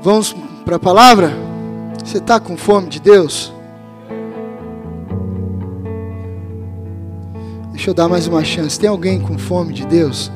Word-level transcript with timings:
Vamos 0.00 0.34
para 0.64 0.76
a 0.76 0.78
palavra? 0.78 1.32
Você 2.04 2.18
está 2.18 2.38
com 2.38 2.56
fome 2.56 2.88
de 2.88 3.00
Deus? 3.00 3.52
Deixa 7.72 7.90
eu 7.90 7.94
dar 7.94 8.08
mais 8.08 8.28
uma 8.28 8.44
chance. 8.44 8.78
Tem 8.78 8.88
alguém 8.88 9.20
com 9.20 9.36
fome 9.36 9.72
de 9.72 9.84
Deus? 9.84 10.30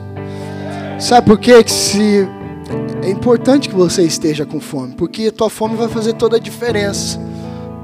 Sabe 0.98 1.28
por 1.28 1.38
quê? 1.38 1.62
que 1.62 1.70
se 1.70 2.28
é 3.02 3.10
importante 3.10 3.68
que 3.68 3.74
você 3.74 4.02
esteja 4.02 4.44
com 4.44 4.60
fome, 4.60 4.94
porque 4.94 5.26
a 5.26 5.32
tua 5.32 5.48
fome 5.48 5.76
vai 5.76 5.88
fazer 5.88 6.14
toda 6.14 6.36
a 6.36 6.40
diferença 6.40 7.20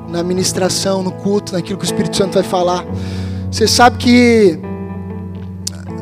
na 0.08 0.22
ministração, 0.22 1.02
no 1.02 1.12
culto, 1.12 1.52
naquilo 1.52 1.78
que 1.78 1.84
o 1.84 1.86
Espírito 1.86 2.16
Santo 2.16 2.34
vai 2.34 2.42
falar. 2.42 2.84
Você 3.50 3.68
sabe 3.68 3.98
que 3.98 4.58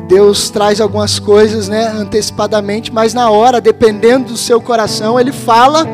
Deus 0.07 0.49
traz 0.49 0.79
algumas 0.79 1.19
coisas, 1.19 1.67
né, 1.67 1.87
antecipadamente, 1.87 2.93
mas 2.93 3.13
na 3.13 3.29
hora, 3.29 3.59
dependendo 3.59 4.29
do 4.29 4.37
seu 4.37 4.61
coração, 4.61 5.19
Ele 5.19 5.31
fala 5.31 5.87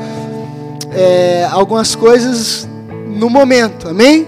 é, 0.91 1.48
algumas 1.52 1.95
coisas 1.95 2.68
no 3.07 3.30
momento, 3.30 3.90
amém? 3.90 4.27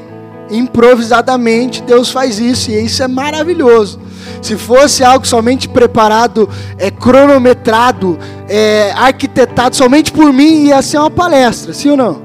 Improvisadamente, 0.50 1.82
Deus 1.82 2.12
faz 2.12 2.40
isso 2.40 2.72
e 2.72 2.86
isso 2.86 3.04
é 3.04 3.08
maravilhoso. 3.08 4.00
Se 4.42 4.56
fosse 4.56 5.04
algo 5.04 5.26
somente 5.26 5.68
preparado, 5.68 6.50
é, 6.78 6.92
cronometrado, 6.92 8.18
é, 8.48 8.92
arquitetado 8.96 9.76
somente 9.76 10.12
por 10.12 10.32
mim, 10.32 10.66
ia 10.66 10.82
ser 10.82 10.98
uma 10.98 11.10
palestra, 11.10 11.74
sim 11.74 11.90
ou 11.90 11.98
não? 11.98 12.25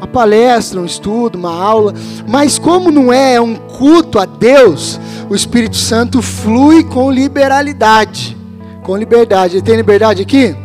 Uma 0.00 0.06
palestra, 0.06 0.80
um 0.80 0.86
estudo, 0.86 1.36
uma 1.36 1.54
aula. 1.54 1.92
Mas 2.26 2.58
como 2.58 2.90
não 2.90 3.12
é, 3.12 3.34
é 3.34 3.40
um 3.40 3.54
culto 3.54 4.18
a 4.18 4.24
Deus, 4.24 4.98
o 5.28 5.34
Espírito 5.34 5.76
Santo 5.76 6.22
flui 6.22 6.82
com 6.82 7.10
liberalidade, 7.10 8.34
com 8.82 8.96
liberdade. 8.96 9.56
Ele 9.56 9.62
tem 9.62 9.76
liberdade 9.76 10.22
aqui? 10.22 10.56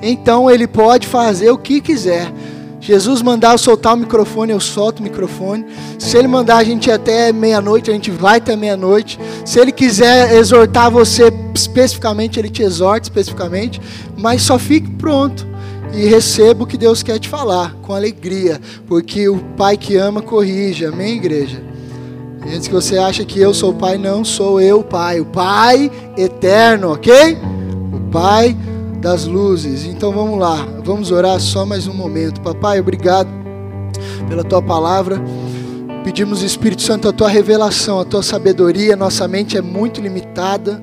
Então 0.00 0.50
ele 0.50 0.66
pode 0.66 1.06
fazer 1.06 1.50
o 1.50 1.58
que 1.58 1.82
quiser. 1.82 2.32
Jesus 2.80 3.20
mandar 3.20 3.52
eu 3.52 3.58
soltar 3.58 3.92
o 3.92 3.96
microfone, 3.98 4.52
eu 4.52 4.60
solto 4.60 5.00
o 5.00 5.02
microfone. 5.02 5.66
Se 5.98 6.16
ele 6.16 6.26
mandar 6.26 6.56
a 6.56 6.64
gente 6.64 6.88
ir 6.88 6.92
até 6.92 7.30
meia-noite, 7.30 7.90
a 7.90 7.92
gente 7.92 8.10
vai 8.10 8.38
até 8.38 8.56
meia-noite. 8.56 9.20
Se 9.44 9.60
ele 9.60 9.70
quiser 9.70 10.34
exortar 10.34 10.90
você 10.90 11.30
especificamente, 11.54 12.38
ele 12.38 12.48
te 12.48 12.62
exorta 12.62 13.02
especificamente. 13.02 13.82
Mas 14.16 14.40
só 14.40 14.58
fique 14.58 14.88
pronto 14.92 15.49
e 15.92 16.06
receba 16.06 16.64
o 16.64 16.66
que 16.66 16.76
Deus 16.76 17.02
quer 17.02 17.18
te 17.18 17.28
falar, 17.28 17.74
com 17.82 17.94
alegria. 17.94 18.60
Porque 18.86 19.28
o 19.28 19.38
Pai 19.56 19.76
que 19.76 19.96
ama 19.96 20.22
corrige, 20.22 20.84
amém, 20.84 21.16
igreja? 21.16 21.70
Antes 22.42 22.68
que 22.68 22.74
você 22.74 22.96
acha 22.96 23.24
que 23.24 23.38
eu 23.38 23.52
sou 23.52 23.70
o 23.70 23.74
pai, 23.74 23.98
não 23.98 24.24
sou 24.24 24.60
eu 24.60 24.80
o 24.80 24.84
pai. 24.84 25.20
O 25.20 25.26
pai 25.26 25.90
eterno, 26.16 26.92
ok? 26.92 27.36
O 27.92 28.10
pai 28.10 28.56
das 28.98 29.26
luzes. 29.26 29.84
Então 29.84 30.10
vamos 30.10 30.38
lá, 30.38 30.66
vamos 30.82 31.10
orar 31.10 31.38
só 31.38 31.66
mais 31.66 31.86
um 31.86 31.92
momento. 31.92 32.40
Papai, 32.40 32.80
obrigado 32.80 33.28
pela 34.26 34.42
tua 34.42 34.62
palavra. 34.62 35.20
Pedimos, 36.02 36.42
Espírito 36.42 36.80
Santo, 36.80 37.08
a 37.08 37.12
tua 37.12 37.28
revelação, 37.28 38.00
a 38.00 38.04
tua 38.06 38.22
sabedoria. 38.22 38.96
Nossa 38.96 39.28
mente 39.28 39.58
é 39.58 39.60
muito 39.60 40.00
limitada. 40.00 40.80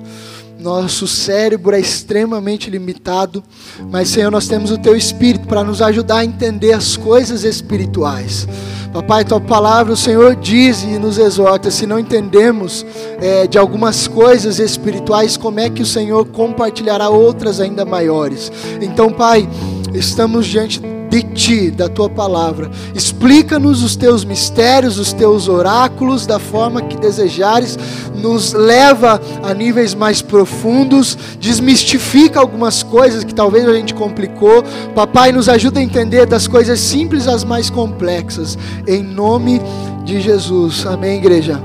Nosso 0.58 1.06
cérebro 1.06 1.76
é 1.76 1.80
extremamente 1.80 2.68
limitado, 2.68 3.44
mas 3.92 4.08
Senhor, 4.08 4.30
nós 4.30 4.48
temos 4.48 4.72
o 4.72 4.78
Teu 4.78 4.96
Espírito 4.96 5.46
para 5.46 5.62
nos 5.62 5.80
ajudar 5.80 6.18
a 6.18 6.24
entender 6.24 6.72
as 6.72 6.96
coisas 6.96 7.44
espirituais. 7.44 8.48
Papai, 8.92 9.24
tua 9.24 9.40
palavra, 9.40 9.92
o 9.92 9.96
Senhor 9.96 10.34
diz 10.34 10.82
e 10.82 10.98
nos 10.98 11.16
exorta: 11.16 11.70
se 11.70 11.86
não 11.86 11.98
entendemos 11.98 12.84
é, 13.20 13.46
de 13.46 13.56
algumas 13.56 14.08
coisas 14.08 14.58
espirituais, 14.58 15.36
como 15.36 15.60
é 15.60 15.70
que 15.70 15.82
o 15.82 15.86
Senhor 15.86 16.26
compartilhará 16.26 17.08
outras 17.08 17.60
ainda 17.60 17.84
maiores? 17.84 18.50
Então, 18.80 19.12
Pai, 19.12 19.48
estamos 19.94 20.46
diante 20.46 20.80
de 21.08 21.22
ti, 21.22 21.70
da 21.70 21.88
tua 21.88 22.08
palavra. 22.08 22.70
Explica-nos 22.94 23.82
os 23.82 23.96
teus 23.96 24.24
mistérios, 24.24 24.98
os 24.98 25.12
teus 25.12 25.48
oráculos, 25.48 26.26
da 26.26 26.38
forma 26.38 26.82
que 26.82 26.96
desejares, 26.96 27.78
nos 28.14 28.52
leva 28.52 29.20
a 29.42 29.54
níveis 29.54 29.94
mais 29.94 30.20
profundos, 30.20 31.16
desmistifica 31.40 32.38
algumas 32.38 32.82
coisas 32.82 33.24
que 33.24 33.34
talvez 33.34 33.66
a 33.66 33.74
gente 33.74 33.94
complicou. 33.94 34.62
Papai, 34.94 35.32
nos 35.32 35.48
ajuda 35.48 35.80
a 35.80 35.82
entender 35.82 36.26
das 36.26 36.46
coisas 36.46 36.80
simples 36.80 37.26
às 37.26 37.44
mais 37.44 37.70
complexas, 37.70 38.58
em 38.86 39.02
nome 39.02 39.60
de 40.04 40.20
Jesus. 40.20 40.86
Amém, 40.86 41.18
igreja. 41.18 41.60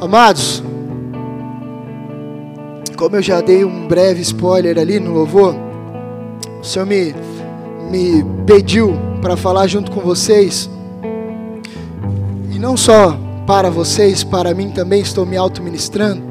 Amados, 0.00 0.62
como 2.96 3.16
eu 3.16 3.22
já 3.22 3.40
dei 3.40 3.64
um 3.64 3.86
breve 3.86 4.20
spoiler 4.20 4.78
ali 4.78 4.98
no 5.00 5.12
louvor, 5.12 5.54
o 6.60 6.64
Senhor 6.64 6.86
me 6.86 7.14
me 7.92 8.24
pediu 8.46 8.94
para 9.20 9.36
falar 9.36 9.66
junto 9.66 9.90
com 9.90 10.00
vocês. 10.00 10.70
E 12.50 12.58
não 12.58 12.74
só 12.74 13.14
para 13.46 13.68
vocês, 13.68 14.24
para 14.24 14.54
mim 14.54 14.70
também 14.70 15.02
estou 15.02 15.26
me 15.26 15.36
auto-ministrando. 15.36 16.22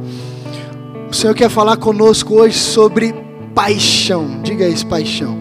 O 1.08 1.14
Senhor 1.14 1.36
quer 1.36 1.50
falar 1.50 1.78
conosco 1.78 2.34
hoje 2.34 2.58
sobre 2.58 3.14
paixão. 3.54 4.42
Diga 4.42 4.68
isso, 4.68 4.88
paixão. 4.88 5.38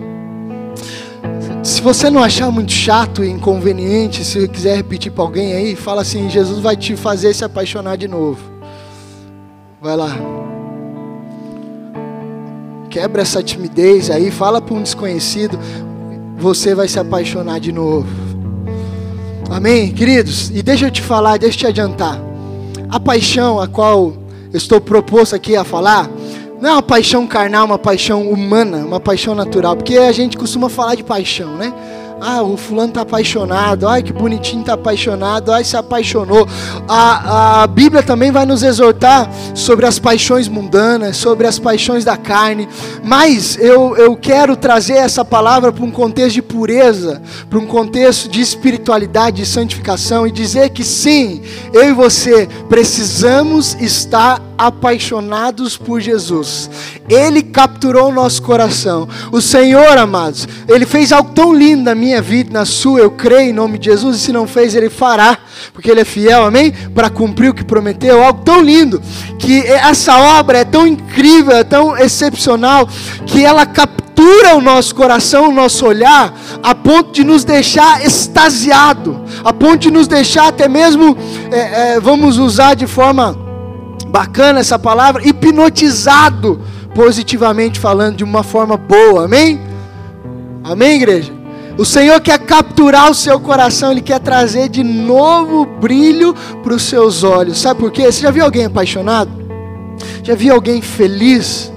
Se 1.63 1.81
você 1.81 2.11
não 2.11 2.23
achar 2.23 2.51
muito 2.51 2.73
chato 2.73 3.25
e 3.25 3.31
inconveniente, 3.31 4.23
se 4.23 4.47
quiser 4.47 4.77
repetir 4.77 5.13
para 5.13 5.25
alguém 5.25 5.55
aí, 5.55 5.75
fala 5.75 6.03
assim: 6.03 6.29
Jesus 6.29 6.59
vai 6.59 6.77
te 6.77 6.97
fazer 6.97 7.33
se 7.33 7.45
apaixonar 7.45 7.97
de 7.97 8.09
novo. 8.09 8.41
Vai 9.81 9.97
lá. 9.97 10.11
Quebra 12.91 13.23
essa 13.23 13.43
timidez 13.43 14.11
aí, 14.11 14.31
fala 14.31 14.61
para 14.61 14.75
um 14.75 14.83
desconhecido 14.83 15.59
você 16.41 16.75
vai 16.75 16.89
se 16.89 16.99
apaixonar 16.99 17.61
de 17.61 17.71
novo. 17.71 18.09
Amém, 19.51 19.93
queridos? 19.93 20.51
E 20.51 20.63
deixa 20.63 20.87
eu 20.87 20.91
te 20.91 21.03
falar, 21.03 21.37
deixa 21.37 21.57
eu 21.57 21.61
te 21.61 21.67
adiantar. 21.67 22.19
A 22.89 22.99
paixão 22.99 23.61
a 23.61 23.69
qual 23.69 24.15
eu 24.53 24.57
estou 24.57 24.81
proposto 24.81 25.37
aqui 25.37 25.55
a 25.55 25.65
falar, 25.65 26.09
não 26.61 26.71
é 26.71 26.73
uma 26.73 26.83
paixão 26.83 27.27
carnal, 27.27 27.67
uma 27.67 27.79
paixão 27.79 28.31
humana, 28.31 28.79
uma 28.79 29.01
paixão 29.01 29.35
natural, 29.35 29.77
porque 29.77 29.99
a 29.99 30.13
gente 30.13 30.37
costuma 30.37 30.69
falar 30.69 30.95
de 30.95 31.05
paixão, 31.05 31.57
né? 31.57 31.73
Ah, 32.21 32.43
o 32.43 32.57
fulano 32.57 32.91
está 32.91 33.01
apaixonado. 33.01 33.89
Ai, 33.89 34.03
que 34.03 34.13
bonitinho 34.13 34.61
está 34.61 34.75
apaixonado. 34.75 35.53
Ai, 35.53 35.65
se 35.65 35.77
apaixonou. 35.77 36.47
A, 36.89 37.63
a 37.63 37.67
Bíblia 37.67 38.03
também 38.03 38.31
vai 38.31 38.45
nos 38.45 38.63
exortar 38.63 39.31
sobre 39.55 39.87
as 39.87 39.99
paixões 39.99 40.49
mundanas, 40.49 41.17
sobre 41.17 41.47
as 41.47 41.59
paixões 41.59 42.05
da 42.05 42.17
carne. 42.17 42.69
Mas 43.03 43.57
eu, 43.59 43.97
eu 43.97 44.17
quero 44.17 44.57
trazer 44.57 44.95
essa 44.95 45.25
palavra 45.25 45.73
para 45.73 45.85
um 45.85 45.91
contexto 45.91 46.35
de 46.35 46.43
pureza, 46.43 47.23
para 47.49 47.59
um 47.59 47.67
contexto 47.67 48.29
de 48.29 48.41
espiritualidade, 48.41 49.39
de 49.39 49.47
santificação 49.47 50.27
e 50.27 50.31
dizer 50.31 50.71
que 50.71 50.85
sim, 50.85 51.43
eu 51.73 51.89
e 51.89 51.93
você 51.93 52.49
precisamos 52.69 53.75
estar 53.81 54.50
apaixonados 54.61 55.79
por 55.79 56.03
Jesus. 56.03 56.69
Ele 57.09 57.43
capturou 57.43 58.11
o 58.11 58.13
nosso 58.13 58.43
coração. 58.43 59.09
O 59.33 59.41
Senhor, 59.41 59.97
amados, 59.97 60.47
Ele 60.69 60.85
fez 60.85 61.13
algo 61.13 61.33
tão 61.33 61.55
lindo 61.55 61.85
na 61.85 61.95
minha 61.95 62.21
vida, 62.21 62.53
na 62.53 62.67
sua, 62.67 63.01
eu 63.01 63.11
creio 63.11 63.49
em 63.49 63.55
nome 63.55 63.79
de 63.79 63.87
Jesus, 63.87 64.19
e 64.19 64.21
se 64.21 64.33
não 64.33 64.47
fez, 64.47 64.75
Ele 64.75 64.91
fará, 64.91 65.39
porque 65.73 65.91
Ele 65.91 66.03
é 66.03 66.05
fiel, 66.05 66.45
amém? 66.45 66.73
Para 66.95 67.09
cumprir 67.09 67.49
o 67.49 67.55
que 67.55 67.65
prometeu, 67.65 68.23
algo 68.23 68.43
tão 68.45 68.61
lindo, 68.61 69.01
que 69.39 69.67
essa 69.67 70.19
obra 70.19 70.59
é 70.59 70.65
tão 70.65 70.87
incrível, 70.87 71.57
é 71.57 71.65
tão 71.65 71.97
excepcional, 71.97 72.87
que 73.25 73.43
ela 73.43 73.65
captura 73.65 74.55
o 74.57 74.61
nosso 74.61 74.95
coração, 74.95 75.49
o 75.49 75.53
nosso 75.53 75.87
olhar, 75.87 76.39
a 76.63 76.75
ponto 76.75 77.13
de 77.13 77.25
nos 77.25 77.45
deixar 77.45 78.05
extasiado, 78.05 79.25
a 79.43 79.55
ponto 79.55 79.79
de 79.79 79.91
nos 79.91 80.07
deixar 80.07 80.49
até 80.49 80.69
mesmo, 80.69 81.17
é, 81.51 81.95
é, 81.95 82.01
vamos 82.01 82.37
usar 82.37 82.75
de 82.75 82.87
forma 82.87 83.49
bacana 84.11 84.61
essa 84.61 84.79
palavra, 84.79 85.27
hipnotizado, 85.27 86.61
positivamente 86.95 87.79
falando, 87.79 88.17
de 88.17 88.25
uma 88.25 88.43
forma 88.43 88.77
boa, 88.77 89.25
amém? 89.25 89.61
Amém, 90.63 90.97
igreja? 90.97 91.33
O 91.79 91.85
Senhor 91.85 92.21
quer 92.21 92.39
capturar 92.41 93.11
o 93.11 93.15
seu 93.15 93.41
coração, 93.41 93.93
Ele 93.93 94.03
quer 94.03 94.19
trazer 94.19 94.69
de 94.69 94.83
novo 94.83 95.65
brilho 95.65 96.35
para 96.63 96.75
os 96.75 96.83
seus 96.83 97.23
olhos, 97.23 97.59
sabe 97.59 97.81
por 97.81 97.91
quê? 97.91 98.11
Você 98.11 98.21
já 98.21 98.31
viu 98.31 98.45
alguém 98.45 98.67
apaixonado? 98.67 99.31
Já 100.23 100.35
viu 100.35 100.55
alguém 100.55 100.83
feliz? 100.83 101.73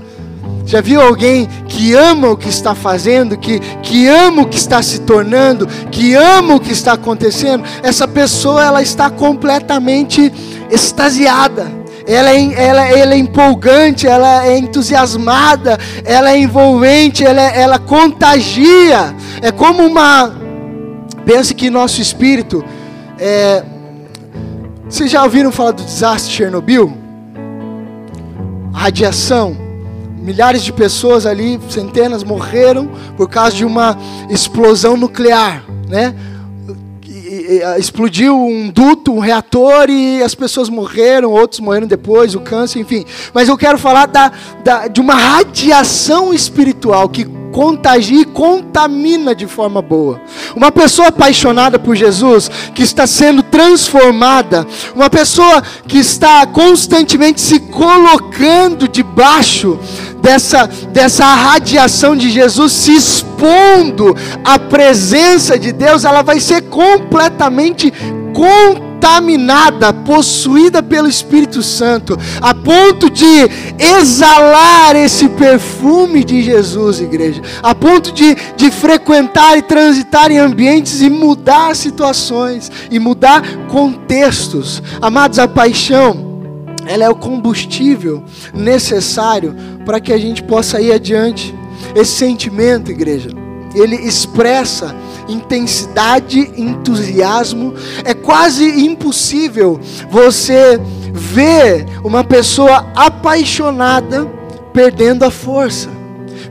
Já 0.66 0.82
viu 0.82 1.02
alguém 1.02 1.48
que 1.68 1.94
ama 1.94 2.30
o 2.30 2.38
que 2.38 2.50
está 2.50 2.74
fazendo, 2.74 3.38
que, 3.38 3.60
que 3.82 4.08
ama 4.08 4.44
o 4.44 4.48
que 4.48 4.58
está 4.58 4.82
se 4.82 5.02
tornando, 5.02 5.68
que 5.92 6.16
ama 6.16 6.56
o 6.56 6.60
que 6.60 6.72
está 6.72 6.94
acontecendo? 6.94 7.64
Essa 7.84 8.08
pessoa 8.08 8.64
ela 8.64 8.82
está 8.82 9.10
completamente 9.10 10.32
extasiada 10.72 11.83
ela 12.06 12.30
é, 12.32 12.54
ela, 12.54 12.86
ela 12.90 13.14
é 13.14 13.18
empolgante, 13.18 14.08
ela 14.08 14.46
é 14.46 14.58
entusiasmada, 14.58 15.78
ela 16.04 16.32
é 16.32 16.40
envolvente, 16.40 17.24
ela, 17.24 17.42
ela 17.42 17.80
contagia. 17.80 19.16
É 19.42 19.52
como 19.52 19.86
uma. 19.86 20.34
Pense 21.26 21.54
que 21.54 21.70
nosso 21.70 22.02
espírito. 22.02 22.64
É... 23.20 23.64
Vocês 24.90 25.10
já 25.10 25.24
ouviram 25.24 25.52
falar 25.52 25.72
do 25.72 25.84
desastre 25.84 26.30
de 26.30 26.38
Chernobyl? 26.38 26.96
Radiação 28.74 29.64
milhares 30.24 30.64
de 30.64 30.72
pessoas 30.72 31.26
ali, 31.26 31.60
centenas 31.70 32.24
morreram 32.24 32.90
por 33.18 33.30
causa 33.30 33.58
de 33.58 33.66
uma 33.66 33.98
explosão 34.30 34.96
nuclear, 34.96 35.64
né? 35.88 36.16
Explodiu 37.78 38.38
um 38.38 38.70
duto, 38.70 39.14
um 39.14 39.20
reator 39.20 39.90
e 39.90 40.22
as 40.22 40.36
pessoas 40.36 40.70
morreram, 40.70 41.32
outros 41.32 41.60
morreram 41.60 41.88
depois, 41.88 42.36
o 42.36 42.40
câncer, 42.40 42.80
enfim. 42.80 43.06
Mas 43.34 43.50
eu 43.50 43.58
quero 43.58 43.78
falar 43.78 44.08
da, 44.08 44.32
da, 44.64 44.88
de 44.88 45.02
uma 45.02 45.16
radiação 45.16 46.34
espiritual 46.34 47.10
que 47.10 47.28
contagia 47.54 48.22
e 48.22 48.26
contamina 48.26 49.36
de 49.36 49.46
forma 49.46 49.82
boa. 49.82 50.20
Uma 50.56 50.72
pessoa 50.72 51.10
apaixonada 51.10 51.78
por 51.78 51.96
Jesus, 51.96 52.50
que 52.74 52.82
está 52.82 53.06
sendo 53.06 53.44
transformada, 53.44 54.66
uma 54.96 55.10
pessoa 55.10 55.62
que 55.88 56.00
está 56.00 56.46
constantemente 56.48 57.40
se 57.40 57.60
colocando 57.60 58.88
debaixo 58.88 59.80
dessa, 60.20 60.66
dessa 60.92 61.26
radiação 61.26 62.16
de 62.16 62.32
Jesus, 62.32 62.72
se 62.72 62.96
expondo 62.96 64.16
à 64.44 64.58
presença 64.58 65.58
de 65.58 65.72
Deus, 65.72 66.06
ela 66.06 66.24
vai 66.24 66.40
ser 66.40 66.64
completamente 66.64 67.94
contaminada, 68.34 68.93
possuída 70.06 70.82
pelo 70.82 71.08
Espírito 71.08 71.62
Santo, 71.62 72.18
a 72.42 72.54
ponto 72.54 73.10
de 73.10 73.26
exalar 73.78 74.96
esse 74.96 75.30
perfume 75.30 76.24
de 76.24 76.42
Jesus, 76.42 77.00
igreja, 77.00 77.42
a 77.62 77.74
ponto 77.76 78.12
de, 78.12 78.36
de 78.56 78.72
frequentar 78.72 79.58
e 79.58 79.62
transitar 79.62 80.32
em 80.32 80.38
ambientes 80.38 81.02
e 81.02 81.10
mudar 81.10 81.76
situações, 81.76 82.72
e 82.92 83.00
mudar 83.00 83.42
contextos. 83.68 84.82
Amados, 85.02 85.40
a 85.40 85.48
paixão 85.48 86.34
ela 86.86 87.06
é 87.06 87.10
o 87.10 87.16
combustível 87.16 88.24
necessário 88.54 89.56
para 89.86 90.00
que 90.00 90.12
a 90.12 90.18
gente 90.18 90.44
possa 90.44 90.82
ir 90.82 90.92
adiante. 90.92 91.56
Esse 91.96 92.12
sentimento, 92.12 92.92
igreja, 92.92 93.30
ele 93.76 93.96
expressa 93.96 94.96
intensidade, 95.28 96.52
entusiasmo. 96.56 97.74
É 98.04 98.14
quase 98.14 98.66
impossível 98.86 99.80
você 100.10 100.80
ver 101.12 101.86
uma 102.04 102.24
pessoa 102.24 102.92
apaixonada 102.96 104.26
perdendo 104.74 105.24
a 105.24 105.32
força 105.32 106.04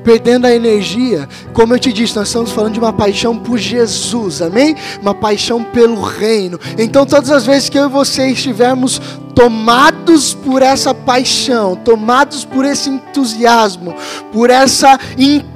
perdendo 0.03 0.47
a 0.47 0.55
energia. 0.55 1.29
Como 1.53 1.75
eu 1.75 1.79
te 1.79 1.93
disse, 1.93 2.17
nós 2.17 2.29
estamos 2.29 2.51
falando 2.51 2.75
de 2.75 2.79
uma 2.79 2.93
paixão 2.93 3.39
por 3.39 3.59
Jesus, 3.59 4.43
amém? 4.43 4.77
Uma 5.01 5.15
paixão 5.15 5.63
pelo 5.63 6.01
reino. 6.01 6.59
Então, 6.79 7.07
todas 7.07 7.31
as 7.31 7.47
vezes 7.47 7.69
que 7.69 7.79
eu 7.79 7.87
e 7.87 7.89
você 7.89 8.29
estivermos 8.29 9.01
tomados 9.35 10.35
por 10.35 10.63
essa 10.63 10.95
paixão, 10.95 11.75
tomados 11.77 12.45
por 12.45 12.65
esse 12.65 12.91
entusiasmo, 12.91 13.95
por 14.33 14.51
essa 14.51 14.99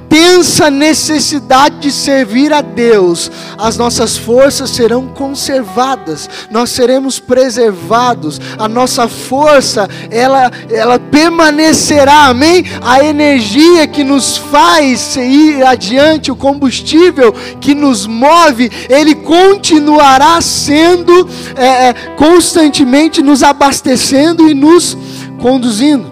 intensa 0.07 0.69
necessidade 0.69 1.79
de 1.79 1.91
servir 1.91 2.53
a 2.53 2.61
Deus, 2.61 3.29
as 3.57 3.77
nossas 3.77 4.17
forças 4.17 4.69
serão 4.69 5.07
conservadas, 5.07 6.29
nós 6.49 6.69
seremos 6.69 7.19
preservados, 7.19 8.39
a 8.57 8.67
nossa 8.69 9.07
força, 9.07 9.87
ela, 10.09 10.49
ela 10.69 10.97
permanecerá, 10.97 12.27
amém? 12.27 12.63
A 12.81 13.03
energia 13.03 13.85
que 13.85 14.03
nos 14.03 14.37
faz 14.37 15.15
ir 15.17 15.63
adiante, 15.63 16.31
o 16.31 16.35
combustível 16.35 17.33
que 17.59 17.75
nos 17.75 18.07
move, 18.07 18.71
ele 18.89 19.13
continuará 19.13 20.39
sendo 20.41 21.27
é, 21.55 21.89
é 21.89 21.93
constantemente 22.15 23.21
nos 23.21 23.43
abastecendo 23.43 24.49
e 24.49 24.53
nos 24.53 24.97
conduzindo. 25.39 26.09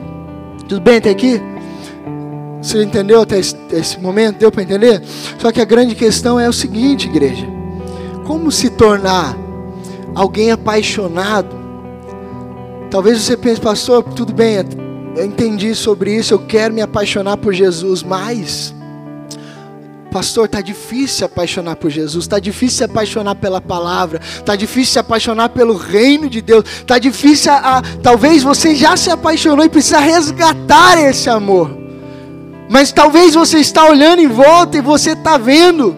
Tudo 0.68 0.82
bem 0.82 0.98
até 0.98 1.12
aqui? 1.12 1.55
Você 2.66 2.84
entendeu 2.84 3.22
até 3.22 3.38
esse, 3.38 4.00
momento? 4.00 4.40
Deu 4.40 4.52
para 4.52 4.64
entender? 4.64 5.00
Só 5.38 5.52
que 5.52 5.62
a 5.62 5.66
grande 5.66 5.94
questão 5.94 6.40
é 6.40 6.50
o 6.50 6.54
seguinte, 6.54 7.08
igreja: 7.08 7.46
como 8.26 8.52
se 8.52 8.72
tornar 8.72 9.38
alguém 10.16 10.50
apaixonado? 10.50 11.56
Talvez 12.90 13.22
você 13.22 13.38
pense, 13.38 13.62
pastor, 13.62 14.04
tudo 14.04 14.34
bem, 14.34 14.66
eu 15.16 15.26
entendi 15.26 15.76
sobre 15.76 16.16
isso, 16.16 16.34
eu 16.34 16.40
quero 16.40 16.74
me 16.74 16.82
apaixonar 16.82 17.38
por 17.38 17.54
Jesus, 17.54 18.02
mas 18.02 18.74
Pastor, 20.12 20.46
está 20.46 20.62
difícil 20.62 21.10
se 21.10 21.26
apaixonar 21.26 21.76
por 21.76 21.92
Jesus, 21.92 22.24
está 22.24 22.40
difícil 22.40 22.78
se 22.78 22.84
apaixonar 22.86 23.36
pela 23.36 23.60
palavra, 23.60 24.22
está 24.24 24.56
difícil 24.56 24.94
se 24.94 25.00
apaixonar 25.00 25.50
pelo 25.50 25.76
reino 25.76 26.30
de 26.30 26.42
Deus, 26.42 26.64
está 26.64 26.98
difícil, 26.98 27.52
a, 27.52 27.80
a, 27.80 27.82
talvez 28.02 28.42
você 28.42 28.74
já 28.74 28.96
se 28.96 29.12
apaixonou 29.12 29.66
e 29.66 29.70
precisa 29.70 30.00
resgatar 30.00 30.98
esse 31.02 31.30
amor. 31.30 31.75
Mas 32.70 32.92
talvez 32.92 33.36
você 33.36 33.60
está 33.60 33.88
olhando 33.88 34.22
em 34.22 34.28
volta 34.28 34.78
e 34.78 34.82
você 34.82 35.12
está 35.12 35.38
vendo 35.38 35.96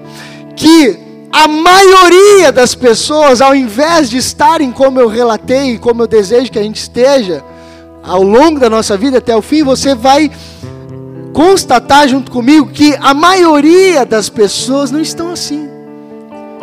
que 0.56 1.00
a 1.32 1.48
maioria 1.48 2.52
das 2.52 2.74
pessoas, 2.76 3.42
ao 3.42 3.56
invés 3.56 4.10
de 4.10 4.18
estarem 4.18 4.72
como 4.72 5.00
eu 5.00 5.08
relatei, 5.08 5.78
como 5.78 6.04
eu 6.04 6.08
desejo 6.08 6.52
que 6.52 6.60
a 6.60 6.64
gente 6.64 6.78
esteja, 6.78 7.44
ao 8.04 8.24
longo 8.24 8.60
da 8.60 8.70
nossa 8.70 8.98
vida 8.98 9.18
até 9.18 9.36
o 9.36 9.42
fim, 9.42 9.64
você 9.64 9.94
vai 9.94 10.32
constatar 11.34 12.08
junto 12.08 12.32
comigo 12.32 12.68
que 12.68 12.98
a 13.00 13.14
maioria 13.14 14.06
das 14.06 14.30
pessoas 14.30 14.90
não 14.90 15.00
estão 15.00 15.32
assim. 15.32 15.70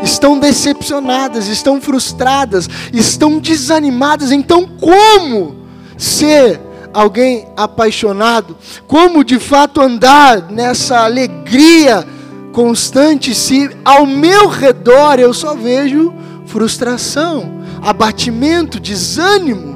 Estão 0.03 0.39
decepcionadas, 0.39 1.47
estão 1.47 1.81
frustradas, 1.81 2.69
estão 2.93 3.39
desanimadas. 3.39 4.33
Então, 4.33 4.67
como 4.67 5.55
ser 5.97 6.61
alguém 6.95 7.49
apaixonado, 7.57 8.57
como 8.87 9.25
de 9.25 9.39
fato 9.39 9.81
andar 9.81 10.51
nessa 10.51 11.01
alegria 11.01 12.07
constante 12.53 13.35
se 13.35 13.69
ao 13.85 14.07
meu 14.07 14.47
redor 14.49 15.19
eu 15.19 15.35
só 15.35 15.55
vejo 15.55 16.15
frustração, 16.47 17.61
abatimento, 17.83 18.79
desânimo. 18.79 19.75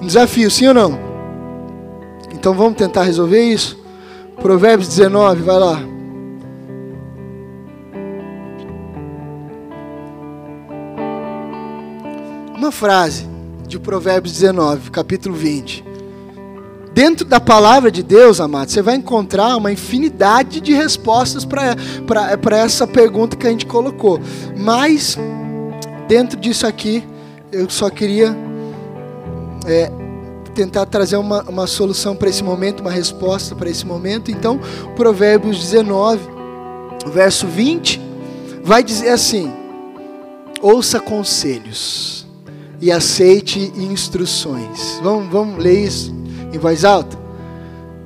Um 0.00 0.06
desafio, 0.06 0.50
sim 0.50 0.66
ou 0.68 0.74
não? 0.74 0.98
Então 2.32 2.54
vamos 2.54 2.78
tentar 2.78 3.02
resolver 3.02 3.42
isso? 3.42 3.78
Provérbios 4.40 4.88
19, 4.88 5.42
vai 5.42 5.58
lá. 5.58 5.82
Uma 12.56 12.72
frase 12.72 13.29
de 13.70 13.78
Provérbios 13.78 14.32
19, 14.34 14.90
capítulo 14.90 15.36
20. 15.36 15.84
Dentro 16.92 17.24
da 17.24 17.38
palavra 17.38 17.88
de 17.88 18.02
Deus, 18.02 18.40
amado, 18.40 18.68
você 18.68 18.82
vai 18.82 18.96
encontrar 18.96 19.56
uma 19.56 19.70
infinidade 19.70 20.60
de 20.60 20.72
respostas 20.72 21.44
para 21.44 22.56
essa 22.58 22.84
pergunta 22.84 23.36
que 23.36 23.46
a 23.46 23.50
gente 23.50 23.64
colocou. 23.64 24.20
Mas, 24.56 25.16
dentro 26.08 26.38
disso 26.38 26.66
aqui, 26.66 27.06
eu 27.52 27.70
só 27.70 27.88
queria 27.88 28.36
é, 29.64 29.88
tentar 30.52 30.84
trazer 30.86 31.16
uma, 31.16 31.44
uma 31.44 31.68
solução 31.68 32.16
para 32.16 32.28
esse 32.28 32.42
momento, 32.42 32.80
uma 32.80 32.90
resposta 32.90 33.54
para 33.54 33.70
esse 33.70 33.86
momento. 33.86 34.32
Então, 34.32 34.58
Provérbios 34.96 35.60
19, 35.60 36.20
verso 37.06 37.46
20, 37.46 38.00
vai 38.64 38.82
dizer 38.82 39.10
assim: 39.10 39.52
Ouça 40.60 40.98
conselhos 40.98 42.19
e 42.80 42.90
aceite 42.90 43.72
instruções. 43.76 44.98
Vamos, 45.02 45.30
vamos 45.30 45.62
ler 45.62 45.84
isso 45.84 46.14
em 46.52 46.58
voz 46.58 46.84
alta? 46.84 47.18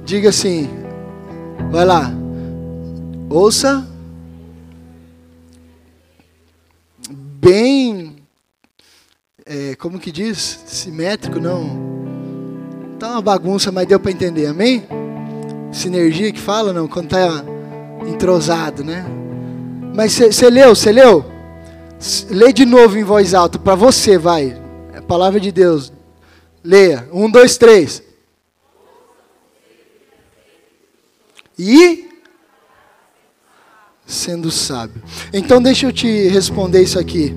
Diga 0.04 0.30
assim, 0.30 0.68
vai 1.70 1.84
lá. 1.84 2.12
Ouça 3.30 3.86
bem, 7.08 8.16
é, 9.44 9.74
como 9.76 9.98
que 9.98 10.10
diz? 10.10 10.60
Simétrico, 10.66 11.38
não. 11.38 11.94
Tá 12.98 13.10
uma 13.10 13.22
bagunça, 13.22 13.70
mas 13.70 13.86
deu 13.86 14.00
para 14.00 14.10
entender, 14.10 14.46
amém? 14.46 14.84
Sinergia 15.70 16.32
que 16.32 16.40
fala, 16.40 16.72
não, 16.72 16.88
quando 16.88 17.08
tá 17.08 17.44
entrosado, 18.06 18.82
né? 18.82 19.04
Mas 19.94 20.12
você 20.12 20.48
leu, 20.48 20.74
você 20.74 20.90
leu? 20.90 21.24
Lê 22.30 22.52
de 22.52 22.64
novo 22.64 22.98
em 22.98 23.04
voz 23.04 23.34
alta, 23.34 23.58
para 23.58 23.74
você, 23.74 24.16
vai 24.18 24.63
palavra 25.06 25.38
de 25.38 25.52
Deus. 25.52 25.92
Leia. 26.62 27.08
Um, 27.12 27.30
dois, 27.30 27.56
três. 27.56 28.02
E 31.58 32.08
sendo 34.06 34.50
sábio. 34.50 35.02
Então 35.32 35.62
deixa 35.62 35.86
eu 35.86 35.92
te 35.92 36.28
responder 36.28 36.82
isso 36.82 36.98
aqui. 36.98 37.34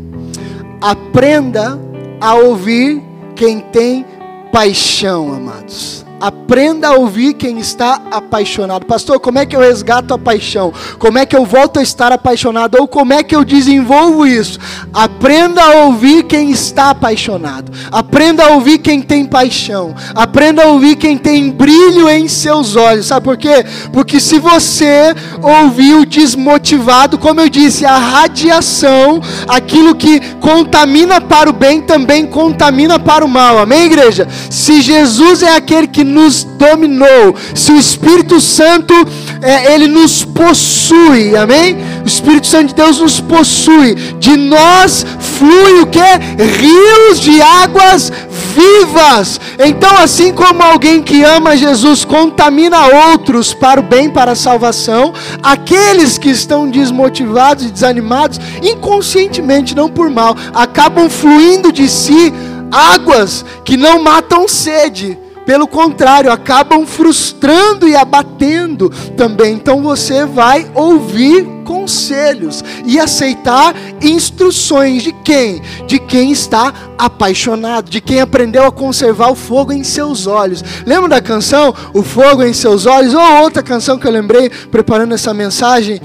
Aprenda 0.81 1.79
a 2.19 2.35
ouvir 2.35 3.01
quem 3.35 3.59
tem 3.59 4.05
paixão, 4.51 5.33
amados. 5.33 6.06
Aprenda 6.19 6.87
a 6.87 6.93
ouvir 6.93 7.33
quem 7.33 7.59
está 7.59 8.01
apaixonado. 8.09 8.85
Pastor, 8.85 9.19
como 9.19 9.37
é 9.37 9.45
que 9.45 9.55
eu 9.55 9.59
resgato 9.59 10.13
a 10.13 10.17
paixão? 10.17 10.73
Como 10.97 11.17
é 11.17 11.25
que 11.25 11.35
eu 11.35 11.45
volto 11.45 11.79
a 11.79 11.83
estar 11.83 12.11
apaixonado? 12.11 12.77
Ou 12.79 12.87
como 12.87 13.13
é 13.13 13.21
que 13.21 13.35
eu 13.35 13.45
desenvolvo 13.45 14.25
isso? 14.25 14.59
Aprenda 14.91 15.63
a 15.63 15.85
ouvir 15.85 16.23
quem 16.23 16.49
está 16.49 16.89
apaixonado. 16.89 17.71
Aprenda 17.91 18.45
a 18.45 18.49
ouvir 18.49 18.79
quem 18.79 19.01
tem 19.01 19.25
paixão. 19.25 19.93
Aprenda 20.15 20.63
a 20.63 20.67
ouvir 20.67 20.95
quem 20.95 21.17
tem 21.17 21.51
brilho 21.51 22.09
em 22.09 22.27
seus 22.27 22.75
olhos. 22.75 23.05
Sabe 23.05 23.23
por 23.23 23.37
quê? 23.37 23.63
Porque 23.93 24.19
se 24.19 24.39
você 24.39 25.13
ouvir 25.41 25.93
o 25.95 26.05
desmotivado, 26.05 27.17
como 27.17 27.41
eu 27.41 27.49
disse, 27.49 27.85
a 27.85 27.97
radiação, 27.97 29.21
aquilo 29.47 29.93
que 29.93 30.19
contamina 30.37 31.21
para 31.21 31.49
o 31.49 31.53
bem, 31.53 31.81
também 31.81 32.25
contamina 32.25 32.97
para 32.97 33.23
o 33.23 33.27
mal. 33.27 33.59
Amém, 33.59 33.85
igreja? 33.85 34.27
Se 34.49 34.81
Jesus 34.81 35.43
é 35.43 35.55
aquele 35.55 35.87
que 35.87 36.06
nos 36.07 36.43
dominou, 36.43 37.35
se 37.53 37.71
o 37.71 37.77
Espírito 37.77 38.39
Santo, 38.41 38.93
é, 39.41 39.73
ele 39.73 39.87
nos 39.87 40.23
possui, 40.23 41.35
amém? 41.35 41.77
O 42.03 42.07
Espírito 42.07 42.47
Santo 42.47 42.69
de 42.69 42.75
Deus 42.75 42.99
nos 42.99 43.19
possui, 43.19 43.95
de 44.19 44.35
nós 44.35 45.05
flui 45.37 45.81
o 45.81 45.87
que? 45.87 45.99
Rios 45.99 47.19
de 47.19 47.41
águas 47.41 48.11
vivas. 48.57 49.39
Então, 49.59 49.95
assim 49.97 50.33
como 50.33 50.63
alguém 50.63 51.01
que 51.03 51.23
ama 51.23 51.55
Jesus 51.55 52.03
contamina 52.03 52.87
outros 53.11 53.53
para 53.53 53.79
o 53.79 53.83
bem, 53.83 54.09
para 54.09 54.31
a 54.31 54.35
salvação, 54.35 55.13
aqueles 55.43 56.17
que 56.17 56.29
estão 56.29 56.69
desmotivados 56.69 57.65
e 57.65 57.69
desanimados, 57.69 58.39
inconscientemente, 58.63 59.75
não 59.75 59.89
por 59.89 60.09
mal, 60.09 60.35
acabam 60.53 61.09
fluindo 61.09 61.71
de 61.71 61.87
si 61.87 62.33
águas 62.71 63.45
que 63.63 63.77
não 63.77 64.01
matam 64.01 64.47
sede 64.47 65.17
pelo 65.47 65.65
contrário, 65.65 66.29
acabam 66.29 66.85
frustrando 66.85 67.87
e 67.87 67.95
abatendo 67.95 68.89
também. 69.15 69.53
Então 69.53 69.81
você 69.81 70.25
vai 70.25 70.69
ouvir 70.75 71.45
conselhos 71.63 72.61
e 72.85 72.99
aceitar 72.99 73.73
instruções 74.01 75.03
de 75.03 75.13
quem? 75.13 75.61
De 75.87 75.99
quem 75.99 76.33
está 76.33 76.73
apaixonado, 76.97 77.89
de 77.89 78.01
quem 78.01 78.19
aprendeu 78.19 78.65
a 78.65 78.71
conservar 78.73 79.31
o 79.31 79.35
fogo 79.35 79.71
em 79.71 79.85
seus 79.85 80.27
olhos. 80.27 80.61
Lembra 80.85 81.07
da 81.07 81.21
canção 81.21 81.73
O 81.93 82.03
Fogo 82.03 82.43
em 82.43 82.51
Seus 82.51 82.85
Olhos? 82.85 83.13
Ou 83.13 83.41
outra 83.41 83.63
canção 83.63 83.97
que 83.97 84.05
eu 84.05 84.11
lembrei 84.11 84.49
preparando 84.49 85.13
essa 85.13 85.33
mensagem, 85.33 86.01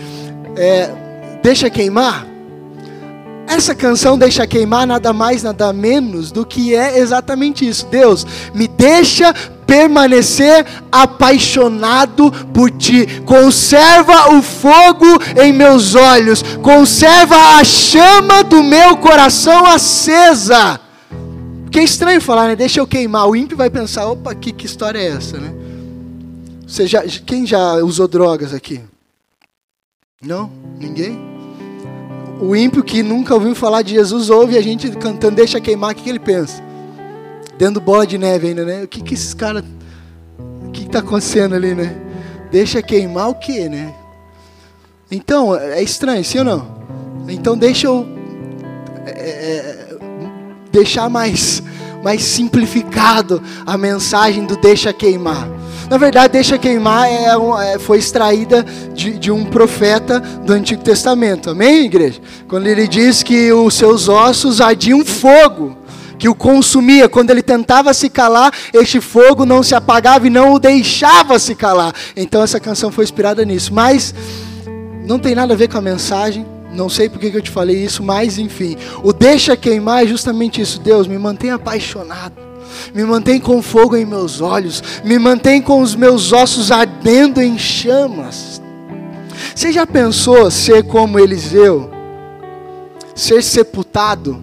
é, 0.57 0.89
Deixa 1.43 1.69
Queimar? 1.69 2.32
Essa 3.47 3.75
canção 3.75 4.17
deixa 4.17 4.47
queimar 4.47 4.87
nada 4.87 5.13
mais, 5.13 5.43
nada 5.43 5.73
menos 5.73 6.31
do 6.31 6.45
que 6.45 6.75
é 6.75 6.99
exatamente 6.99 7.67
isso. 7.67 7.87
Deus, 7.87 8.27
me 8.55 8.67
deixa 8.67 9.35
permanecer 9.67 10.67
apaixonado 10.91 12.31
por 12.53 12.71
ti. 12.71 13.07
Conserva 13.25 14.35
o 14.35 14.43
fogo 14.43 15.07
em 15.43 15.53
meus 15.53 15.95
olhos, 15.95 16.43
conserva 16.63 17.37
a 17.59 17.65
chama 17.65 18.45
do 18.45 18.63
meu 18.63 18.97
coração 18.97 19.67
acesa. 19.67 20.81
Que 21.71 21.81
é 21.81 21.85
estranho 21.85 22.21
falar, 22.21 22.49
né? 22.49 22.57
Deixa 22.57 22.81
eu 22.81 22.87
queimar. 22.87 23.27
O 23.27 23.35
ímpio 23.35 23.57
vai 23.57 23.71
pensar: 23.71 24.07
opa, 24.07 24.35
que, 24.35 24.53
que 24.53 24.67
história 24.67 24.99
é 24.99 25.09
essa, 25.09 25.39
né? 25.39 25.55
Você 26.67 26.87
já, 26.87 27.03
quem 27.03 27.47
já 27.47 27.77
usou 27.77 28.07
drogas 28.07 28.53
aqui? 28.53 28.81
Não? 30.23 30.51
Ninguém? 30.79 31.19
O 32.43 32.57
ímpio 32.57 32.83
que 32.83 33.05
nunca 33.05 33.33
ouviu 33.35 33.55
falar 33.55 33.83
de 33.83 33.93
Jesus 33.95 34.29
ouve 34.29 34.59
a 34.59 34.61
gente 34.61 34.91
cantando 34.91 35.37
Deixa 35.37 35.61
Queimar, 35.61 35.93
o 35.93 35.95
que, 35.95 36.03
que 36.03 36.11
ele 36.11 36.19
pensa? 36.19 36.61
Dentro 37.57 37.81
bola 37.81 38.05
de 38.05 38.19
neve 38.19 38.49
ainda, 38.49 38.65
né? 38.65 38.83
O 38.83 38.89
que, 38.89 39.01
que 39.01 39.15
esses 39.15 39.33
caras. 39.33 39.63
O 40.67 40.71
que 40.73 40.83
está 40.83 40.99
acontecendo 40.99 41.55
ali, 41.55 41.73
né? 41.73 41.95
Deixa 42.51 42.83
queimar 42.83 43.29
o 43.29 43.37
quê, 43.37 43.69
né? 43.69 43.95
Então, 45.09 45.55
é 45.55 45.81
estranho, 45.85 46.25
sim 46.25 46.39
ou 46.39 46.45
não? 46.45 46.83
Então, 47.29 47.57
deixa 47.57 47.87
eu. 47.87 48.05
É, 49.07 49.11
é, 49.11 49.89
deixar 50.73 51.09
mais, 51.09 51.63
mais 52.03 52.25
simplificado 52.25 53.41
a 53.65 53.79
mensagem 53.79 54.45
do 54.45 54.57
deixa 54.57 54.93
queimar. 54.93 55.49
Na 55.93 55.99
verdade, 55.99 56.33
deixa 56.33 56.57
queimar 56.57 57.07
é, 57.07 57.35
é, 57.75 57.79
foi 57.79 57.99
extraída 57.99 58.65
de, 58.95 59.19
de, 59.19 59.31
um 59.31 59.45
profeta 59.45 60.19
do 60.19 60.55
Antigo 60.55 60.83
Testamento. 60.83 61.51
Amém, 61.51 61.85
igreja? 61.85 62.19
Quando 62.49 62.67
ele 62.67 62.89
diz 62.89 63.23
que 63.23 63.53
os 63.53 63.75
seus 63.75 64.09
ossos 64.09 64.63
ardiam 64.63 65.05
fogo, 65.05 65.77
que 66.19 66.31
o 66.31 66.35
consumia. 66.35 67.11
Quando 67.11 67.29
ele 67.29 67.43
tentava 67.43 67.93
se 67.93 68.09
calar, 68.09 68.55
este 68.73 69.03
fogo 69.03 69.45
não 69.45 69.63
se 69.63 69.75
apagava 69.75 70.27
e 70.27 70.31
não 70.31 70.55
o 70.55 70.59
deixava 70.59 71.39
se 71.39 71.55
calar. 71.55 71.95
Então 72.17 72.43
essa 72.43 72.59
canção 72.59 72.91
foi 72.91 73.05
inspirada 73.05 73.45
nisso. 73.45 73.75
Mas 73.75 74.15
não 75.07 75.19
tem 75.19 75.35
nada 75.35 75.53
a 75.53 75.57
ver 75.59 75.69
com 75.69 75.77
a 75.77 75.83
mensagem. 75.83 76.47
Não 76.73 76.89
sei 76.89 77.11
por 77.11 77.19
que 77.19 77.27
eu 77.27 77.43
te 77.43 77.51
falei 77.51 77.77
isso, 77.85 78.03
mas 78.03 78.39
enfim. 78.39 78.79
O 79.03 79.13
deixa 79.13 79.59
queimar 79.59 80.05
é 80.05 80.07
justamente 80.07 80.59
isso. 80.59 80.81
Deus, 80.81 81.07
me 81.07 81.19
mantenha 81.19 81.57
apaixonado 81.57 82.52
me 82.95 83.05
mantém 83.05 83.41
com 83.41 83.63
fogo 83.63 83.97
em 83.97 84.05
meus 84.05 84.41
olhos, 84.41 84.83
me 85.05 85.19
mantém 85.19 85.61
com 85.61 85.81
os 85.81 85.95
meus 85.95 86.33
ossos 86.33 86.71
ardendo 86.71 87.41
em 87.41 87.59
chamas. 87.59 88.61
Você 89.55 89.73
já 89.73 89.87
pensou 89.87 90.51
ser 90.51 90.85
como 90.85 91.19
Eliseu? 91.19 91.91
Ser 93.15 93.43
sepultado 93.43 94.41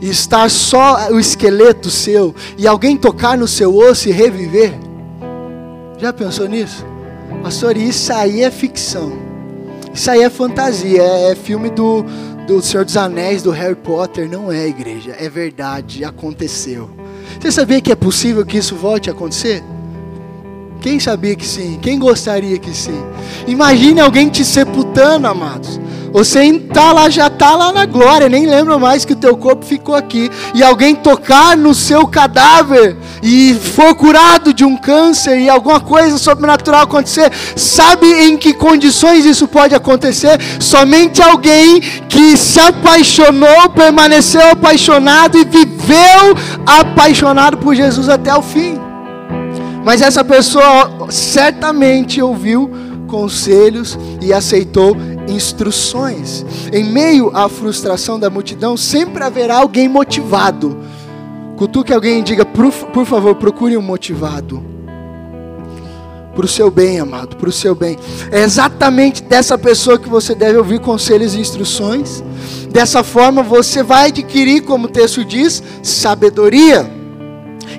e 0.00 0.08
estar 0.08 0.50
só 0.50 1.10
o 1.10 1.18
esqueleto 1.18 1.90
seu 1.90 2.34
e 2.56 2.66
alguém 2.66 2.96
tocar 2.96 3.36
no 3.36 3.48
seu 3.48 3.76
osso 3.76 4.08
e 4.08 4.12
reviver? 4.12 4.72
Já 5.98 6.12
pensou 6.12 6.48
nisso? 6.48 6.84
Pastor, 7.42 7.76
isso 7.76 8.12
aí 8.12 8.42
é 8.42 8.50
ficção. 8.50 9.12
Isso 9.92 10.10
aí 10.10 10.22
é 10.22 10.30
fantasia, 10.30 11.02
é, 11.02 11.30
é 11.32 11.34
filme 11.34 11.70
do, 11.70 12.04
do 12.46 12.60
Senhor 12.60 12.84
dos 12.84 12.96
Anéis, 12.96 13.42
do 13.42 13.50
Harry 13.50 13.76
Potter. 13.76 14.28
Não 14.28 14.50
é, 14.50 14.66
igreja, 14.66 15.14
é 15.18 15.28
verdade, 15.28 16.04
aconteceu. 16.04 16.90
Você 17.38 17.52
sabia 17.52 17.80
que 17.80 17.92
é 17.92 17.94
possível 17.94 18.44
que 18.44 18.58
isso 18.58 18.74
volte 18.76 19.08
a 19.08 19.12
acontecer? 19.12 19.62
Quem 20.80 21.00
sabia 21.00 21.34
que 21.34 21.46
sim? 21.46 21.78
Quem 21.80 21.98
gostaria 21.98 22.58
que 22.58 22.74
sim? 22.74 23.02
Imagine 23.46 24.00
alguém 24.00 24.28
te 24.28 24.44
sepultando, 24.44 25.26
amados. 25.26 25.80
Você 26.14 26.60
tá 26.72 26.92
lá, 26.92 27.10
já 27.10 27.26
está 27.26 27.56
lá 27.56 27.72
na 27.72 27.86
glória, 27.86 28.28
nem 28.28 28.46
lembra 28.46 28.78
mais 28.78 29.04
que 29.04 29.14
o 29.14 29.16
teu 29.16 29.36
corpo 29.36 29.64
ficou 29.64 29.96
aqui. 29.96 30.30
E 30.54 30.62
alguém 30.62 30.94
tocar 30.94 31.56
no 31.56 31.74
seu 31.74 32.06
cadáver 32.06 32.96
e 33.20 33.52
for 33.52 33.96
curado 33.96 34.54
de 34.54 34.64
um 34.64 34.76
câncer 34.76 35.40
e 35.40 35.50
alguma 35.50 35.80
coisa 35.80 36.16
sobrenatural 36.16 36.82
acontecer. 36.82 37.32
Sabe 37.56 38.06
em 38.06 38.36
que 38.36 38.54
condições 38.54 39.24
isso 39.24 39.48
pode 39.48 39.74
acontecer? 39.74 40.38
Somente 40.60 41.20
alguém 41.20 41.80
que 42.08 42.36
se 42.36 42.60
apaixonou, 42.60 43.68
permaneceu 43.70 44.52
apaixonado 44.52 45.36
e 45.36 45.44
viveu 45.44 46.36
apaixonado 46.64 47.56
por 47.56 47.74
Jesus 47.74 48.08
até 48.08 48.32
o 48.32 48.40
fim. 48.40 48.78
Mas 49.84 50.00
essa 50.00 50.22
pessoa 50.22 51.08
certamente 51.10 52.22
ouviu 52.22 52.70
conselhos 53.08 53.98
e 54.20 54.32
aceitou 54.32 54.96
instruções. 55.28 56.44
Em 56.72 56.84
meio 56.84 57.30
à 57.34 57.48
frustração 57.48 58.18
da 58.18 58.30
multidão, 58.30 58.76
sempre 58.76 59.22
haverá 59.22 59.56
alguém 59.58 59.88
motivado. 59.88 60.76
Cutuque 61.56 61.92
alguém 61.92 62.20
e 62.20 62.22
diga: 62.22 62.44
por, 62.44 62.72
por 62.72 63.06
favor, 63.06 63.34
procure 63.34 63.76
um 63.76 63.82
motivado. 63.82 64.62
Para 66.34 66.44
o 66.44 66.48
seu 66.48 66.68
bem, 66.68 66.98
amado, 66.98 67.36
para 67.36 67.48
o 67.48 67.52
seu 67.52 67.76
bem. 67.76 67.96
É 68.32 68.42
exatamente 68.42 69.22
dessa 69.22 69.56
pessoa 69.56 69.98
que 69.98 70.08
você 70.08 70.34
deve 70.34 70.58
ouvir 70.58 70.80
conselhos 70.80 71.34
e 71.34 71.40
instruções. 71.40 72.24
Dessa 72.70 73.04
forma 73.04 73.40
você 73.40 73.84
vai 73.84 74.08
adquirir, 74.08 74.62
como 74.62 74.86
o 74.86 74.90
texto 74.90 75.24
diz, 75.24 75.62
sabedoria. 75.80 77.03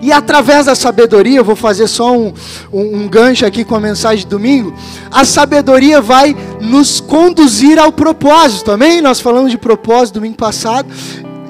E 0.02 0.12
através 0.12 0.66
da 0.66 0.76
sabedoria, 0.76 1.44
vou 1.44 1.56
fazer 1.56 1.88
só 1.88 2.16
um, 2.16 2.34
um, 2.72 3.04
um, 3.04 3.08
gancho 3.08 3.46
aqui 3.46 3.64
com 3.64 3.76
a 3.76 3.80
mensagem 3.80 4.26
de 4.26 4.30
domingo. 4.30 4.74
A 5.12 5.26
sabedoria 5.26 6.02
vai 6.02 6.36
nos 6.62 7.00
conduzir 7.00 7.80
ao 7.80 7.92
propósito, 7.92 8.72
amém? 8.72 9.02
Nós 9.02 9.20
falamos 9.20 9.52
de 9.52 9.58
propósito 9.58 10.16
domingo 10.16 10.38
passado. 10.38 10.88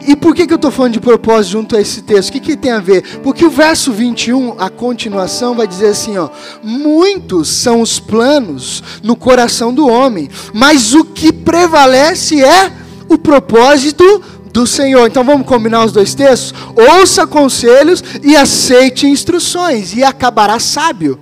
E 0.08 0.16
por 0.16 0.36
que, 0.36 0.46
que 0.46 0.54
eu 0.54 0.58
estou 0.58 0.70
falando 0.70 0.94
de 0.94 1.00
propósito 1.00 1.54
junto 1.54 1.76
a 1.76 1.82
esse 1.82 2.04
texto? 2.04 2.30
O 2.30 2.32
que, 2.34 2.40
que 2.40 2.56
tem 2.56 2.72
a 2.72 2.80
ver? 2.80 3.20
Porque 3.24 3.44
o 3.44 3.50
verso 3.50 3.92
21, 3.92 4.56
a 4.60 4.70
continuação, 4.70 5.56
vai 5.56 5.68
dizer 5.68 5.88
assim: 5.88 6.18
ó, 6.18 6.30
muitos 6.62 7.50
são 7.50 7.82
os 7.82 8.00
planos 8.00 8.84
no 9.02 9.16
coração 9.16 9.74
do 9.74 9.88
homem, 9.88 10.30
mas 10.54 10.94
o 10.94 11.04
que 11.04 11.34
prevalece 11.34 12.44
é 12.44 12.72
o 13.10 13.18
propósito 13.18 14.04
do 14.04 14.35
Senhor. 14.68 15.08
Então 15.08 15.24
vamos 15.24 15.48
combinar 15.48 15.84
os 15.84 15.92
dois 15.92 16.14
textos? 16.14 16.54
Ouça 16.76 17.26
conselhos 17.26 18.04
e 18.24 18.36
aceite 18.36 19.08
instruções, 19.08 19.96
e 19.96 20.04
acabará 20.04 20.60
sábio. 20.60 21.18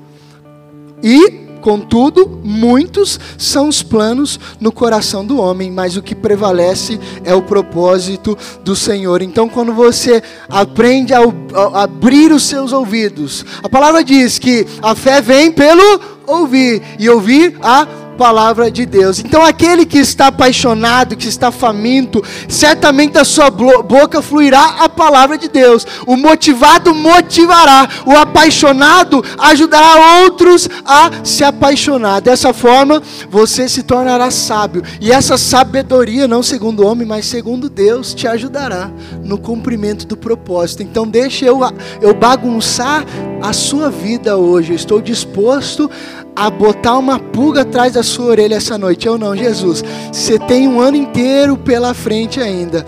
E 1.01 1.43
Contudo, 1.63 2.41
muitos 2.43 3.17
são 3.37 3.69
os 3.69 3.81
planos 3.81 4.37
no 4.59 4.69
coração 4.69 5.25
do 5.25 5.39
homem, 5.39 5.71
mas 5.71 5.95
o 5.95 6.01
que 6.01 6.13
prevalece 6.13 6.99
é 7.23 7.33
o 7.33 7.41
propósito 7.41 8.37
do 8.65 8.75
Senhor. 8.75 9.21
Então, 9.21 9.47
quando 9.47 9.71
você 9.71 10.21
aprende 10.49 11.13
a, 11.13 11.21
a 11.21 11.83
abrir 11.83 12.33
os 12.33 12.43
seus 12.43 12.73
ouvidos, 12.73 13.45
a 13.63 13.69
palavra 13.69 14.03
diz 14.03 14.37
que 14.37 14.67
a 14.81 14.93
fé 14.93 15.21
vem 15.21 15.53
pelo 15.53 16.01
ouvir 16.27 16.81
e 16.99 17.09
ouvir 17.09 17.55
a 17.61 17.87
palavra 18.13 18.71
de 18.71 18.85
Deus. 18.85 19.19
Então, 19.19 19.43
aquele 19.43 19.85
que 19.85 19.97
está 19.97 20.27
apaixonado, 20.27 21.15
que 21.15 21.27
está 21.27 21.51
faminto, 21.51 22.23
certamente 22.47 23.13
da 23.13 23.23
sua 23.23 23.49
boca 23.49 24.21
fluirá 24.21 24.75
a 24.79 24.89
palavra 24.89 25.37
de 25.37 25.49
Deus. 25.49 25.85
O 26.05 26.15
motivado 26.15 26.93
motivará, 26.93 27.87
o 28.05 28.11
apaixonado 28.11 29.23
ajudará 29.37 30.21
outros 30.23 30.69
a 30.85 31.11
se 31.23 31.43
apaixonar. 31.43 32.21
Dessa 32.21 32.53
forma, 32.53 33.01
você 33.29 33.67
se 33.67 33.83
tornará 33.83 34.31
sábio. 34.31 34.83
E 35.01 35.11
essa 35.11 35.37
sabedoria, 35.37 36.27
não 36.27 36.43
segundo 36.43 36.83
o 36.83 36.87
homem, 36.87 37.07
mas 37.07 37.25
segundo 37.25 37.69
Deus, 37.69 38.13
te 38.13 38.27
ajudará 38.27 38.91
no 39.23 39.37
cumprimento 39.37 40.05
do 40.05 40.15
propósito. 40.15 40.83
Então, 40.83 41.07
deixe 41.07 41.45
eu, 41.45 41.59
eu 42.01 42.13
bagunçar 42.13 43.05
a 43.41 43.51
sua 43.51 43.89
vida 43.89 44.37
hoje. 44.37 44.71
Eu 44.71 44.75
estou 44.75 45.01
disposto 45.01 45.89
a 46.35 46.49
botar 46.49 46.97
uma 46.97 47.19
pulga 47.19 47.61
atrás 47.61 47.93
da 47.93 48.03
sua 48.03 48.25
orelha 48.25 48.55
essa 48.55 48.77
noite. 48.77 49.07
Eu 49.07 49.17
não, 49.17 49.35
Jesus. 49.35 49.83
Você 50.11 50.39
tem 50.39 50.67
um 50.67 50.79
ano 50.79 50.97
inteiro 50.97 51.57
pela 51.57 51.93
frente 51.93 52.39
ainda. 52.39 52.85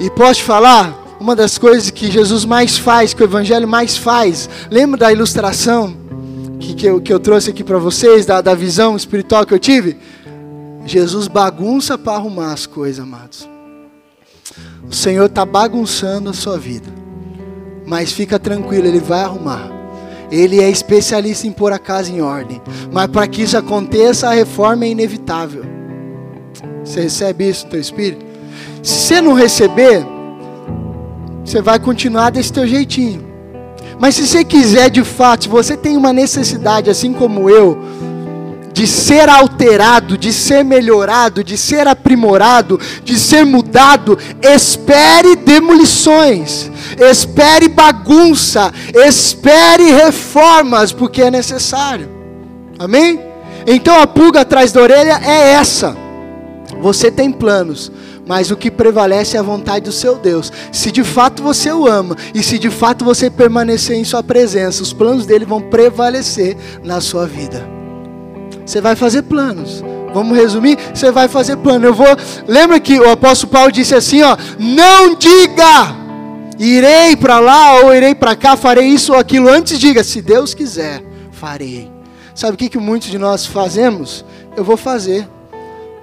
E 0.00 0.10
posso 0.10 0.40
te 0.40 0.44
falar? 0.44 0.98
Uma 1.20 1.36
das 1.36 1.56
coisas 1.56 1.90
que 1.90 2.10
Jesus 2.10 2.44
mais 2.44 2.76
faz, 2.76 3.14
que 3.14 3.22
o 3.22 3.24
Evangelho 3.24 3.68
mais 3.68 3.96
faz. 3.96 4.48
Lembra 4.70 4.98
da 4.98 5.12
ilustração 5.12 6.02
que, 6.62 6.74
que, 6.74 6.86
eu, 6.86 7.00
que 7.00 7.12
eu 7.12 7.18
trouxe 7.18 7.50
aqui 7.50 7.64
para 7.64 7.78
vocês, 7.78 8.24
da, 8.24 8.40
da 8.40 8.54
visão 8.54 8.96
espiritual 8.96 9.44
que 9.44 9.52
eu 9.52 9.58
tive? 9.58 9.96
Jesus 10.86 11.28
bagunça 11.28 11.98
para 11.98 12.14
arrumar 12.14 12.52
as 12.52 12.66
coisas, 12.66 13.00
amados. 13.00 13.48
O 14.88 14.94
Senhor 14.94 15.26
está 15.26 15.44
bagunçando 15.44 16.30
a 16.30 16.32
sua 16.32 16.58
vida. 16.58 16.88
Mas 17.86 18.12
fica 18.12 18.38
tranquilo, 18.38 18.86
Ele 18.86 19.00
vai 19.00 19.22
arrumar. 19.22 19.81
Ele 20.32 20.62
é 20.62 20.70
especialista 20.70 21.46
em 21.46 21.52
pôr 21.52 21.74
a 21.74 21.78
casa 21.78 22.10
em 22.10 22.22
ordem. 22.22 22.62
Mas 22.90 23.06
para 23.08 23.26
que 23.28 23.42
isso 23.42 23.56
aconteça, 23.56 24.30
a 24.30 24.32
reforma 24.32 24.86
é 24.86 24.88
inevitável. 24.88 25.62
Você 26.82 27.02
recebe 27.02 27.50
isso 27.50 27.66
no 27.66 27.72
teu 27.72 27.80
espírito? 27.80 28.24
Se 28.82 28.94
você 28.94 29.20
não 29.20 29.34
receber, 29.34 30.02
você 31.44 31.60
vai 31.60 31.78
continuar 31.78 32.30
desse 32.30 32.50
teu 32.50 32.66
jeitinho. 32.66 33.30
Mas 34.00 34.14
se 34.14 34.26
você 34.26 34.42
quiser 34.42 34.88
de 34.88 35.04
fato, 35.04 35.44
se 35.44 35.48
você 35.50 35.76
tem 35.76 35.98
uma 35.98 36.14
necessidade, 36.14 36.88
assim 36.88 37.12
como 37.12 37.50
eu, 37.50 37.78
de 38.72 38.86
ser 38.86 39.28
alterado, 39.28 40.16
de 40.16 40.32
ser 40.32 40.64
melhorado, 40.64 41.44
de 41.44 41.56
ser 41.56 41.86
aprimorado, 41.86 42.80
de 43.04 43.18
ser 43.18 43.44
mudado, 43.44 44.18
espere 44.40 45.36
demolições, 45.36 46.70
espere 46.98 47.68
bagunça, 47.68 48.72
espere 49.06 49.92
reformas, 49.92 50.92
porque 50.92 51.22
é 51.22 51.30
necessário. 51.30 52.08
Amém? 52.78 53.20
Então 53.66 54.00
a 54.00 54.06
pulga 54.06 54.40
atrás 54.40 54.72
da 54.72 54.80
orelha 54.80 55.20
é 55.24 55.52
essa. 55.52 55.96
Você 56.80 57.10
tem 57.10 57.30
planos, 57.30 57.92
mas 58.26 58.50
o 58.50 58.56
que 58.56 58.70
prevalece 58.70 59.36
é 59.36 59.40
a 59.40 59.42
vontade 59.42 59.84
do 59.84 59.92
seu 59.92 60.16
Deus. 60.16 60.50
Se 60.72 60.90
de 60.90 61.04
fato 61.04 61.42
você 61.42 61.70
o 61.70 61.86
ama 61.86 62.16
e 62.34 62.42
se 62.42 62.58
de 62.58 62.70
fato 62.70 63.04
você 63.04 63.30
permanecer 63.30 63.96
em 63.96 64.04
sua 64.04 64.22
presença, 64.22 64.82
os 64.82 64.92
planos 64.92 65.26
dele 65.26 65.44
vão 65.44 65.60
prevalecer 65.60 66.56
na 66.82 67.00
sua 67.00 67.26
vida. 67.26 67.81
Você 68.64 68.80
vai 68.80 68.96
fazer 68.96 69.22
planos. 69.22 69.82
Vamos 70.12 70.36
resumir? 70.36 70.78
Você 70.94 71.10
vai 71.10 71.28
fazer 71.28 71.56
plano. 71.56 71.86
Eu 71.86 71.94
vou. 71.94 72.06
Lembra 72.46 72.78
que 72.78 72.98
o 72.98 73.10
apóstolo 73.10 73.52
Paulo 73.52 73.72
disse 73.72 73.94
assim, 73.94 74.22
ó: 74.22 74.36
"Não 74.58 75.14
diga 75.14 75.96
irei 76.58 77.16
para 77.16 77.40
lá 77.40 77.80
ou 77.80 77.94
irei 77.94 78.14
para 78.14 78.36
cá, 78.36 78.56
farei 78.56 78.86
isso 78.86 79.12
ou 79.12 79.18
aquilo. 79.18 79.48
Antes 79.48 79.78
diga, 79.78 80.04
se 80.04 80.20
Deus 80.20 80.54
quiser, 80.54 81.02
farei." 81.30 81.90
Sabe 82.34 82.54
o 82.54 82.56
que 82.56 82.68
que 82.68 82.78
muitos 82.78 83.10
de 83.10 83.18
nós 83.18 83.46
fazemos? 83.46 84.24
Eu 84.56 84.64
vou 84.64 84.76
fazer 84.76 85.28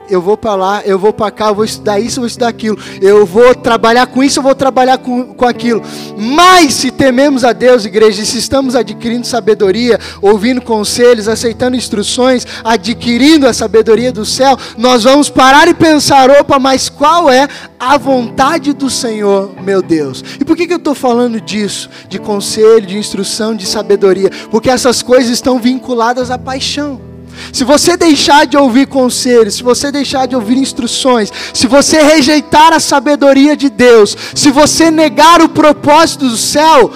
eu 0.09 0.21
vou 0.21 0.37
para 0.37 0.55
lá, 0.55 0.81
eu 0.85 0.97
vou 0.97 1.13
para 1.13 1.31
cá, 1.31 1.47
eu 1.47 1.55
vou 1.55 1.65
estudar 1.65 1.99
isso, 1.99 2.19
eu 2.19 2.21
vou 2.21 2.27
estudar 2.27 2.47
aquilo, 2.47 2.77
eu 3.01 3.25
vou 3.25 3.53
trabalhar 3.55 4.07
com 4.07 4.23
isso, 4.23 4.39
eu 4.39 4.43
vou 4.43 4.55
trabalhar 4.55 4.97
com, 4.97 5.33
com 5.33 5.45
aquilo. 5.45 5.81
Mas 6.17 6.73
se 6.73 6.91
tememos 6.91 7.43
a 7.43 7.53
Deus, 7.53 7.85
igreja, 7.85 8.21
e 8.21 8.25
se 8.25 8.37
estamos 8.37 8.75
adquirindo 8.75 9.25
sabedoria, 9.25 9.99
ouvindo 10.21 10.61
conselhos, 10.61 11.27
aceitando 11.27 11.75
instruções, 11.75 12.45
adquirindo 12.63 13.47
a 13.47 13.53
sabedoria 13.53 14.11
do 14.11 14.25
céu, 14.25 14.57
nós 14.77 15.03
vamos 15.03 15.29
parar 15.29 15.67
e 15.67 15.73
pensar: 15.73 16.29
opa, 16.29 16.59
mas 16.59 16.89
qual 16.89 17.29
é 17.29 17.47
a 17.79 17.97
vontade 17.97 18.73
do 18.73 18.89
Senhor, 18.89 19.53
meu 19.61 19.81
Deus? 19.81 20.23
E 20.39 20.45
por 20.45 20.55
que, 20.55 20.67
que 20.67 20.73
eu 20.73 20.77
estou 20.77 20.95
falando 20.95 21.39
disso? 21.39 21.89
De 22.07 22.19
conselho, 22.19 22.85
de 22.85 22.97
instrução, 22.97 23.55
de 23.55 23.65
sabedoria? 23.65 24.29
Porque 24.51 24.69
essas 24.69 25.01
coisas 25.01 25.29
estão 25.29 25.59
vinculadas 25.59 26.31
à 26.31 26.37
paixão. 26.37 27.08
Se 27.51 27.63
você 27.63 27.97
deixar 27.97 28.45
de 28.45 28.57
ouvir 28.57 28.87
conselhos, 28.87 29.55
se 29.55 29.63
você 29.63 29.91
deixar 29.91 30.27
de 30.27 30.35
ouvir 30.35 30.57
instruções, 30.57 31.31
se 31.53 31.67
você 31.67 32.01
rejeitar 32.01 32.73
a 32.73 32.79
sabedoria 32.79 33.55
de 33.55 33.69
Deus, 33.69 34.15
se 34.35 34.51
você 34.51 34.91
negar 34.91 35.41
o 35.41 35.49
propósito 35.49 36.27
do 36.27 36.37
céu, 36.37 36.91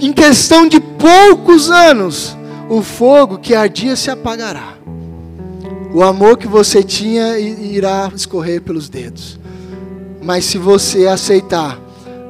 em 0.00 0.12
questão 0.12 0.68
de 0.68 0.80
poucos 0.80 1.70
anos, 1.70 2.36
o 2.68 2.82
fogo 2.82 3.38
que 3.38 3.54
ardia 3.54 3.96
se 3.96 4.10
apagará. 4.10 4.74
O 5.92 6.02
amor 6.02 6.36
que 6.36 6.46
você 6.46 6.82
tinha 6.82 7.38
irá 7.38 8.10
escorrer 8.14 8.60
pelos 8.60 8.88
dedos. 8.88 9.38
Mas 10.22 10.44
se 10.44 10.58
você 10.58 11.06
aceitar 11.06 11.80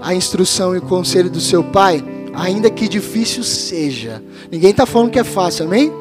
a 0.01 0.15
instrução 0.15 0.75
e 0.75 0.79
o 0.79 0.83
conselho 0.83 1.29
do 1.29 1.41
seu 1.41 1.65
pai, 1.65 2.05
ainda 2.33 2.71
que 2.71 2.89
difícil 2.89 3.43
seja, 3.43 4.23
ninguém 4.51 4.71
está 4.71 4.87
falando 4.87 5.11
que 5.11 5.19
é 5.19 5.25
fácil, 5.25 5.67
amém? 5.67 5.93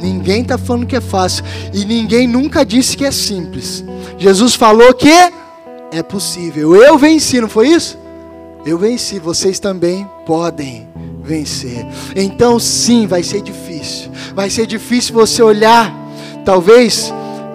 Ninguém 0.00 0.42
está 0.42 0.56
falando 0.56 0.86
que 0.86 0.96
é 0.96 1.00
fácil. 1.00 1.44
E 1.72 1.84
ninguém 1.84 2.26
nunca 2.26 2.64
disse 2.64 2.96
que 2.96 3.04
é 3.04 3.10
simples. 3.10 3.84
Jesus 4.18 4.54
falou 4.54 4.92
que 4.94 5.12
é 5.92 6.02
possível. 6.02 6.74
Eu 6.76 6.96
venci, 6.98 7.40
não 7.40 7.48
foi 7.48 7.68
isso? 7.68 7.98
Eu 8.64 8.78
venci, 8.78 9.18
vocês 9.18 9.58
também 9.58 10.06
podem 10.26 10.88
vencer. 11.22 11.86
Então, 12.14 12.58
sim, 12.58 13.06
vai 13.06 13.22
ser 13.22 13.42
difícil. 13.42 14.10
Vai 14.34 14.50
ser 14.50 14.66
difícil 14.66 15.14
você 15.14 15.42
olhar, 15.42 15.94
talvez, 16.44 17.12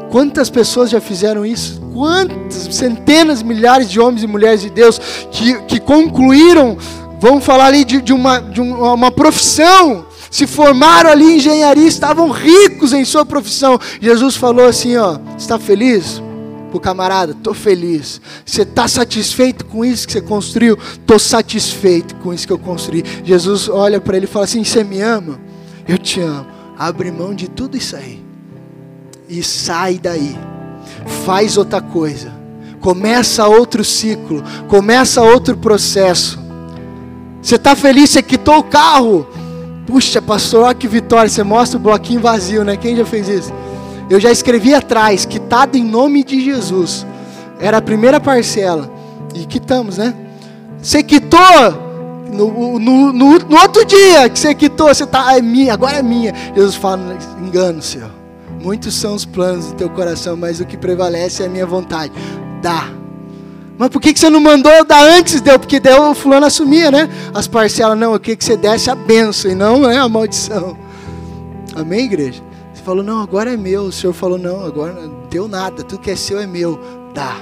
quantas 0.10 0.50
pessoas 0.50 0.90
já 0.90 1.00
fizeram 1.00 1.46
isso? 1.46 1.82
Quantas, 1.94 2.76
centenas, 2.76 3.42
milhares 3.42 3.90
de 3.90 4.00
homens 4.00 4.24
e 4.24 4.28
mulheres 4.28 4.62
de 4.62 4.70
Deus 4.70 5.00
que, 5.32 5.62
que 5.64 5.80
concluíram, 5.80 6.78
vamos 7.20 7.44
falar 7.44 7.68
ali 7.68 7.86
de, 7.86 8.02
de, 8.02 8.14
uma, 8.14 8.40
de 8.40 8.60
uma 8.60 9.12
profissão 9.12 10.06
se 10.30 10.48
formaram 10.48 11.10
ali 11.10 11.26
em 11.26 11.38
engenharia, 11.38 11.88
estavam 11.88 12.30
ricos 12.30 12.94
em 12.94 13.06
sua 13.06 13.26
profissão. 13.26 13.80
Jesus 14.02 14.36
falou 14.36 14.68
assim: 14.68 14.96
ó, 14.98 15.18
está 15.38 15.58
feliz? 15.60 16.22
O 16.74 16.80
camarada, 16.80 17.32
estou 17.32 17.54
feliz. 17.54 18.20
Você 18.46 18.64
está 18.64 18.86
satisfeito 18.86 19.64
com 19.66 19.86
isso 19.86 20.06
que 20.06 20.12
você 20.12 20.22
construiu? 20.22 20.78
Estou 20.78 21.18
satisfeito 21.18 22.16
com 22.16 22.34
isso 22.34 22.46
que 22.46 22.52
eu 22.52 22.60
construí. 22.60 23.02
Jesus 23.24 23.70
olha 23.70 24.02
para 24.02 24.18
ele 24.18 24.26
e 24.26 24.30
fala 24.30 24.44
assim: 24.44 24.64
Você 24.64 24.84
me 24.84 25.02
ama? 25.02 25.40
Eu 25.88 25.98
te 25.98 26.20
amo. 26.20 26.48
Abre 26.78 27.12
mão 27.12 27.34
de 27.34 27.48
tudo 27.48 27.78
isso 27.78 27.96
aí 27.96 28.26
e 29.30 29.44
sai 29.44 29.98
daí. 29.98 30.38
Faz 31.26 31.58
outra 31.58 31.82
coisa. 31.82 32.34
Começa 32.80 33.48
outro 33.48 33.84
ciclo. 33.84 34.44
Começa 34.68 35.22
outro 35.22 35.58
processo. 35.58 36.40
Você 37.42 37.56
está 37.56 37.76
feliz? 37.76 38.10
Você 38.10 38.22
quitou 38.22 38.60
o 38.60 38.64
carro? 38.64 39.28
Puxa, 39.86 40.22
pastor, 40.22 40.66
olha 40.66 40.76
que 40.76 40.88
vitória. 40.88 41.30
Você 41.30 41.44
mostra 41.44 41.78
o 41.78 41.82
bloquinho 41.82 42.20
vazio, 42.20 42.64
né? 42.64 42.76
Quem 42.76 42.96
já 42.96 43.06
fez 43.06 43.28
isso? 43.28 43.54
Eu 44.10 44.20
já 44.20 44.32
escrevi 44.32 44.74
atrás, 44.74 45.26
quitado 45.26 45.78
em 45.78 45.84
nome 45.84 46.24
de 46.24 46.44
Jesus. 46.44 47.06
Era 47.60 47.78
a 47.78 47.82
primeira 47.82 48.20
parcela. 48.20 48.92
E 49.34 49.46
quitamos, 49.46 49.98
né? 49.98 50.14
Você 50.82 51.02
quitou 51.02 51.40
no, 52.32 52.80
no, 52.80 53.14
no, 53.14 53.40
no 53.40 53.58
outro 53.58 53.86
dia 53.86 54.30
que 54.30 54.38
você 54.38 54.54
quitou, 54.54 54.88
você 54.88 55.06
tá, 55.06 55.36
é 55.38 55.42
minha, 55.42 55.74
agora 55.74 55.98
é 55.98 56.04
minha. 56.04 56.34
Jesus 56.56 56.76
fala, 56.76 57.18
engano 57.42 57.82
seu. 57.82 58.08
Muitos 58.62 58.96
são 58.96 59.14
os 59.14 59.26
planos 59.26 59.68
do 59.68 59.74
teu 59.74 59.90
coração, 59.90 60.36
mas 60.36 60.60
o 60.60 60.66
que 60.66 60.78
prevalece 60.78 61.44
é 61.44 61.46
a 61.46 61.50
minha 61.50 61.66
vontade. 61.66 62.12
Dá 62.62 62.90
mas 63.78 63.90
por 63.90 64.02
que, 64.02 64.14
que 64.14 64.20
você 64.20 64.30
não 64.30 64.40
mandou 64.40 64.86
dar 64.86 65.04
antes? 65.04 65.42
Deu, 65.42 65.60
porque 65.60 65.80
deu 65.80 66.12
o 66.12 66.16
fulano 66.16 66.46
assumia, 66.46 66.90
né? 66.90 67.10
As 67.34 67.48
parcelas, 67.48 67.98
não, 67.98 68.14
eu 68.14 68.20
queria 68.20 68.38
que 68.38 68.46
você 68.46 68.56
desse 68.56 68.90
a 68.90 68.96
benção 68.96 69.52
e 69.52 69.56
não 69.56 69.90
é 69.90 69.98
a 69.98 70.08
maldição. 70.08 70.78
Amém, 71.76 72.06
igreja? 72.06 72.42
Você 72.74 72.82
falou, 72.84 73.04
não, 73.04 73.22
agora 73.22 73.54
é 73.54 73.58
meu. 73.58 73.84
O 73.84 73.92
Senhor 73.92 74.14
falou, 74.14 74.38
não, 74.38 74.66
agora 74.66 74.94
não 74.94 75.28
deu 75.30 75.48
nada, 75.48 75.84
tudo 75.84 76.02
que 76.02 76.12
é 76.12 76.16
seu 76.16 76.40
é 76.40 76.48
meu. 76.48 76.80
Dá. 77.14 77.36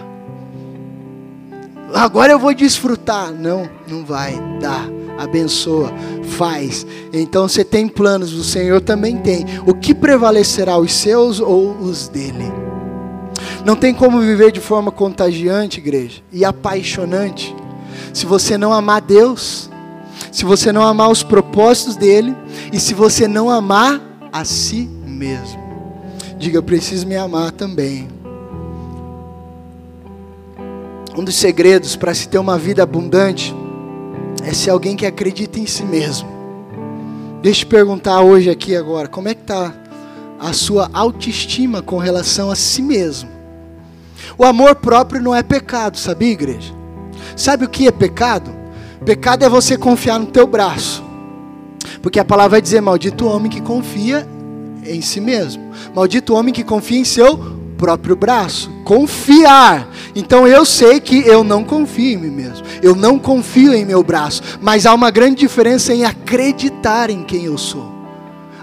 Agora 1.93 2.31
eu 2.31 2.39
vou 2.39 2.53
desfrutar. 2.53 3.31
Não, 3.31 3.69
não 3.87 4.03
vai, 4.03 4.33
dá. 4.59 4.85
abençoa, 5.19 5.93
faz. 6.23 6.85
Então 7.11 7.47
você 7.47 7.63
tem 7.63 7.87
planos, 7.87 8.33
o 8.33 8.43
Senhor 8.43 8.81
também 8.81 9.17
tem. 9.17 9.45
O 9.67 9.75
que 9.75 9.93
prevalecerá, 9.93 10.79
os 10.79 10.91
seus 10.91 11.39
ou 11.39 11.77
os 11.77 12.07
dele? 12.07 12.62
Não 13.65 13.75
tem 13.75 13.93
como 13.93 14.19
viver 14.19 14.51
de 14.51 14.59
forma 14.59 14.91
contagiante, 14.91 15.79
igreja, 15.79 16.21
e 16.31 16.43
apaixonante, 16.43 17.55
se 18.13 18.25
você 18.25 18.57
não 18.57 18.73
amar 18.73 19.01
Deus, 19.01 19.69
se 20.31 20.43
você 20.43 20.71
não 20.71 20.83
amar 20.83 21.09
os 21.09 21.23
propósitos 21.23 21.95
dele 21.95 22.35
e 22.71 22.79
se 22.79 22.93
você 22.93 23.27
não 23.27 23.49
amar 23.49 24.01
a 24.31 24.43
si 24.43 24.89
mesmo. 25.05 25.61
Diga, 26.37 26.57
eu 26.57 26.63
preciso 26.63 27.07
me 27.07 27.15
amar 27.15 27.51
também. 27.51 28.09
Um 31.15 31.23
dos 31.23 31.35
segredos 31.35 31.95
para 31.95 32.13
se 32.13 32.27
ter 32.27 32.39
uma 32.39 32.57
vida 32.57 32.83
abundante 32.83 33.55
é 34.43 34.51
ser 34.53 34.71
alguém 34.71 34.95
que 34.95 35.05
acredita 35.05 35.59
em 35.59 35.65
si 35.65 35.83
mesmo. 35.83 36.27
Deixa 37.41 37.61
eu 37.61 37.65
te 37.65 37.69
perguntar 37.69 38.21
hoje 38.21 38.49
aqui 38.49 38.75
agora, 38.75 39.07
como 39.07 39.29
é 39.29 39.33
que 39.33 39.41
está 39.41 39.73
a 40.39 40.51
sua 40.51 40.89
autoestima 40.91 41.81
com 41.81 41.97
relação 41.97 42.49
a 42.49 42.55
si 42.55 42.81
mesmo? 42.81 43.32
O 44.37 44.43
amor 44.43 44.75
próprio 44.75 45.21
não 45.21 45.35
é 45.35 45.43
pecado, 45.43 45.97
sabia, 45.97 46.31
igreja? 46.31 46.73
Sabe 47.35 47.65
o 47.65 47.69
que 47.69 47.87
é 47.87 47.91
pecado? 47.91 48.51
Pecado 49.05 49.43
é 49.43 49.49
você 49.49 49.77
confiar 49.77 50.19
no 50.19 50.27
teu 50.27 50.47
braço. 50.47 51.03
Porque 52.01 52.19
a 52.19 52.25
palavra 52.25 52.51
vai 52.51 52.61
dizer: 52.61 52.81
maldito 52.81 53.25
o 53.25 53.29
homem 53.29 53.51
que 53.51 53.61
confia 53.61 54.27
em 54.85 55.01
si 55.01 55.19
mesmo. 55.19 55.71
Maldito 55.93 56.33
o 56.33 56.37
homem 56.37 56.53
que 56.53 56.63
confia 56.63 56.99
em 56.99 57.05
seu 57.05 57.37
próprio 57.77 58.15
braço. 58.15 58.71
Confiar. 58.83 59.87
Então 60.15 60.47
eu 60.47 60.65
sei 60.65 60.99
que 60.99 61.19
eu 61.27 61.43
não 61.43 61.63
confio 61.63 62.13
em 62.13 62.17
mim 62.17 62.29
mesmo. 62.29 62.65
Eu 62.81 62.95
não 62.95 63.19
confio 63.19 63.73
em 63.73 63.85
meu 63.85 64.03
braço. 64.03 64.41
Mas 64.61 64.85
há 64.85 64.93
uma 64.93 65.11
grande 65.11 65.37
diferença 65.37 65.93
em 65.93 66.05
acreditar 66.05 67.09
em 67.09 67.23
quem 67.23 67.45
eu 67.45 67.57
sou. 67.57 67.92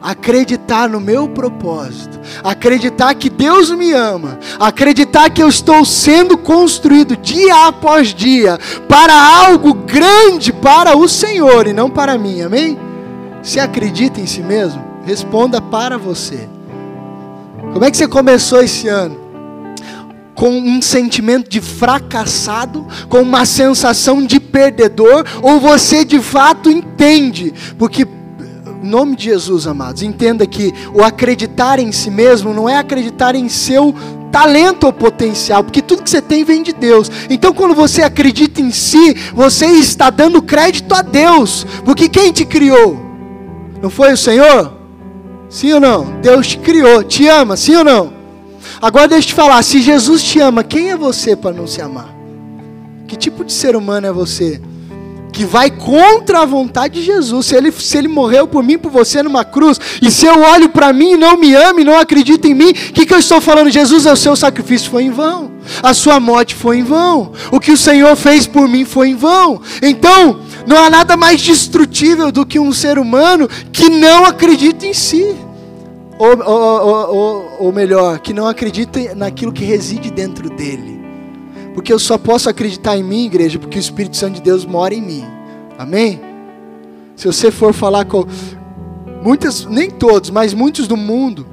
Acreditar 0.03 0.89
no 0.89 1.01
meu 1.01 1.29
propósito. 1.29 2.19
Acreditar 2.43 3.15
que 3.15 3.29
Deus 3.29 3.71
me 3.71 3.93
ama. 3.93 4.39
Acreditar 4.59 5.31
que 5.31 5.43
eu 5.43 5.49
estou 5.49 5.85
sendo 5.85 6.39
construído 6.39 7.17
dia 7.17 7.67
após 7.67 8.15
dia 8.15 8.59
para 8.89 9.15
algo 9.15 9.75
grande 9.75 10.53
para 10.53 10.97
o 10.97 11.09
Senhor 11.09 11.67
e 11.67 11.73
não 11.73 11.91
para 11.91 12.17
mim. 12.17 12.41
Amém? 12.43 12.79
Se 13.43 13.59
acredita 13.59 14.21
em 14.21 14.27
si 14.27 14.43
mesmo, 14.43 14.83
responda 15.05 15.61
para 15.61 15.99
você. 15.99 16.49
Como 17.73 17.85
é 17.85 17.91
que 17.91 17.97
você 17.97 18.09
começou 18.09 18.63
esse 18.63 18.89
ano? 18.89 19.19
Com 20.35 20.51
um 20.51 20.81
sentimento 20.81 21.49
de 21.49 21.61
fracassado, 21.61 22.87
com 23.09 23.21
uma 23.21 23.45
sensação 23.45 24.25
de 24.25 24.41
perdedor, 24.41 25.25
ou 25.43 25.61
você 25.61 26.05
de 26.05 26.21
fato 26.21 26.71
entende? 26.71 27.53
Porque, 27.79 28.07
em 28.83 28.87
nome 28.87 29.15
de 29.15 29.25
Jesus, 29.25 29.67
amados, 29.67 30.03
entenda 30.03 30.47
que 30.47 30.73
o 30.95 31.03
acreditar 31.03 31.79
em 31.79 31.93
si 31.93 32.11
mesmo 32.11 32.55
não 32.55 32.69
é 32.69 32.77
acreditar 32.77 33.35
em 33.35 33.49
seu 33.49 33.95
talento 34.33 34.85
ou 34.85 34.93
potencial, 34.93 35.63
porque 35.63 35.83
tudo 35.83 36.03
que 36.03 36.11
você 36.11 36.23
tem 36.23 36.45
vem 36.45 36.63
de 36.63 36.73
Deus. 36.73 37.11
Então, 37.29 37.53
quando 37.53 37.75
você 37.75 38.03
acredita 38.03 38.61
em 38.61 38.71
si, 38.71 39.15
você 39.35 39.67
está 39.67 40.09
dando 40.09 40.41
crédito 40.41 40.95
a 40.95 41.03
Deus, 41.03 41.67
porque 41.85 42.09
quem 42.09 42.33
te 42.33 42.45
criou? 42.45 42.99
Não 43.83 43.91
foi 43.91 44.13
o 44.13 44.17
Senhor? 44.17 44.73
Sim 45.49 45.73
ou 45.73 45.81
não? 45.81 46.21
Deus 46.21 46.47
te 46.47 46.59
criou, 46.59 47.03
te 47.03 47.27
ama, 47.27 47.57
sim 47.57 47.75
ou 47.75 47.85
não? 47.85 48.13
Agora 48.81 49.09
deixa 49.09 49.27
eu 49.27 49.29
te 49.31 49.35
falar, 49.35 49.63
se 49.63 49.83
Jesus 49.83 50.23
te 50.23 50.39
ama, 50.39 50.63
quem 50.63 50.91
é 50.91 50.97
você 50.97 51.35
para 51.35 51.53
não 51.53 51.67
se 51.67 51.83
amar? 51.83 52.15
Que 53.07 53.17
tipo 53.17 53.45
de 53.45 53.53
ser 53.53 53.75
humano 53.75 54.07
é 54.07 54.13
você? 54.13 54.61
Que 55.33 55.45
vai 55.45 55.71
contra 55.71 56.41
a 56.41 56.45
vontade 56.45 57.01
de 57.01 57.07
Jesus. 57.07 57.47
Se 57.47 57.55
ele, 57.55 57.71
se 57.73 57.97
ele 57.97 58.09
morreu 58.09 58.47
por 58.47 58.63
mim, 58.63 58.79
por 58.79 58.91
você 58.91 59.23
numa 59.23 59.45
cruz, 59.45 59.79
e 60.03 60.11
se 60.11 60.27
eu 60.27 60.41
olho 60.41 60.69
para 60.69 60.93
mim 60.93 61.13
e 61.13 61.17
não 61.17 61.37
me 61.37 61.55
amo 61.55 61.81
e 61.81 61.85
não 61.85 61.99
acredito 61.99 62.47
em 62.47 62.55
mim, 62.55 62.71
o 62.71 62.93
que, 62.93 63.07
que 63.07 63.15
eu 63.15 63.19
estou 63.19 63.41
falando? 63.41 63.71
Jesus, 63.71 64.07
o 64.07 64.17
seu 64.17 64.35
sacrifício 64.35 64.91
foi 64.91 65.05
em 65.05 65.11
vão, 65.11 65.53
a 65.83 65.95
sua 65.95 66.19
morte 66.19 66.55
foi 66.55 66.79
em 66.79 66.83
vão, 66.83 67.33
o 67.51 67.61
que 67.61 67.73
o 67.73 67.77
Senhor 67.77 68.15
fez 68.17 68.47
por 68.47 68.69
mim 68.69 68.85
foi 68.85 69.11
em 69.11 69.17
vão. 69.17 69.61
Então, 69.83 70.41
não 70.67 70.77
há 70.77 70.91
nada 70.91 71.17
mais 71.17 71.41
destrutível 71.41 72.31
do 72.31 72.45
que 72.45 72.59
um 72.59 72.73
ser 72.73 72.99
humano 72.99 73.49
que 73.73 73.89
não 73.89 74.25
acredita 74.25 74.87
em 74.87 74.95
si. 74.95 75.35
Ou, 76.19 76.39
ou, 76.45 77.15
ou, 77.15 77.57
ou, 77.61 77.73
melhor, 77.73 78.19
que 78.19 78.35
não 78.35 78.47
acredita 78.47 79.15
naquilo 79.15 79.53
que 79.53 79.65
reside 79.65 80.11
dentro 80.11 80.51
dele. 80.51 81.00
Porque 81.81 81.95
eu 81.95 81.99
só 81.99 82.19
posso 82.19 82.51
acreditar 82.51 82.99
em 82.99 83.03
mim, 83.03 83.25
igreja, 83.25 83.59
porque 83.59 83.79
o 83.79 83.81
Espírito 83.81 84.15
Santo 84.15 84.35
de 84.35 84.43
Deus 84.43 84.67
mora 84.67 84.93
em 84.93 85.01
mim. 85.01 85.25
Amém? 85.79 86.21
Se 87.17 87.27
você 87.27 87.51
for 87.51 87.73
falar 87.73 88.05
com 88.05 88.27
muitas, 89.25 89.65
nem 89.65 89.91
todos, 89.91 90.29
mas 90.29 90.53
muitos 90.53 90.87
do 90.87 90.95
mundo, 90.95 91.47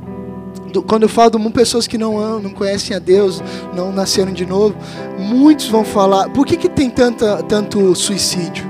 do, 0.74 0.84
quando 0.84 1.04
eu 1.04 1.10
falo 1.10 1.30
do 1.30 1.40
mundo, 1.40 1.54
pessoas 1.54 1.88
que 1.88 1.98
não 1.98 2.20
amam, 2.20 2.42
não 2.42 2.50
conhecem 2.50 2.94
a 2.94 3.00
Deus, 3.00 3.42
não 3.74 3.90
nasceram 3.94 4.34
de 4.34 4.46
novo, 4.46 4.76
muitos 5.18 5.70
vão 5.70 5.86
falar, 5.86 6.28
por 6.32 6.46
que, 6.46 6.58
que 6.58 6.68
tem 6.68 6.90
tanta, 6.90 7.42
tanto 7.44 7.96
suicídio? 7.96 8.70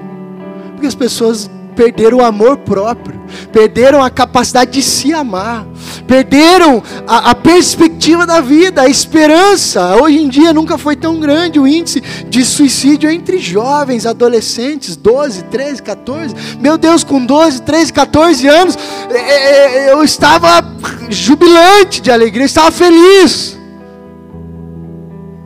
Porque 0.74 0.86
as 0.86 0.94
pessoas 0.94 1.50
perderam 1.78 2.18
o 2.18 2.26
amor 2.26 2.58
próprio, 2.58 3.22
perderam 3.54 4.02
a 4.02 4.10
capacidade 4.10 4.72
de 4.72 4.82
se 4.82 5.14
amar, 5.14 5.66
perderam 6.08 6.82
a, 7.06 7.30
a, 7.30 7.36
perspectiva 7.36 8.26
da 8.26 8.42
vida, 8.42 8.82
a 8.82 8.90
esperança. 8.90 9.96
Hoje 9.96 10.18
em 10.18 10.28
dia 10.28 10.52
nunca 10.52 10.76
foi 10.76 10.96
tão 10.96 11.20
grande 11.20 11.60
o 11.60 11.68
índice 11.68 12.02
de 12.28 12.44
suicídio 12.44 13.10
entre 13.12 13.38
jovens, 13.38 14.08
adolescentes, 14.08 14.96
12, 14.96 15.44
13, 15.44 15.84
14. 15.84 16.36
Meu 16.60 16.80
Deus, 16.80 17.04
com 17.04 17.24
12, 17.24 17.62
13, 17.62 17.94
14 17.94 18.48
anos, 18.48 18.78
é, 19.12 19.18
é, 19.18 19.88
é, 19.90 19.94
eu 19.94 20.04
estava 20.04 20.66
jubilante 21.10 22.02
de 22.02 22.10
alegria, 22.10 22.42
eu 22.42 22.48
estava 22.48 22.72
feliz. 22.72 23.56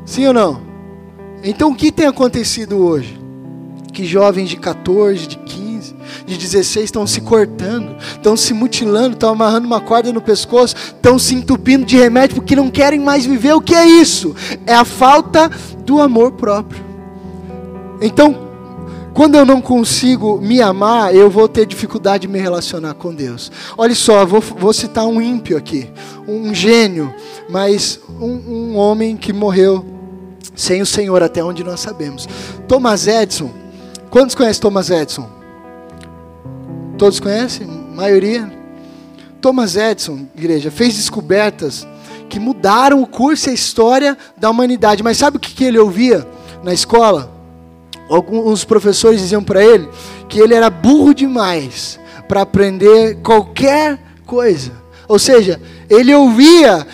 Sim 0.05 0.27
ou 0.27 0.33
não? 0.33 0.61
Então 1.43 1.71
o 1.71 1.75
que 1.75 1.91
tem 1.91 2.07
acontecido 2.07 2.77
hoje? 2.77 3.21
que 3.91 4.05
jovens 4.05 4.49
de 4.49 4.57
14, 4.57 5.27
de 5.27 5.37
15, 5.37 5.40
de 6.31 6.37
16 6.37 6.85
estão 6.85 7.05
se 7.05 7.21
cortando, 7.21 7.95
estão 8.13 8.35
se 8.35 8.53
mutilando, 8.53 9.13
estão 9.13 9.29
amarrando 9.29 9.67
uma 9.67 9.79
corda 9.79 10.11
no 10.11 10.21
pescoço, 10.21 10.75
estão 10.75 11.19
se 11.19 11.35
entupindo 11.35 11.85
de 11.85 11.97
remédio 11.97 12.35
porque 12.35 12.55
não 12.55 12.69
querem 12.69 12.99
mais 12.99 13.25
viver. 13.25 13.53
O 13.53 13.61
que 13.61 13.75
é 13.75 13.85
isso? 13.85 14.35
É 14.65 14.73
a 14.73 14.85
falta 14.85 15.49
do 15.85 16.01
amor 16.01 16.33
próprio. 16.33 16.83
Então, 18.01 18.49
quando 19.13 19.35
eu 19.35 19.45
não 19.45 19.61
consigo 19.61 20.39
me 20.41 20.61
amar, 20.61 21.13
eu 21.13 21.29
vou 21.29 21.47
ter 21.47 21.65
dificuldade 21.65 22.27
de 22.27 22.27
me 22.27 22.39
relacionar 22.39 22.93
com 22.93 23.13
Deus. 23.13 23.51
Olha 23.77 23.93
só, 23.93 24.25
vou, 24.25 24.41
vou 24.41 24.73
citar 24.73 25.05
um 25.05 25.21
ímpio 25.21 25.57
aqui, 25.57 25.89
um 26.27 26.53
gênio, 26.53 27.13
mas 27.49 27.99
um, 28.19 28.31
um 28.31 28.77
homem 28.77 29.17
que 29.17 29.33
morreu 29.33 29.85
sem 30.55 30.81
o 30.81 30.85
Senhor, 30.85 31.21
até 31.21 31.43
onde 31.43 31.63
nós 31.63 31.79
sabemos. 31.79 32.27
Thomas 32.67 33.07
Edison 33.07 33.61
Quantos 34.11 34.35
conhecem 34.35 34.61
Thomas 34.61 34.89
Edison? 34.89 35.40
Todos 37.01 37.19
conhecem? 37.19 37.65
Maioria? 37.65 38.47
Thomas 39.41 39.75
Edison, 39.75 40.27
igreja, 40.37 40.69
fez 40.69 40.93
descobertas 40.93 41.87
que 42.29 42.39
mudaram 42.39 43.01
o 43.01 43.07
curso 43.07 43.49
e 43.49 43.49
a 43.49 43.55
história 43.55 44.15
da 44.37 44.51
humanidade. 44.51 45.01
Mas 45.01 45.17
sabe 45.17 45.37
o 45.37 45.39
que 45.39 45.63
ele 45.63 45.79
ouvia 45.79 46.27
na 46.63 46.71
escola? 46.71 47.31
Alguns 48.07 48.63
professores 48.63 49.19
diziam 49.19 49.43
para 49.43 49.65
ele 49.65 49.89
que 50.29 50.39
ele 50.39 50.53
era 50.53 50.69
burro 50.69 51.11
demais 51.11 51.99
para 52.27 52.43
aprender 52.43 53.17
qualquer 53.23 53.99
coisa. 54.23 54.71
Ou 55.07 55.17
seja, 55.17 55.59
ele 55.89 56.13
ouvia 56.13 56.85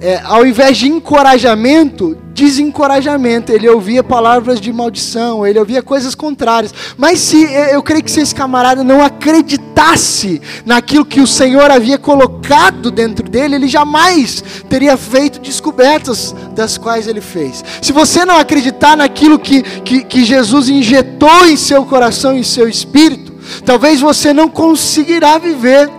é, 0.00 0.20
ao 0.24 0.46
invés 0.46 0.76
de 0.76 0.88
encorajamento, 0.88 2.16
desencorajamento. 2.32 3.50
Ele 3.50 3.68
ouvia 3.68 4.02
palavras 4.02 4.60
de 4.60 4.72
maldição, 4.72 5.44
ele 5.46 5.58
ouvia 5.58 5.82
coisas 5.82 6.14
contrárias. 6.14 6.72
Mas 6.96 7.18
se 7.20 7.42
eu 7.72 7.82
creio 7.82 8.02
que 8.02 8.10
se 8.10 8.20
esse 8.20 8.34
camarada 8.34 8.84
não 8.84 9.02
acreditasse 9.02 10.40
naquilo 10.64 11.04
que 11.04 11.20
o 11.20 11.26
Senhor 11.26 11.70
havia 11.70 11.98
colocado 11.98 12.90
dentro 12.90 13.28
dele, 13.28 13.56
ele 13.56 13.68
jamais 13.68 14.42
teria 14.68 14.96
feito 14.96 15.40
descobertas 15.40 16.34
das 16.54 16.78
quais 16.78 17.08
ele 17.08 17.20
fez. 17.20 17.64
Se 17.82 17.92
você 17.92 18.24
não 18.24 18.38
acreditar 18.38 18.96
naquilo 18.96 19.38
que, 19.38 19.62
que, 19.62 20.04
que 20.04 20.24
Jesus 20.24 20.68
injetou 20.68 21.46
em 21.46 21.56
seu 21.56 21.84
coração 21.84 22.36
e 22.36 22.40
em 22.40 22.44
seu 22.44 22.68
espírito, 22.68 23.32
talvez 23.64 24.00
você 24.00 24.32
não 24.32 24.48
conseguirá 24.48 25.38
viver 25.38 25.90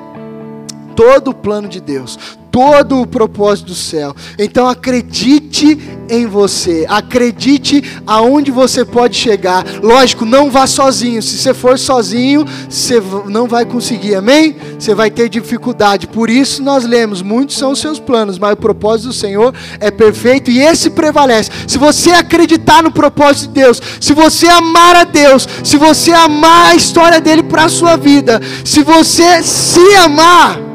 todo 0.96 1.30
o 1.32 1.34
plano 1.34 1.68
de 1.68 1.80
Deus, 1.80 2.20
todo 2.52 3.02
o 3.02 3.08
propósito 3.08 3.68
do 3.68 3.76
céu. 3.76 4.16
Então 4.38 4.68
acredite 4.68 5.78
em 6.10 6.26
você, 6.26 6.86
acredite 6.90 7.84
aonde 8.06 8.52
você 8.52 8.84
pode 8.84 9.16
chegar. 9.16 9.66
Lógico, 9.82 10.26
não 10.26 10.50
vá 10.50 10.66
sozinho. 10.66 11.22
Se 11.22 11.38
você 11.38 11.54
for 11.54 11.78
sozinho, 11.78 12.46
você 12.68 13.02
não 13.28 13.48
vai 13.48 13.66
conseguir, 13.66 14.16
amém? 14.16 14.56
Você 14.78 14.96
vai 14.96 15.12
ter 15.12 15.30
dificuldade. 15.30 16.08
Por 16.08 16.30
isso 16.30 16.64
nós 16.64 16.86
lemos: 16.86 17.22
muitos 17.22 17.58
são 17.58 17.72
os 17.72 17.80
seus 17.80 18.00
planos, 18.00 18.40
mas 18.40 18.54
o 18.54 18.58
propósito 18.58 19.08
do 19.08 19.14
Senhor 19.14 19.54
é 19.80 19.92
perfeito 19.92 20.50
e 20.50 20.60
esse 20.60 20.90
prevalece. 20.90 21.52
Se 21.68 21.78
você 21.78 22.12
acreditar 22.12 22.84
no 22.84 22.92
propósito 22.92 23.48
de 23.48 23.62
Deus, 23.62 23.82
se 24.00 24.14
você 24.14 24.48
amar 24.48 24.96
a 24.96 25.04
Deus, 25.04 25.48
se 25.64 25.78
você 25.78 26.12
amar 26.12 26.72
a 26.72 26.76
história 26.76 27.22
dele 27.22 27.44
para 27.44 27.66
a 27.66 27.70
sua 27.70 27.96
vida, 27.96 28.42
se 28.64 28.82
você 28.84 29.44
se 29.44 29.96
amar, 29.96 30.69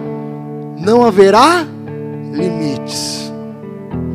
não 0.85 1.03
haverá 1.03 1.67
limites. 2.33 3.33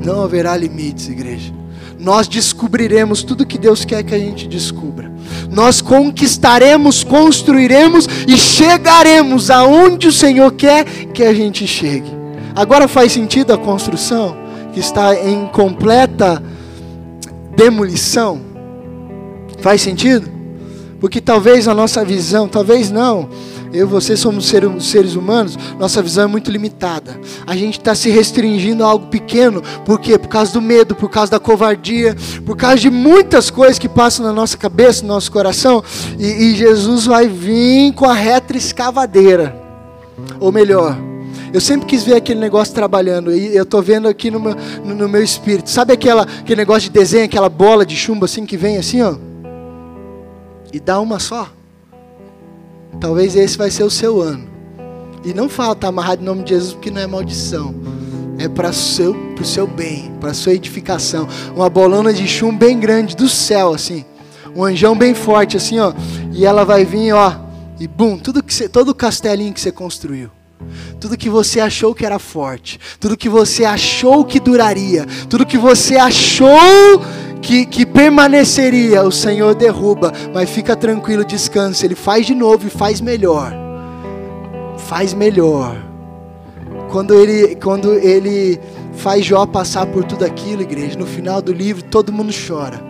Não 0.03 0.23
haverá 0.23 0.55
limites, 0.55 1.09
igreja. 1.09 1.53
Nós 1.99 2.27
descobriremos 2.27 3.23
tudo 3.23 3.45
que 3.45 3.57
Deus 3.57 3.83
quer 3.83 4.03
que 4.03 4.15
a 4.15 4.19
gente 4.19 4.47
descubra. 4.47 5.11
Nós 5.51 5.81
conquistaremos, 5.81 7.03
construiremos 7.03 8.07
e 8.27 8.37
chegaremos 8.37 9.49
aonde 9.49 10.07
o 10.07 10.11
Senhor 10.11 10.51
quer 10.53 10.85
que 10.85 11.23
a 11.23 11.33
gente 11.33 11.67
chegue. 11.67 12.09
Agora 12.55 12.87
faz 12.87 13.11
sentido 13.11 13.51
a 13.51 13.57
construção 13.57 14.37
que 14.71 14.79
está 14.79 15.15
em 15.15 15.47
completa 15.47 16.41
demolição? 17.55 18.39
Faz 19.59 19.81
sentido? 19.81 20.29
Porque 20.99 21.19
talvez 21.19 21.67
a 21.67 21.73
nossa 21.73 22.03
visão, 22.05 22.47
talvez 22.47 22.89
não, 22.89 23.29
eu 23.71 23.85
e 23.85 23.89
você 23.89 24.17
somos 24.17 24.47
seres 24.47 25.15
humanos, 25.15 25.57
nossa 25.77 26.01
visão 26.01 26.23
é 26.23 26.27
muito 26.27 26.51
limitada. 26.51 27.19
A 27.45 27.55
gente 27.55 27.77
está 27.77 27.93
se 27.93 28.09
restringindo 28.09 28.83
a 28.83 28.87
algo 28.87 29.07
pequeno, 29.07 29.61
por 29.85 29.99
quê? 29.99 30.17
Por 30.17 30.27
causa 30.27 30.53
do 30.53 30.61
medo, 30.61 30.95
por 30.95 31.09
causa 31.09 31.31
da 31.31 31.39
covardia, 31.39 32.15
por 32.45 32.57
causa 32.57 32.77
de 32.77 32.89
muitas 32.89 33.49
coisas 33.49 33.77
que 33.77 33.87
passam 33.87 34.25
na 34.25 34.33
nossa 34.33 34.57
cabeça, 34.57 35.03
no 35.03 35.09
nosso 35.09 35.31
coração. 35.31 35.83
E, 36.17 36.25
e 36.25 36.55
Jesus 36.55 37.05
vai 37.05 37.27
vir 37.27 37.93
com 37.93 38.05
a 38.05 38.13
reta 38.13 38.57
escavadeira. 38.57 39.55
Ou 40.39 40.51
melhor, 40.51 40.97
eu 41.53 41.61
sempre 41.61 41.85
quis 41.85 42.03
ver 42.03 42.15
aquele 42.15 42.39
negócio 42.39 42.73
trabalhando, 42.73 43.33
e 43.33 43.55
eu 43.55 43.63
estou 43.63 43.81
vendo 43.81 44.07
aqui 44.07 44.31
no 44.31 44.39
meu, 44.39 44.55
no, 44.83 44.95
no 44.95 45.09
meu 45.09 45.23
espírito. 45.23 45.69
Sabe 45.69 45.93
aquela, 45.93 46.23
aquele 46.23 46.57
negócio 46.57 46.83
de 46.83 46.89
desenho, 46.89 47.25
aquela 47.25 47.49
bola 47.49 47.85
de 47.85 47.95
chumbo 47.95 48.25
assim 48.25 48.45
que 48.45 48.57
vem 48.57 48.77
assim, 48.77 49.01
ó? 49.01 49.15
E 50.71 50.79
dá 50.79 50.99
uma 50.99 51.19
só? 51.19 51.58
Talvez 52.99 53.35
esse 53.35 53.57
vai 53.57 53.71
ser 53.71 53.83
o 53.83 53.89
seu 53.89 54.21
ano. 54.21 54.47
E 55.23 55.33
não 55.33 55.49
fala, 55.49 55.73
está 55.73 55.87
amarrado 55.87 56.21
em 56.21 56.25
nome 56.25 56.43
de 56.43 56.49
Jesus, 56.49 56.73
porque 56.73 56.91
não 56.91 57.01
é 57.01 57.07
maldição. 57.07 57.75
É 58.37 58.47
para 58.47 58.69
o 58.69 58.73
seu, 58.73 59.15
seu 59.43 59.67
bem, 59.67 60.11
para 60.19 60.33
sua 60.33 60.53
edificação. 60.53 61.27
Uma 61.55 61.69
bolona 61.69 62.13
de 62.13 62.27
chumbo 62.27 62.57
bem 62.57 62.79
grande 62.79 63.15
do 63.15 63.27
céu, 63.27 63.73
assim. 63.73 64.05
Um 64.55 64.63
anjão 64.63 64.97
bem 64.97 65.13
forte, 65.13 65.57
assim, 65.57 65.79
ó. 65.79 65.93
E 66.33 66.45
ela 66.45 66.63
vai 66.63 66.85
vir, 66.85 67.13
ó. 67.13 67.35
E 67.79 67.87
bum, 67.87 68.17
tudo 68.17 68.43
que 68.43 68.53
você, 68.53 68.67
todo 68.67 68.89
o 68.89 68.95
castelinho 68.95 69.53
que 69.53 69.61
você 69.61 69.71
construiu. 69.71 70.29
Tudo 70.99 71.17
que 71.17 71.29
você 71.29 71.61
achou 71.61 71.95
que 71.95 72.05
era 72.05 72.19
forte, 72.19 72.79
tudo 72.99 73.15
que 73.15 73.29
você 73.29 73.63
achou 73.63 74.25
que 74.25 74.39
duraria, 74.39 75.05
tudo 75.29 75.45
que 75.45 75.57
você 75.57 75.95
achou 75.95 77.01
que, 77.41 77.65
que 77.65 77.85
permaneceria, 77.85 79.03
o 79.03 79.11
Senhor 79.11 79.55
derruba, 79.55 80.11
mas 80.33 80.49
fica 80.49 80.75
tranquilo, 80.75 81.23
descansa. 81.25 81.85
Ele 81.85 81.95
faz 81.95 82.25
de 82.25 82.35
novo 82.35 82.67
e 82.67 82.69
faz 82.69 83.01
melhor. 83.01 83.53
Faz 84.77 85.13
melhor. 85.13 85.75
Quando 86.91 87.13
ele, 87.13 87.55
quando 87.55 87.93
ele 87.93 88.59
faz 88.93 89.25
Jó 89.25 89.45
passar 89.45 89.85
por 89.85 90.03
tudo 90.03 90.25
aquilo, 90.25 90.61
igreja, 90.61 90.97
no 90.97 91.05
final 91.05 91.41
do 91.41 91.53
livro 91.53 91.83
todo 91.83 92.11
mundo 92.11 92.33
chora. 92.33 92.81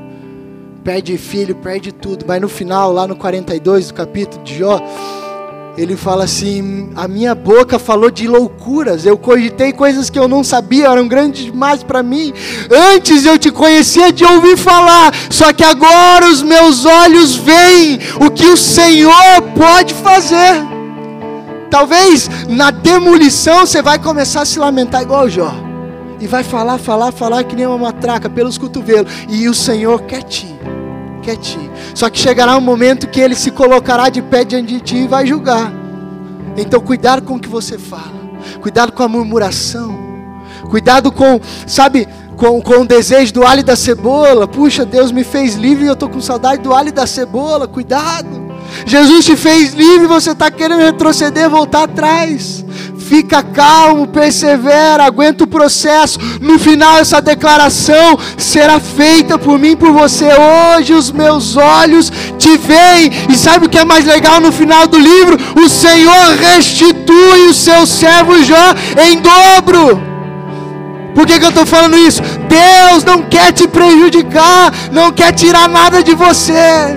Perde 0.83 1.17
filho, 1.17 1.55
perde 1.55 1.91
tudo, 1.91 2.25
mas 2.27 2.41
no 2.41 2.47
final, 2.47 2.91
lá 2.91 3.05
no 3.05 3.15
42 3.15 3.89
do 3.89 3.93
capítulo 3.93 4.43
de 4.43 4.57
Jó, 4.57 4.81
ele 5.77 5.95
fala 5.95 6.25
assim: 6.25 6.89
a 6.95 7.07
minha 7.07 7.33
boca 7.33 7.79
falou 7.79 8.11
de 8.11 8.27
loucuras, 8.27 9.05
eu 9.05 9.17
cogitei 9.17 9.71
coisas 9.71 10.09
que 10.09 10.19
eu 10.19 10.27
não 10.27 10.43
sabia, 10.43 10.87
eram 10.87 11.07
grandes 11.07 11.45
demais 11.45 11.83
para 11.83 12.03
mim. 12.03 12.33
Antes 12.93 13.25
eu 13.25 13.37
te 13.37 13.51
conhecia 13.51 14.11
de 14.11 14.25
ouvir 14.25 14.57
falar, 14.57 15.13
só 15.29 15.53
que 15.53 15.63
agora 15.63 16.29
os 16.29 16.41
meus 16.41 16.85
olhos 16.85 17.35
veem 17.35 17.99
o 18.19 18.29
que 18.29 18.45
o 18.45 18.57
Senhor 18.57 19.41
pode 19.55 19.93
fazer. 19.93 20.67
Talvez 21.69 22.29
na 22.47 22.71
demolição 22.71 23.65
você 23.65 23.81
vai 23.81 23.99
começar 23.99 24.41
a 24.41 24.45
se 24.45 24.57
lamentar 24.57 25.01
igual 25.01 25.29
Jó. 25.29 25.53
E 26.19 26.27
vai 26.27 26.43
falar, 26.43 26.77
falar, 26.77 27.13
falar 27.13 27.45
que 27.45 27.55
nem 27.55 27.65
uma 27.65 27.77
matraca 27.77 28.29
pelos 28.29 28.57
cotovelos. 28.57 29.09
E 29.29 29.47
o 29.47 29.53
Senhor 29.53 30.01
quietinho 30.01 30.59
quietinho. 31.19 31.71
Só 31.93 32.09
que 32.09 32.19
chegará 32.19 32.57
um 32.57 32.61
momento 32.61 33.07
que 33.07 33.19
ele 33.19 33.35
se 33.35 33.51
colocará 33.51 34.09
de 34.09 34.21
pé 34.21 34.43
diante 34.43 34.73
de 34.73 34.79
ti 34.81 34.95
e 34.97 35.07
vai 35.07 35.25
julgar. 35.25 35.71
Então, 36.57 36.79
cuidado 36.79 37.21
com 37.21 37.35
o 37.35 37.39
que 37.39 37.47
você 37.47 37.77
fala. 37.77 38.19
Cuidado 38.61 38.91
com 38.91 39.03
a 39.03 39.07
murmuração. 39.07 39.97
Cuidado 40.69 41.11
com, 41.11 41.39
sabe, 41.65 42.07
com, 42.35 42.61
com 42.61 42.81
o 42.81 42.85
desejo 42.85 43.33
do 43.33 43.45
alho 43.45 43.61
e 43.61 43.63
da 43.63 43.75
cebola. 43.75 44.47
Puxa, 44.47 44.85
Deus 44.85 45.11
me 45.11 45.23
fez 45.23 45.55
livre 45.55 45.85
e 45.85 45.87
eu 45.87 45.93
estou 45.93 46.09
com 46.09 46.21
saudade 46.21 46.61
do 46.61 46.73
alho 46.73 46.89
e 46.89 46.91
da 46.93 47.07
cebola. 47.07 47.67
Cuidado. 47.67 48.49
Jesus 48.85 49.25
te 49.25 49.35
fez 49.35 49.73
livre 49.73 50.05
e 50.05 50.07
você 50.07 50.31
está 50.31 50.51
querendo 50.51 50.81
retroceder, 50.81 51.49
voltar 51.49 51.83
atrás. 51.83 52.63
Fica 53.09 53.41
calmo, 53.41 54.05
persevera, 54.07 55.03
aguenta 55.03 55.43
o 55.43 55.47
processo. 55.47 56.19
No 56.39 56.59
final, 56.59 56.99
essa 56.99 57.19
declaração 57.19 58.19
será 58.37 58.79
feita 58.79 59.35
por 59.35 59.57
mim, 59.57 59.75
por 59.75 59.91
você. 59.91 60.29
Hoje 60.77 60.93
os 60.93 61.11
meus 61.11 61.57
olhos 61.57 62.11
te 62.37 62.55
veem. 62.55 63.09
E 63.27 63.35
sabe 63.35 63.65
o 63.65 63.69
que 63.69 63.79
é 63.79 63.83
mais 63.83 64.05
legal 64.05 64.39
no 64.39 64.51
final 64.51 64.85
do 64.85 64.99
livro? 64.99 65.35
O 65.59 65.67
Senhor 65.67 66.35
restitui 66.39 67.47
o 67.47 67.53
seu 67.53 67.87
servo 67.87 68.43
Jó 68.43 68.75
em 69.03 69.19
dobro. 69.19 69.99
Por 71.15 71.25
que, 71.25 71.39
que 71.39 71.45
eu 71.45 71.49
estou 71.49 71.65
falando 71.65 71.97
isso? 71.97 72.21
Deus 72.47 73.03
não 73.03 73.23
quer 73.23 73.51
te 73.51 73.67
prejudicar, 73.67 74.71
não 74.91 75.11
quer 75.11 75.33
tirar 75.33 75.67
nada 75.67 76.03
de 76.03 76.13
você. 76.13 76.95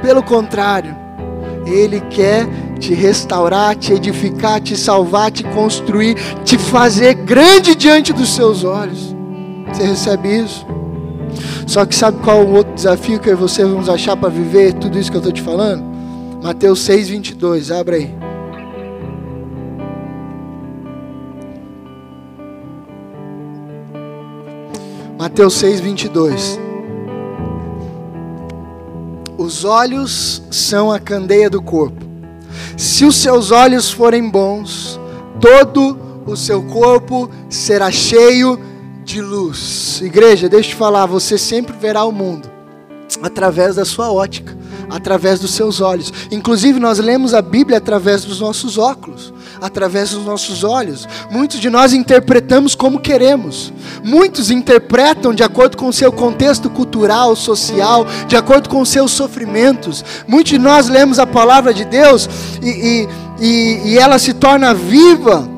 Pelo 0.00 0.22
contrário, 0.22 0.96
Ele 1.66 2.00
quer 2.00 2.48
te 2.78 2.94
restaurar, 2.94 3.74
te 3.76 3.92
edificar, 3.92 4.60
te 4.60 4.76
salvar, 4.76 5.30
te 5.30 5.44
construir, 5.44 6.14
te 6.44 6.58
fazer 6.58 7.14
grande 7.14 7.74
diante 7.74 8.12
dos 8.12 8.34
seus 8.34 8.64
olhos. 8.64 9.14
Você 9.68 9.84
recebe 9.84 10.44
isso? 10.44 10.66
Só 11.66 11.84
que 11.84 11.94
sabe 11.94 12.18
qual 12.22 12.44
o 12.44 12.54
outro 12.54 12.72
desafio 12.74 13.18
que 13.18 13.34
você 13.34 13.64
vamos 13.64 13.88
achar 13.88 14.16
para 14.16 14.28
viver 14.28 14.72
tudo 14.74 14.98
isso 14.98 15.10
que 15.10 15.16
eu 15.16 15.20
estou 15.20 15.32
te 15.32 15.42
falando? 15.42 15.84
Mateus 16.42 16.80
6, 16.80 17.08
22, 17.08 17.70
abre 17.70 17.96
aí. 17.96 18.14
Mateus 25.18 25.54
6, 25.54 25.80
22. 25.80 26.60
Os 29.36 29.64
olhos 29.64 30.42
são 30.50 30.92
a 30.92 31.00
candeia 31.00 31.50
do 31.50 31.60
corpo. 31.60 32.05
Se 32.76 33.06
os 33.06 33.16
seus 33.16 33.50
olhos 33.50 33.90
forem 33.90 34.28
bons, 34.28 35.00
todo 35.40 35.98
o 36.26 36.36
seu 36.36 36.62
corpo 36.62 37.30
será 37.48 37.90
cheio 37.90 38.60
de 39.02 39.22
luz. 39.22 40.00
Igreja, 40.02 40.48
deixa 40.48 40.68
eu 40.68 40.72
te 40.72 40.76
falar, 40.76 41.06
você 41.06 41.38
sempre 41.38 41.74
verá 41.74 42.04
o 42.04 42.12
mundo 42.12 42.50
através 43.22 43.76
da 43.76 43.84
sua 43.84 44.12
ótica, 44.12 44.56
através 44.90 45.40
dos 45.40 45.52
seus 45.52 45.80
olhos. 45.80 46.12
Inclusive, 46.30 46.78
nós 46.78 46.98
lemos 46.98 47.34
a 47.34 47.42
Bíblia 47.42 47.78
através 47.78 48.24
dos 48.24 48.40
nossos 48.40 48.78
óculos, 48.78 49.32
através 49.60 50.10
dos 50.10 50.24
nossos 50.24 50.64
olhos. 50.64 51.08
Muitos 51.30 51.60
de 51.60 51.70
nós 51.70 51.92
interpretamos 51.92 52.74
como 52.74 53.00
queremos. 53.00 53.72
Muitos 54.02 54.50
interpretam 54.50 55.34
de 55.34 55.42
acordo 55.42 55.76
com 55.76 55.88
o 55.88 55.92
seu 55.92 56.12
contexto 56.12 56.70
cultural, 56.70 57.34
social, 57.34 58.06
de 58.26 58.36
acordo 58.36 58.68
com 58.68 58.80
os 58.80 58.88
seus 58.88 59.12
sofrimentos. 59.12 60.04
Muitos 60.26 60.52
de 60.52 60.58
nós 60.58 60.88
lemos 60.88 61.18
a 61.18 61.26
palavra 61.26 61.74
de 61.74 61.84
Deus 61.84 62.28
e, 62.62 63.08
e, 63.40 63.90
e, 63.90 63.98
ela 63.98 64.18
se 64.18 64.34
torna 64.34 64.72
viva. 64.74 65.48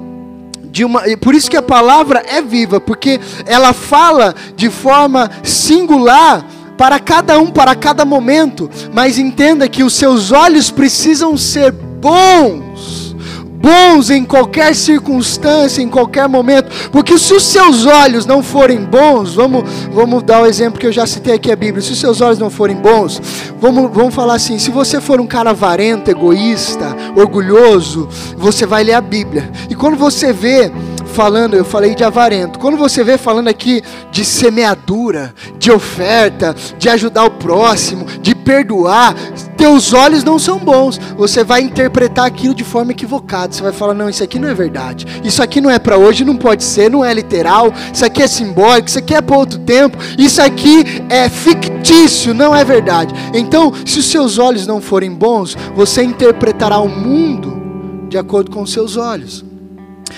Uma, 0.84 1.02
por 1.20 1.34
isso 1.34 1.50
que 1.50 1.56
a 1.56 1.62
palavra 1.62 2.22
é 2.24 2.40
viva, 2.40 2.80
porque 2.80 3.20
ela 3.46 3.72
fala 3.72 4.34
de 4.54 4.70
forma 4.70 5.28
singular 5.42 6.44
para 6.78 7.00
cada 7.00 7.40
um, 7.40 7.48
para 7.48 7.74
cada 7.74 8.04
momento, 8.04 8.70
mas 8.94 9.18
entenda 9.18 9.68
que 9.68 9.82
os 9.82 9.94
seus 9.94 10.30
olhos 10.30 10.70
precisam 10.70 11.36
ser 11.36 11.72
bons, 11.72 13.16
bons 13.60 14.10
em 14.10 14.24
qualquer 14.24 14.72
circunstância, 14.76 15.82
em 15.82 15.88
qualquer 15.88 16.28
momento, 16.28 16.70
porque 16.92 17.18
se 17.18 17.34
os 17.34 17.42
seus 17.42 17.84
olhos 17.84 18.24
não 18.24 18.44
forem 18.44 18.84
bons, 18.84 19.34
vamos, 19.34 19.64
vamos 19.92 20.22
dar 20.22 20.42
o 20.42 20.46
exemplo 20.46 20.78
que 20.78 20.86
eu 20.86 20.92
já 20.92 21.04
citei 21.04 21.34
aqui 21.34 21.50
a 21.50 21.56
Bíblia, 21.56 21.82
se 21.82 21.90
os 21.90 21.98
seus 21.98 22.20
olhos 22.20 22.38
não 22.38 22.48
forem 22.48 22.76
bons, 22.76 23.20
vamos, 23.60 23.90
vamos 23.92 24.14
falar 24.14 24.34
assim, 24.34 24.56
se 24.60 24.70
você 24.70 25.00
for 25.00 25.20
um 25.20 25.26
cara 25.26 25.50
avarento, 25.50 26.12
egoísta, 26.12 26.96
orgulhoso, 27.16 28.08
você 28.36 28.64
vai 28.64 28.84
ler 28.84 28.94
a 28.94 29.00
Bíblia, 29.00 29.50
e 29.68 29.74
quando 29.74 29.96
você 29.96 30.32
vê 30.32 30.70
falando, 31.18 31.54
eu 31.54 31.64
falei 31.64 31.96
de 31.96 32.04
avarento. 32.04 32.60
Quando 32.60 32.76
você 32.76 33.02
vê 33.02 33.18
falando 33.18 33.48
aqui 33.48 33.82
de 34.12 34.24
semeadura, 34.24 35.34
de 35.58 35.68
oferta, 35.68 36.54
de 36.78 36.88
ajudar 36.88 37.24
o 37.24 37.30
próximo, 37.32 38.04
de 38.22 38.36
perdoar, 38.36 39.16
teus 39.56 39.92
olhos 39.92 40.22
não 40.22 40.38
são 40.38 40.60
bons. 40.60 40.96
Você 41.16 41.42
vai 41.42 41.62
interpretar 41.62 42.24
aquilo 42.24 42.54
de 42.54 42.62
forma 42.62 42.92
equivocada. 42.92 43.52
Você 43.52 43.60
vai 43.60 43.72
falar: 43.72 43.94
não, 43.94 44.08
isso 44.08 44.22
aqui 44.22 44.38
não 44.38 44.46
é 44.46 44.54
verdade. 44.54 45.08
Isso 45.24 45.42
aqui 45.42 45.60
não 45.60 45.68
é 45.68 45.80
para 45.80 45.98
hoje, 45.98 46.24
não 46.24 46.36
pode 46.36 46.62
ser, 46.62 46.88
não 46.88 47.04
é 47.04 47.12
literal. 47.12 47.74
Isso 47.92 48.04
aqui 48.04 48.22
é 48.22 48.28
simbólico, 48.28 48.86
isso 48.86 49.00
aqui 49.00 49.12
é 49.12 49.20
para 49.20 49.36
outro 49.36 49.58
tempo. 49.58 49.98
Isso 50.16 50.40
aqui 50.40 50.84
é 51.08 51.28
fictício, 51.28 52.32
não 52.32 52.54
é 52.54 52.64
verdade. 52.64 53.12
Então, 53.34 53.72
se 53.84 53.98
os 53.98 54.08
seus 54.08 54.38
olhos 54.38 54.68
não 54.68 54.80
forem 54.80 55.10
bons, 55.10 55.56
você 55.74 56.00
interpretará 56.04 56.78
o 56.78 56.88
mundo 56.88 57.60
de 58.08 58.16
acordo 58.16 58.52
com 58.52 58.62
os 58.62 58.72
seus 58.72 58.96
olhos. 58.96 59.47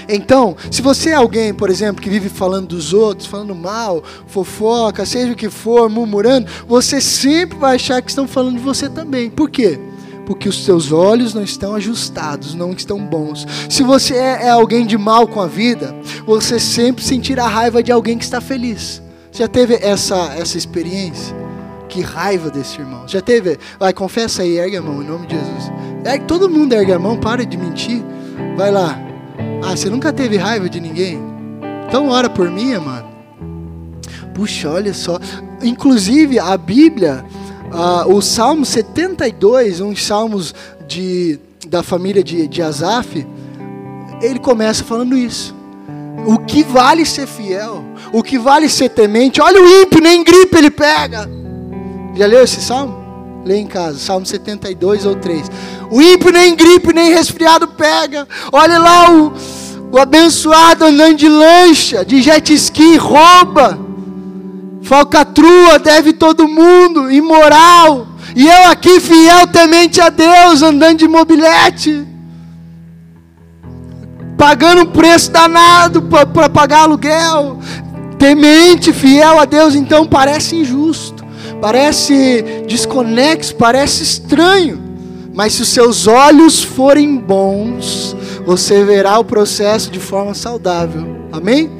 Então, 0.08 0.56
se 0.70 0.82
você 0.82 1.10
é 1.10 1.14
alguém, 1.14 1.52
por 1.54 1.70
exemplo, 1.70 2.02
que 2.02 2.10
vive 2.10 2.28
falando 2.28 2.68
dos 2.68 2.92
outros, 2.92 3.26
falando 3.26 3.54
mal, 3.54 4.02
fofoca, 4.26 5.04
seja 5.06 5.32
o 5.32 5.36
que 5.36 5.50
for, 5.50 5.88
murmurando, 5.88 6.50
você 6.66 7.00
sempre 7.00 7.58
vai 7.58 7.76
achar 7.76 8.02
que 8.02 8.10
estão 8.10 8.26
falando 8.26 8.56
de 8.56 8.62
você 8.62 8.88
também. 8.88 9.30
Por 9.30 9.50
quê? 9.50 9.78
Porque 10.26 10.48
os 10.48 10.64
seus 10.64 10.92
olhos 10.92 11.34
não 11.34 11.42
estão 11.42 11.74
ajustados, 11.74 12.54
não 12.54 12.72
estão 12.72 12.98
bons. 12.98 13.46
Se 13.68 13.82
você 13.82 14.14
é, 14.14 14.46
é 14.46 14.50
alguém 14.50 14.86
de 14.86 14.96
mal 14.96 15.26
com 15.26 15.40
a 15.40 15.46
vida, 15.46 15.94
você 16.24 16.60
sempre 16.60 17.04
sentirá 17.04 17.48
raiva 17.48 17.82
de 17.82 17.90
alguém 17.90 18.16
que 18.16 18.24
está 18.24 18.40
feliz. 18.40 19.02
Já 19.32 19.48
teve 19.48 19.74
essa, 19.74 20.34
essa 20.34 20.56
experiência? 20.56 21.34
Que 21.88 22.00
raiva 22.00 22.50
desse 22.50 22.80
irmão. 22.80 23.08
Já 23.08 23.20
teve? 23.20 23.58
Vai, 23.78 23.92
confessa 23.92 24.42
aí, 24.42 24.58
ergue 24.58 24.76
a 24.76 24.82
mão, 24.82 25.02
em 25.02 25.06
nome 25.06 25.26
de 25.26 25.34
Jesus. 25.34 25.72
Ergue, 26.04 26.24
todo 26.24 26.48
mundo 26.48 26.72
ergue 26.72 26.92
a 26.92 26.98
mão, 26.98 27.16
para 27.16 27.44
de 27.44 27.56
mentir. 27.56 28.02
Vai 28.56 28.70
lá. 28.70 29.09
Ah, 29.62 29.76
você 29.76 29.90
nunca 29.90 30.12
teve 30.12 30.36
raiva 30.36 30.68
de 30.68 30.80
ninguém? 30.80 31.20
Então 31.86 32.08
ora 32.08 32.30
por 32.30 32.50
mim, 32.50 32.76
mano. 32.78 33.08
Puxa, 34.34 34.70
olha 34.70 34.94
só. 34.94 35.18
Inclusive, 35.62 36.38
a 36.38 36.56
Bíblia, 36.56 37.24
uh, 37.72 38.14
o 38.14 38.22
Salmo 38.22 38.64
72, 38.64 39.80
uns 39.80 40.04
salmos 40.04 40.54
de, 40.86 41.38
da 41.66 41.82
família 41.82 42.24
de, 42.24 42.48
de 42.48 42.62
Asaf, 42.62 43.26
ele 44.22 44.38
começa 44.38 44.84
falando 44.84 45.16
isso. 45.16 45.54
O 46.26 46.38
que 46.38 46.62
vale 46.62 47.04
ser 47.04 47.26
fiel? 47.26 47.84
O 48.12 48.22
que 48.22 48.38
vale 48.38 48.68
ser 48.68 48.90
temente? 48.90 49.40
Olha 49.40 49.62
o 49.62 49.82
ímpio, 49.82 50.00
nem 50.00 50.22
gripe 50.22 50.56
ele 50.56 50.70
pega. 50.70 51.28
Já 52.14 52.26
leu 52.26 52.42
esse 52.42 52.60
salmo? 52.60 52.99
Lê 53.44 53.56
em 53.56 53.66
casa, 53.66 53.98
Salmo 53.98 54.26
72 54.26 55.06
ou 55.06 55.14
3. 55.14 55.50
O 55.90 56.00
ímpio 56.00 56.30
nem 56.30 56.54
gripe, 56.54 56.92
nem 56.92 57.12
resfriado 57.12 57.68
pega. 57.68 58.28
Olha 58.52 58.78
lá 58.78 59.10
o, 59.10 59.32
o 59.90 59.98
abençoado 59.98 60.84
andando 60.84 61.16
de 61.16 61.28
lancha, 61.28 62.04
de 62.04 62.20
jet 62.20 62.52
ski, 62.52 62.96
rouba. 62.96 63.78
Falcatrua, 64.82 65.78
deve 65.78 66.12
todo 66.12 66.48
mundo, 66.48 67.10
imoral. 67.10 68.08
E 68.36 68.46
eu 68.46 68.64
aqui, 68.68 69.00
fiel, 69.00 69.46
temente 69.46 70.00
a 70.00 70.10
Deus, 70.10 70.62
andando 70.62 70.98
de 70.98 71.08
mobilete. 71.08 72.06
Pagando 74.36 74.82
um 74.82 74.86
preço 74.86 75.30
danado 75.30 76.02
para 76.02 76.48
pagar 76.48 76.82
aluguel. 76.82 77.58
Temente, 78.18 78.92
fiel 78.92 79.40
a 79.40 79.46
Deus, 79.46 79.74
então 79.74 80.06
parece 80.06 80.56
injusto 80.56 81.19
parece 81.60 82.64
desconexo, 82.66 83.54
parece 83.54 84.02
estranho, 84.02 84.80
mas 85.34 85.54
se 85.54 85.62
os 85.62 85.68
seus 85.68 86.06
olhos 86.06 86.62
forem 86.62 87.16
bons, 87.16 88.16
você 88.44 88.84
verá 88.84 89.18
o 89.18 89.24
processo 89.24 89.90
de 89.90 90.00
forma 90.00 90.34
saudável. 90.34 91.06
Amém? 91.30 91.70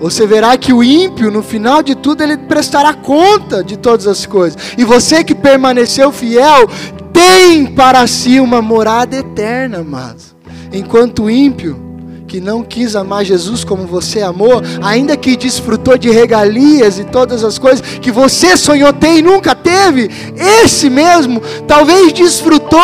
Você 0.00 0.26
verá 0.26 0.56
que 0.56 0.72
o 0.72 0.82
ímpio, 0.82 1.30
no 1.30 1.42
final 1.42 1.82
de 1.82 1.94
tudo, 1.94 2.22
ele 2.22 2.36
prestará 2.36 2.92
conta 2.92 3.62
de 3.62 3.76
todas 3.76 4.06
as 4.06 4.26
coisas. 4.26 4.60
E 4.76 4.84
você 4.84 5.22
que 5.22 5.34
permaneceu 5.34 6.10
fiel, 6.10 6.68
tem 7.12 7.66
para 7.66 8.04
si 8.06 8.40
uma 8.40 8.60
morada 8.60 9.16
eterna, 9.16 9.78
amados. 9.78 10.34
Enquanto 10.72 11.24
o 11.24 11.30
ímpio, 11.30 11.91
que 12.32 12.40
não 12.40 12.62
quis 12.62 12.96
amar 12.96 13.26
Jesus 13.26 13.62
como 13.62 13.86
você 13.86 14.22
amou, 14.22 14.62
ainda 14.80 15.18
que 15.18 15.36
desfrutou 15.36 15.98
de 15.98 16.08
regalias 16.08 16.98
e 16.98 17.04
todas 17.04 17.44
as 17.44 17.58
coisas 17.58 17.82
que 17.82 18.10
você 18.10 18.56
sonhou 18.56 18.90
ter 18.90 19.18
e 19.18 19.22
nunca 19.22 19.54
teve, 19.54 20.10
esse 20.34 20.88
mesmo 20.88 21.42
talvez 21.68 22.10
desfrutou 22.10 22.80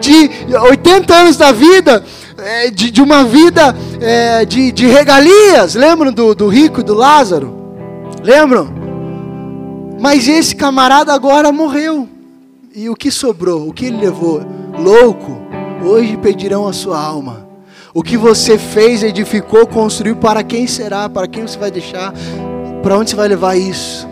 de 0.00 0.30
80 0.56 1.12
anos 1.12 1.36
da 1.36 1.50
vida, 1.50 2.04
é, 2.38 2.70
de, 2.70 2.92
de 2.92 3.02
uma 3.02 3.24
vida 3.24 3.74
é, 4.00 4.44
de, 4.44 4.70
de 4.70 4.86
regalias. 4.86 5.74
Lembram 5.74 6.12
do, 6.12 6.32
do 6.32 6.46
rico 6.46 6.78
e 6.78 6.84
do 6.84 6.94
Lázaro? 6.94 7.52
Lembram? 8.22 8.72
Mas 9.98 10.28
esse 10.28 10.54
camarada 10.54 11.12
agora 11.12 11.50
morreu. 11.50 12.08
E 12.72 12.88
o 12.88 12.94
que 12.94 13.10
sobrou? 13.10 13.66
O 13.66 13.72
que 13.72 13.86
ele 13.86 13.96
levou? 13.96 14.42
Louco, 14.78 15.42
hoje 15.84 16.16
pedirão 16.16 16.68
a 16.68 16.72
sua 16.72 17.00
alma. 17.04 17.50
O 17.94 18.02
que 18.02 18.16
você 18.16 18.56
fez, 18.56 19.02
edificou, 19.02 19.66
construiu, 19.66 20.16
para 20.16 20.42
quem 20.42 20.66
será? 20.66 21.10
Para 21.10 21.28
quem 21.28 21.46
você 21.46 21.58
vai 21.58 21.70
deixar? 21.70 22.14
Para 22.82 22.96
onde 22.96 23.10
você 23.10 23.16
vai 23.16 23.28
levar 23.28 23.54
isso? 23.54 24.08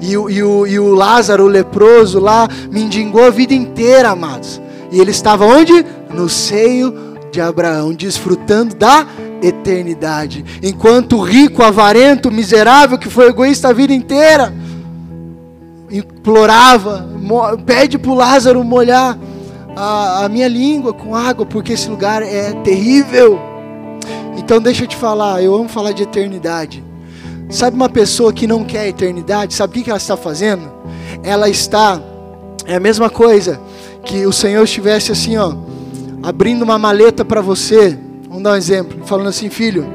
E 0.00 0.16
o, 0.16 0.30
e, 0.30 0.42
o, 0.44 0.66
e 0.66 0.78
o 0.78 0.94
Lázaro, 0.94 1.44
o 1.44 1.48
leproso 1.48 2.20
lá, 2.20 2.48
mendigou 2.70 3.24
a 3.24 3.30
vida 3.30 3.52
inteira, 3.52 4.10
amados. 4.10 4.60
E 4.92 5.00
ele 5.00 5.10
estava 5.10 5.44
onde? 5.44 5.84
No 6.14 6.28
seio 6.28 6.94
de 7.32 7.40
Abraão, 7.40 7.92
desfrutando 7.92 8.76
da 8.76 9.04
eternidade. 9.42 10.44
Enquanto 10.62 11.16
o 11.16 11.20
rico, 11.20 11.64
avarento, 11.64 12.30
miserável, 12.30 12.96
que 12.96 13.10
foi 13.10 13.26
egoísta 13.26 13.70
a 13.70 13.72
vida 13.72 13.92
inteira, 13.92 14.54
implorava, 15.90 17.08
pede 17.64 17.98
para 17.98 18.10
o 18.10 18.14
Lázaro 18.14 18.62
molhar 18.62 19.18
a, 19.76 20.24
a 20.24 20.28
minha 20.30 20.48
língua 20.48 20.94
com 20.94 21.14
água, 21.14 21.44
porque 21.44 21.74
esse 21.74 21.88
lugar 21.90 22.22
é 22.22 22.54
terrível. 22.64 23.38
Então 24.38 24.58
deixa 24.58 24.84
eu 24.84 24.88
te 24.88 24.96
falar, 24.96 25.42
eu 25.42 25.54
amo 25.54 25.68
falar 25.68 25.92
de 25.92 26.02
eternidade. 26.02 26.82
Sabe 27.50 27.76
uma 27.76 27.88
pessoa 27.88 28.32
que 28.32 28.46
não 28.46 28.64
quer 28.64 28.88
eternidade, 28.88 29.54
sabe 29.54 29.78
o 29.78 29.84
que 29.84 29.90
ela 29.90 29.98
está 29.98 30.16
fazendo? 30.16 30.72
Ela 31.22 31.48
está, 31.48 32.00
é 32.64 32.74
a 32.74 32.80
mesma 32.80 33.10
coisa 33.10 33.60
que 34.04 34.26
o 34.26 34.32
Senhor 34.32 34.64
estivesse 34.64 35.12
assim, 35.12 35.36
ó, 35.36 35.54
abrindo 36.22 36.62
uma 36.62 36.78
maleta 36.78 37.24
para 37.24 37.40
você. 37.40 37.98
Vamos 38.28 38.42
dar 38.42 38.52
um 38.52 38.56
exemplo, 38.56 39.04
falando 39.04 39.28
assim, 39.28 39.50
filho, 39.50 39.86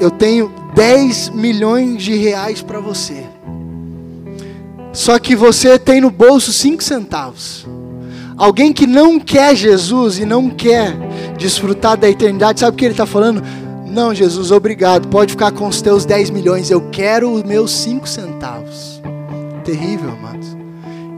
eu 0.00 0.10
tenho 0.10 0.52
10 0.74 1.30
milhões 1.30 2.02
de 2.02 2.14
reais 2.14 2.62
para 2.62 2.78
você. 2.78 3.24
Só 4.92 5.18
que 5.18 5.34
você 5.34 5.78
tem 5.78 6.00
no 6.00 6.10
bolso 6.10 6.52
5 6.52 6.82
centavos. 6.82 7.66
Alguém 8.38 8.72
que 8.72 8.86
não 8.86 9.18
quer 9.18 9.56
Jesus 9.56 10.18
e 10.20 10.24
não 10.24 10.48
quer 10.48 10.96
desfrutar 11.36 11.96
da 11.96 12.08
eternidade, 12.08 12.60
sabe 12.60 12.74
o 12.74 12.78
que 12.78 12.84
ele 12.84 12.94
está 12.94 13.04
falando? 13.04 13.42
Não, 13.84 14.14
Jesus, 14.14 14.52
obrigado. 14.52 15.08
Pode 15.08 15.32
ficar 15.32 15.50
com 15.50 15.66
os 15.66 15.82
teus 15.82 16.04
10 16.04 16.30
milhões. 16.30 16.70
Eu 16.70 16.88
quero 16.90 17.32
os 17.32 17.42
meus 17.42 17.72
5 17.72 18.08
centavos. 18.08 19.02
Terrível, 19.64 20.10
amados. 20.10 20.56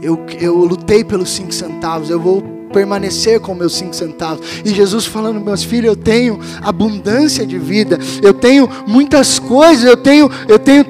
Eu, 0.01 0.19
eu 0.41 0.57
lutei 0.57 1.05
pelos 1.05 1.29
5 1.31 1.53
centavos. 1.53 2.09
Eu 2.09 2.19
vou 2.19 2.60
permanecer 2.73 3.41
com 3.41 3.55
meus 3.55 3.75
cinco 3.75 3.95
centavos. 3.95 4.47
E 4.65 4.75
Jesus 4.75 5.07
falando, 5.07 5.41
meus 5.41 5.63
filhos, 5.63 5.89
eu 5.89 5.97
tenho 5.97 6.41
abundância 6.63 7.47
de 7.47 7.59
vida, 7.59 7.99
eu 8.23 8.33
tenho 8.33 8.69
muitas 8.87 9.39
coisas, 9.39 9.85
eu 9.85 9.97
tenho, 9.97 10.31
eu 10.49 10.59
tenho 10.59 10.85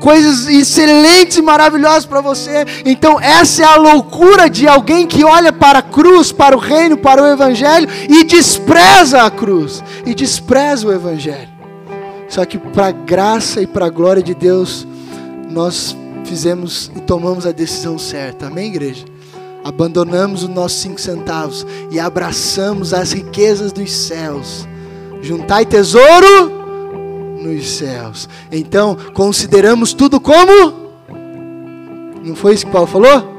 coisas 0.00 0.46
excelentes 0.48 1.36
e 1.36 1.42
maravilhosas 1.42 2.06
para 2.06 2.20
você. 2.20 2.64
Então 2.84 3.20
essa 3.20 3.62
é 3.62 3.66
a 3.66 3.76
loucura 3.76 4.48
de 4.48 4.66
alguém 4.66 5.06
que 5.06 5.24
olha 5.24 5.52
para 5.52 5.78
a 5.80 5.82
cruz, 5.82 6.32
para 6.32 6.56
o 6.56 6.60
reino, 6.60 6.96
para 6.96 7.22
o 7.22 7.26
evangelho 7.26 7.88
e 8.08 8.24
despreza 8.24 9.22
a 9.22 9.30
cruz 9.30 9.82
e 10.04 10.14
despreza 10.14 10.86
o 10.86 10.92
evangelho. 10.92 11.56
Só 12.28 12.44
que 12.44 12.58
para 12.58 12.88
a 12.88 12.92
graça 12.92 13.60
e 13.62 13.66
para 13.66 13.86
a 13.86 13.90
glória 13.90 14.22
de 14.22 14.34
Deus, 14.34 14.86
nós 15.48 15.96
fizemos 16.24 16.90
e 16.96 17.00
tomamos 17.00 17.46
a 17.46 17.52
decisão 17.52 17.98
certa. 17.98 18.48
Amém, 18.48 18.66
igreja? 18.66 19.04
Abandonamos 19.66 20.44
os 20.44 20.48
nossos 20.48 20.78
cinco 20.78 21.00
centavos 21.00 21.66
e 21.90 21.98
abraçamos 21.98 22.94
as 22.94 23.10
riquezas 23.10 23.72
dos 23.72 23.90
céus. 23.90 24.66
Juntai 25.20 25.66
tesouro 25.66 26.52
nos 27.42 27.68
céus. 27.70 28.28
Então, 28.52 28.96
consideramos 29.12 29.92
tudo 29.92 30.20
como. 30.20 30.86
Não 32.22 32.36
foi 32.36 32.54
isso 32.54 32.64
que 32.64 32.70
Paulo 32.70 32.86
falou? 32.86 33.36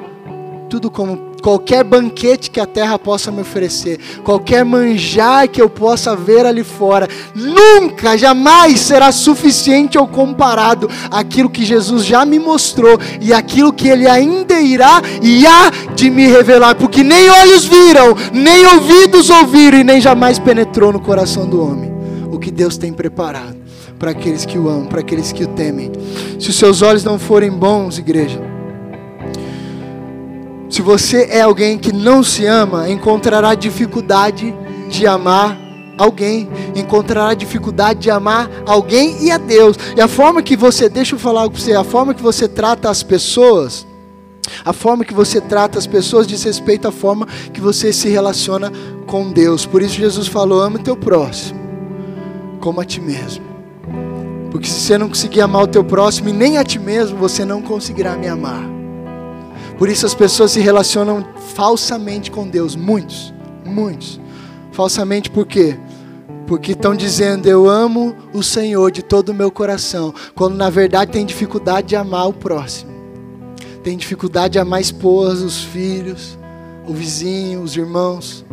Tudo 0.70 0.92
como 0.92 1.27
qualquer 1.48 1.82
banquete 1.82 2.52
que 2.52 2.60
a 2.60 2.66
terra 2.66 3.00
possa 3.00 3.32
me 3.32 3.40
oferecer, 3.40 3.98
qualquer 4.22 4.66
manjar 4.66 5.48
que 5.48 5.62
eu 5.62 5.70
possa 5.70 6.14
ver 6.14 6.46
ali 6.46 6.62
fora, 6.62 7.08
nunca, 7.34 8.18
jamais 8.18 8.82
será 8.82 9.14
suficiente 9.14 9.98
ou 9.98 10.06
comparado 10.06 10.90
àquilo 11.10 11.50
que 11.50 11.64
Jesus 11.64 12.04
já 12.04 12.26
me 12.26 12.38
mostrou 12.38 13.00
e 13.22 13.32
aquilo 13.32 13.72
que 13.72 13.88
Ele 13.88 14.10
ainda 14.10 14.60
irá 14.60 15.02
e 15.22 15.48
há 15.48 15.72
de 15.96 16.10
me 16.10 16.28
revelar, 16.28 16.76
porque 16.76 17.02
nem 17.02 17.30
olhos 17.30 17.64
viram, 17.64 18.14
nem 18.34 18.66
ouvidos 18.66 19.30
ouviram 19.30 19.80
e 19.80 19.86
nem 19.86 20.02
jamais 20.02 20.38
penetrou 20.38 20.92
no 20.92 21.00
coração 21.00 21.50
do 21.50 21.64
homem 21.64 21.94
o 22.30 22.38
que 22.38 22.52
Deus 22.52 22.76
tem 22.76 22.92
preparado 22.92 23.56
para 23.98 24.12
aqueles 24.12 24.46
que 24.46 24.58
o 24.58 24.68
amam, 24.68 24.88
para 24.88 25.00
aqueles 25.00 25.32
que 25.32 25.46
o 25.46 25.48
temem. 25.48 25.94
Se 26.38 26.50
os 26.50 26.58
seus 26.58 26.82
olhos 26.82 27.06
não 27.06 27.18
forem 27.18 27.50
bons, 27.50 27.98
igreja, 27.98 28.57
se 30.70 30.82
você 30.82 31.28
é 31.30 31.42
alguém 31.42 31.78
que 31.78 31.94
não 31.94 32.24
se 32.24 32.46
ama, 32.46 32.90
encontrará 32.90 33.56
dificuldade 33.56 34.54
de 34.90 35.08
amar 35.08 35.58
alguém, 35.98 36.48
encontrará 36.76 37.34
dificuldade 37.34 38.02
de 38.02 38.12
amar 38.12 38.50
alguém 38.66 39.24
e 39.24 39.32
a 39.32 39.38
Deus. 39.38 39.78
E 39.96 40.02
a 40.02 40.08
forma 40.08 40.42
que 40.42 40.56
você, 40.56 40.88
deixa 40.88 41.16
eu 41.16 41.20
falar 41.20 41.50
com 41.50 41.56
você, 41.56 41.74
a 41.74 41.84
forma 41.84 42.14
que 42.14 42.22
você 42.22 42.48
trata 42.48 42.90
as 42.90 43.02
pessoas, 43.02 43.86
a 44.64 44.72
forma 44.72 45.04
que 45.04 45.14
você 45.14 45.42
trata 45.42 45.78
as 45.78 45.88
pessoas 45.88 46.28
diz 46.28 46.44
respeito 46.44 46.88
à 46.88 46.92
forma 46.92 47.28
que 47.54 47.60
você 47.60 47.92
se 47.92 48.08
relaciona 48.10 48.72
com 49.06 49.32
Deus. 49.32 49.66
Por 49.66 49.82
isso 49.82 49.96
Jesus 49.96 50.28
falou: 50.28 50.62
ama 50.62 50.78
o 50.78 50.84
teu 50.84 50.96
próximo 50.96 51.60
como 52.60 52.82
a 52.82 52.86
ti 52.86 53.02
mesmo. 53.02 53.46
Porque 54.52 54.68
se 54.68 54.80
você 54.80 54.98
não 54.98 55.10
conseguir 55.10 55.42
amar 55.42 55.64
o 55.64 55.68
teu 55.68 55.84
próximo 55.84 56.30
e 56.30 56.34
nem 56.34 56.58
a 56.58 56.64
ti 56.64 56.80
mesmo, 56.80 57.18
você 57.18 57.46
não 57.46 57.62
conseguirá 57.62 58.16
me 58.16 58.28
amar. 58.28 58.77
Por 59.78 59.90
isso 59.90 60.06
as 60.06 60.16
pessoas 60.16 60.52
se 60.52 60.60
relacionam 60.60 61.26
falsamente 61.54 62.32
com 62.32 62.48
Deus, 62.48 62.76
muitos, 62.76 63.34
muitos. 63.64 64.20
Falsamente 64.72 65.30
por 65.30 65.46
quê? 65.46 65.78
Porque 66.48 66.72
estão 66.72 66.96
dizendo 66.96 67.48
eu 67.48 67.70
amo 67.70 68.16
o 68.34 68.42
Senhor 68.42 68.92
de 68.92 69.04
todo 69.04 69.30
o 69.30 69.34
meu 69.34 69.52
coração, 69.52 70.14
quando 70.34 70.56
na 70.56 70.70
verdade 70.70 71.12
tem 71.12 71.26
dificuldade 71.26 71.90
de 71.90 71.96
amar 71.96 72.28
o 72.28 72.34
próximo. 72.34 72.92
Tem 73.84 73.96
dificuldade 73.96 74.54
de 74.54 74.60
amar 74.60 74.80
a 74.80 74.82
esposa, 74.82 75.46
os 75.46 75.64
filhos, 75.64 76.38
o 76.88 76.94
vizinho, 76.94 77.62
os 77.62 77.78
irmãos. 77.78 78.44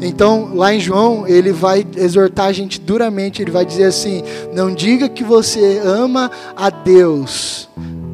Então, 0.00 0.54
lá 0.54 0.74
em 0.74 0.80
João, 0.80 1.26
ele 1.26 1.52
vai 1.52 1.86
exortar 1.96 2.46
a 2.46 2.52
gente 2.52 2.80
duramente, 2.80 3.40
ele 3.40 3.50
vai 3.50 3.64
dizer 3.64 3.84
assim: 3.84 4.22
"Não 4.52 4.74
diga 4.74 5.08
que 5.08 5.22
você 5.22 5.80
ama 5.84 6.30
a 6.56 6.68
Deus, 6.68 7.68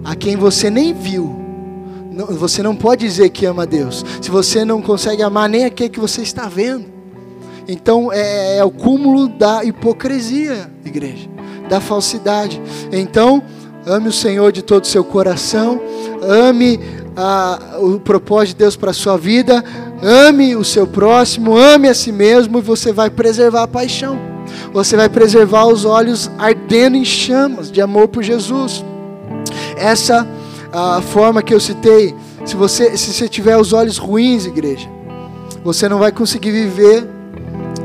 a 0.05 0.15
quem 0.15 0.37
você 0.37 0.69
nem 0.69 0.93
viu, 0.93 1.39
você 2.27 2.62
não 2.62 2.75
pode 2.75 3.07
dizer 3.07 3.31
que 3.31 3.47
ama 3.47 3.62
a 3.62 3.66
Deus, 3.66 4.05
se 4.21 4.31
você 4.31 4.64
não 4.64 4.81
consegue 4.81 5.23
amar 5.23 5.49
nem 5.49 5.64
aquele 5.64 5.91
que 5.91 6.01
você 6.01 6.23
está 6.23 6.49
vendo. 6.49 6.87
Então 7.68 8.12
é, 8.12 8.59
é 8.59 8.64
o 8.64 8.71
cúmulo 8.71 9.29
da 9.29 9.64
hipocrisia, 9.64 10.71
igreja, 10.85 11.29
da 11.68 11.81
falsidade. 11.81 12.61
Então, 12.91 13.43
ame 13.87 14.09
o 14.09 14.12
Senhor 14.12 14.51
de 14.51 14.62
todo 14.62 14.85
o 14.85 14.89
seu 14.89 15.05
coração, 15.05 15.81
ame 16.23 16.81
a, 17.16 17.77
o 17.79 18.01
propósito 18.01 18.57
de 18.57 18.64
Deus 18.64 18.77
para 18.77 18.91
a 18.91 18.95
sua 18.95 19.16
vida, 19.16 19.64
ame 20.03 20.57
o 20.57 20.64
seu 20.64 20.87
próximo, 20.87 21.57
ame 21.57 21.89
a 21.89 21.95
si 21.95 22.11
mesmo 22.11 22.59
e 22.59 22.62
você 22.62 22.93
vai 22.93 23.11
preservar 23.11 23.64
a 23.64 23.68
paixão. 23.68 24.18
Você 24.73 24.97
vai 24.97 25.09
preservar 25.09 25.66
os 25.66 25.85
olhos 25.85 26.31
ardendo 26.39 26.97
em 26.97 27.05
chamas 27.05 27.71
de 27.71 27.81
amor 27.81 28.09
por 28.09 28.23
Jesus. 28.23 28.85
Essa 29.77 30.27
a 30.73 31.01
forma 31.01 31.43
que 31.43 31.53
eu 31.53 31.61
citei, 31.61 32.14
se 32.45 32.57
você, 32.57 32.97
se 32.97 33.12
você 33.12 33.29
tiver 33.29 33.57
os 33.57 33.73
olhos 33.73 33.99
ruins, 33.99 34.47
igreja, 34.47 34.89
você 35.64 35.89
não 35.89 35.99
vai 35.99 36.12
conseguir 36.12 36.53
viver 36.53 37.07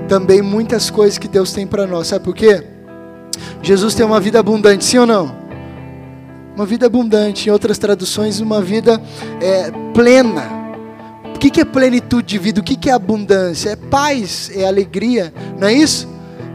também 0.07 0.41
muitas 0.41 0.89
coisas 0.89 1.17
que 1.17 1.27
Deus 1.27 1.51
tem 1.51 1.65
para 1.65 1.85
nós. 1.87 2.07
Sabe 2.07 2.23
por 2.23 2.35
quê? 2.35 2.63
Jesus 3.61 3.95
tem 3.95 4.05
uma 4.05 4.19
vida 4.19 4.39
abundante, 4.39 4.85
sim 4.85 4.97
ou 4.97 5.05
não? 5.05 5.35
Uma 6.55 6.65
vida 6.65 6.85
abundante, 6.85 7.49
em 7.49 7.51
outras 7.51 7.77
traduções, 7.77 8.39
uma 8.39 8.61
vida 8.61 9.01
é, 9.41 9.71
plena. 9.93 10.65
O 11.35 11.39
que, 11.39 11.59
é 11.59 11.65
plenitude 11.65 12.27
de 12.27 12.37
vida? 12.37 12.61
O 12.61 12.63
que, 12.63 12.75
que 12.75 12.89
é 12.89 12.93
abundância? 12.93 13.71
É 13.71 13.75
paz, 13.75 14.49
é 14.55 14.65
alegria, 14.65 15.33
não 15.59 15.67
é 15.67 15.73
isso? 15.73 16.07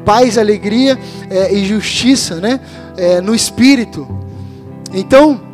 Paz, 0.06 0.38
alegria 0.38 0.98
é, 1.28 1.52
e 1.52 1.66
justiça, 1.66 2.36
né? 2.36 2.60
É, 2.96 3.20
no 3.20 3.34
espírito. 3.34 4.08
Então, 4.92 5.49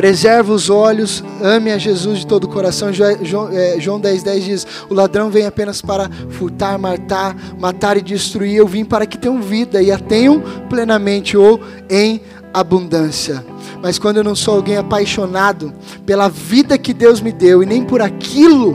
Preserva 0.00 0.50
os 0.54 0.70
olhos, 0.70 1.22
ame 1.42 1.70
a 1.70 1.76
Jesus 1.76 2.20
de 2.20 2.26
todo 2.26 2.44
o 2.44 2.48
coração. 2.48 2.88
João 2.90 4.00
10, 4.00 4.22
10 4.22 4.24
é, 4.24 4.46
diz: 4.46 4.66
O 4.88 4.94
ladrão 4.94 5.28
vem 5.28 5.44
apenas 5.44 5.82
para 5.82 6.08
furtar, 6.30 6.78
matar, 6.78 7.36
matar 7.58 7.98
e 7.98 8.00
destruir. 8.00 8.56
Eu 8.56 8.66
vim 8.66 8.82
para 8.82 9.04
que 9.04 9.18
tenham 9.18 9.42
vida 9.42 9.82
e 9.82 9.92
a 9.92 9.98
tenham 9.98 10.42
plenamente 10.70 11.36
ou 11.36 11.60
em 11.90 12.22
abundância. 12.50 13.44
Mas 13.82 13.98
quando 13.98 14.16
eu 14.16 14.24
não 14.24 14.34
sou 14.34 14.54
alguém 14.54 14.78
apaixonado 14.78 15.70
pela 16.06 16.30
vida 16.30 16.78
que 16.78 16.94
Deus 16.94 17.20
me 17.20 17.30
deu 17.30 17.62
e 17.62 17.66
nem 17.66 17.84
por 17.84 18.00
aquilo 18.00 18.74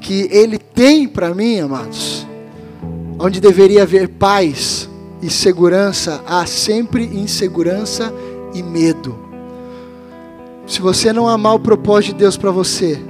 que 0.00 0.28
Ele 0.32 0.58
tem 0.58 1.06
para 1.06 1.32
mim, 1.32 1.60
amados, 1.60 2.26
onde 3.20 3.40
deveria 3.40 3.84
haver 3.84 4.08
paz 4.08 4.90
e 5.22 5.30
segurança, 5.30 6.24
há 6.26 6.44
sempre 6.44 7.04
insegurança 7.04 8.12
e 8.52 8.64
medo. 8.64 9.30
Se 10.66 10.80
você 10.80 11.12
não 11.12 11.28
amar 11.28 11.54
o 11.54 11.60
propósito 11.60 12.12
de 12.12 12.18
Deus 12.18 12.36
para 12.36 12.50
você, 12.50 13.00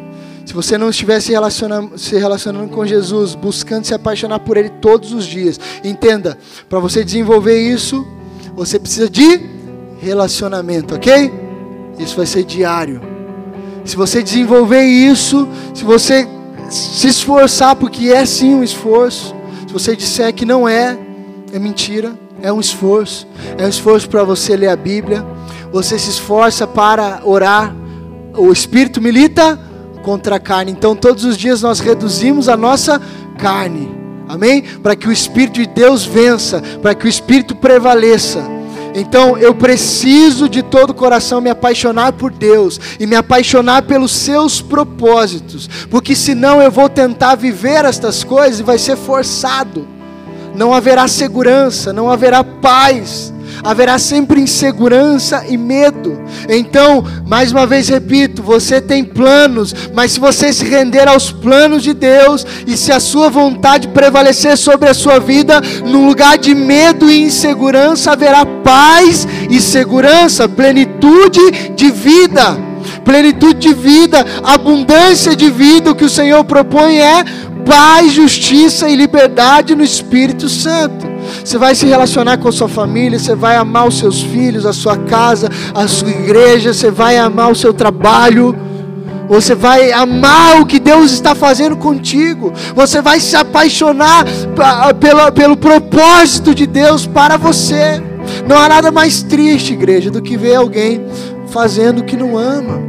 se 0.44 0.53
você 0.53 0.76
não 0.76 0.90
estiver 0.90 1.20
se 1.20 1.32
relacionando, 1.32 1.98
se 1.98 2.16
relacionando 2.16 2.68
com 2.68 2.84
Jesus, 2.84 3.34
buscando 3.34 3.84
se 3.84 3.94
apaixonar 3.94 4.40
por 4.40 4.57
Ele 4.57 4.68
todos 4.68 5.12
os 5.12 5.24
dias, 5.24 5.59
entenda, 5.84 6.36
para 6.68 6.78
você 6.78 7.05
desenvolver 7.05 7.59
isso, 7.59 8.07
você 8.55 8.78
precisa 8.78 9.09
de 9.09 9.40
relacionamento, 10.00 10.94
ok? 10.94 11.32
Isso 11.98 12.16
vai 12.16 12.26
ser 12.26 12.44
diário. 12.44 13.00
Se 13.84 13.96
você 13.96 14.22
desenvolver 14.22 14.82
isso, 14.82 15.48
se 15.74 15.84
você 15.84 16.28
se 16.70 17.09
esforçar, 17.09 17.76
porque 17.76 18.09
é 18.09 18.24
sim 18.24 18.55
um 18.55 18.64
esforço, 18.64 19.34
se 19.66 19.72
você 19.72 19.94
disser 19.94 20.32
que 20.34 20.44
não 20.44 20.68
é, 20.68 20.98
é 21.53 21.59
mentira, 21.59 22.18
é 22.40 22.53
um 22.53 22.61
esforço, 22.61 23.26
é 23.57 23.64
um 23.64 23.68
esforço 23.68 24.09
para 24.09 24.24
você 24.24 24.57
ler 24.57 24.68
a 24.68 24.76
Bíblia 24.76 25.24
você 25.73 25.99
se 25.99 26.11
esforça 26.11 26.66
para 26.66 27.20
orar, 27.25 27.75
o 28.37 28.53
espírito 28.53 29.01
milita 29.01 29.59
contra 30.03 30.37
a 30.37 30.41
carne. 30.41 30.73
Então, 30.73 30.95
todos 30.95 31.25
os 31.25 31.37
dias 31.37 31.62
nós 31.62 31.81
reduzimos 31.81 32.49
a 32.49 32.57
nossa 32.57 33.01
carne, 33.39 33.91
amém? 34.29 34.62
Para 34.83 34.95
que 34.95 35.09
o 35.09 35.12
espírito 35.12 35.55
de 35.55 35.66
Deus 35.66 36.05
vença, 36.05 36.62
para 36.83 36.95
que 36.95 37.07
o 37.07 37.09
espírito 37.09 37.57
prevaleça. 37.57 38.62
Então 38.95 39.39
eu 39.39 39.55
preciso 39.55 40.49
de 40.49 40.62
todo 40.62 40.91
o 40.91 40.95
coração 40.95 41.41
me 41.41 41.51
apaixonar 41.51 42.12
por 42.12 42.31
Deus 42.31 42.79
e 43.01 43.07
me 43.07 43.16
apaixonar 43.16 43.83
pelos 43.83 44.12
seus 44.12 44.61
propósitos, 44.61 45.68
porque 45.91 46.14
senão 46.14 46.61
eu 46.61 46.70
vou 46.70 46.89
tentar 46.89 47.35
viver 47.35 47.85
estas 47.85 48.23
coisas 48.23 48.61
e 48.61 48.62
vai 48.62 48.79
ser 48.79 48.97
forçado. 48.97 49.89
Não 50.55 50.75
haverá 50.75 51.09
segurança, 51.09 51.93
não 51.93 52.11
haverá 52.11 52.45
paz, 52.45 53.33
haverá 53.63 53.99
sempre 53.99 54.41
insegurança 54.41 55.45
e 55.49 55.57
medo. 55.57 56.21
Então, 56.49 57.05
mais 57.27 57.53
uma 57.53 57.67
vez 57.67 57.89
repito, 57.89 58.43
você 58.43 58.81
tem 58.81 59.05
planos, 59.05 59.75
mas 59.95 60.13
se 60.13 60.21
você 60.21 60.53
se 60.53 60.65
render 60.65 61.09
aos 61.09 61.31
planos 61.31 61.83
de 61.83 61.93
Deus 61.93 62.47
e 62.67 62.77
se 62.77 62.93
a 62.93 63.01
sua 63.01 63.29
vontade 63.29 63.89
prevalecer 63.89 64.57
sobre 64.57 64.89
a 64.89 64.95
sua 64.95 65.19
vida, 65.19 65.61
no 65.85 66.07
lugar 66.07 66.39
de 66.39 66.55
medo 66.55 67.11
e 67.11 67.23
insegurança 67.23 68.13
haverá 68.13 68.45
paz 68.45 69.27
e 69.51 69.61
segurança, 69.61 70.49
plenitude 70.49 71.71
de 71.75 71.91
vida. 71.91 72.59
Plenitude 73.05 73.61
de 73.61 73.75
vida, 73.75 74.25
abundância 74.43 75.37
de 75.37 75.51
vida, 75.51 75.91
o 75.91 75.95
que 75.95 76.05
o 76.05 76.11
Senhor 76.11 76.45
propõe 76.45 76.99
é 76.99 77.25
paz, 77.65 78.13
justiça 78.13 78.89
e 78.89 78.97
liberdade 78.97 79.75
no 79.75 79.85
Espírito 79.85 80.49
Santo. 80.49 81.12
Você 81.45 81.59
vai 81.59 81.75
se 81.75 81.87
relacionar 81.87 82.39
com 82.39 82.49
a 82.49 82.53
sua 82.53 82.68
família, 82.68 83.18
você 83.18 83.35
vai 83.35 83.57
amar 83.57 83.89
os 83.89 83.99
seus 83.99 84.23
filhos, 84.23 84.66
a 84.66 84.73
sua 84.73 84.97
casa, 84.97 85.49
a 85.75 85.87
sua 85.89 86.11
igreja, 86.11 86.73
você 86.73 86.91
vai 86.91 87.18
amar 87.18 87.51
o 87.51 87.55
seu 87.55 87.73
trabalho. 87.73 88.57
Você 89.29 89.55
vai 89.55 89.93
amar 89.93 90.61
o 90.61 90.66
que 90.66 90.79
Deus 90.79 91.11
está 91.11 91.35
fazendo 91.35 91.77
contigo. 91.77 92.53
Você 92.75 93.01
vai 93.01 93.18
se 93.18 93.35
apaixonar 93.35 94.27
pelo, 95.01 95.33
pelo 95.33 95.57
propósito 95.57 96.55
de 96.55 96.66
Deus 96.66 97.07
para 97.07 97.39
você. 97.39 98.03
Não 98.47 98.59
há 98.59 98.68
nada 98.68 98.91
mais 98.91 99.23
triste, 99.23 99.73
igreja, 99.73 100.11
do 100.11 100.20
que 100.20 100.37
ver 100.37 100.57
alguém 100.57 101.07
fazendo 101.49 102.01
o 102.01 102.05
que 102.05 102.16
não 102.16 102.37
ama. 102.37 102.81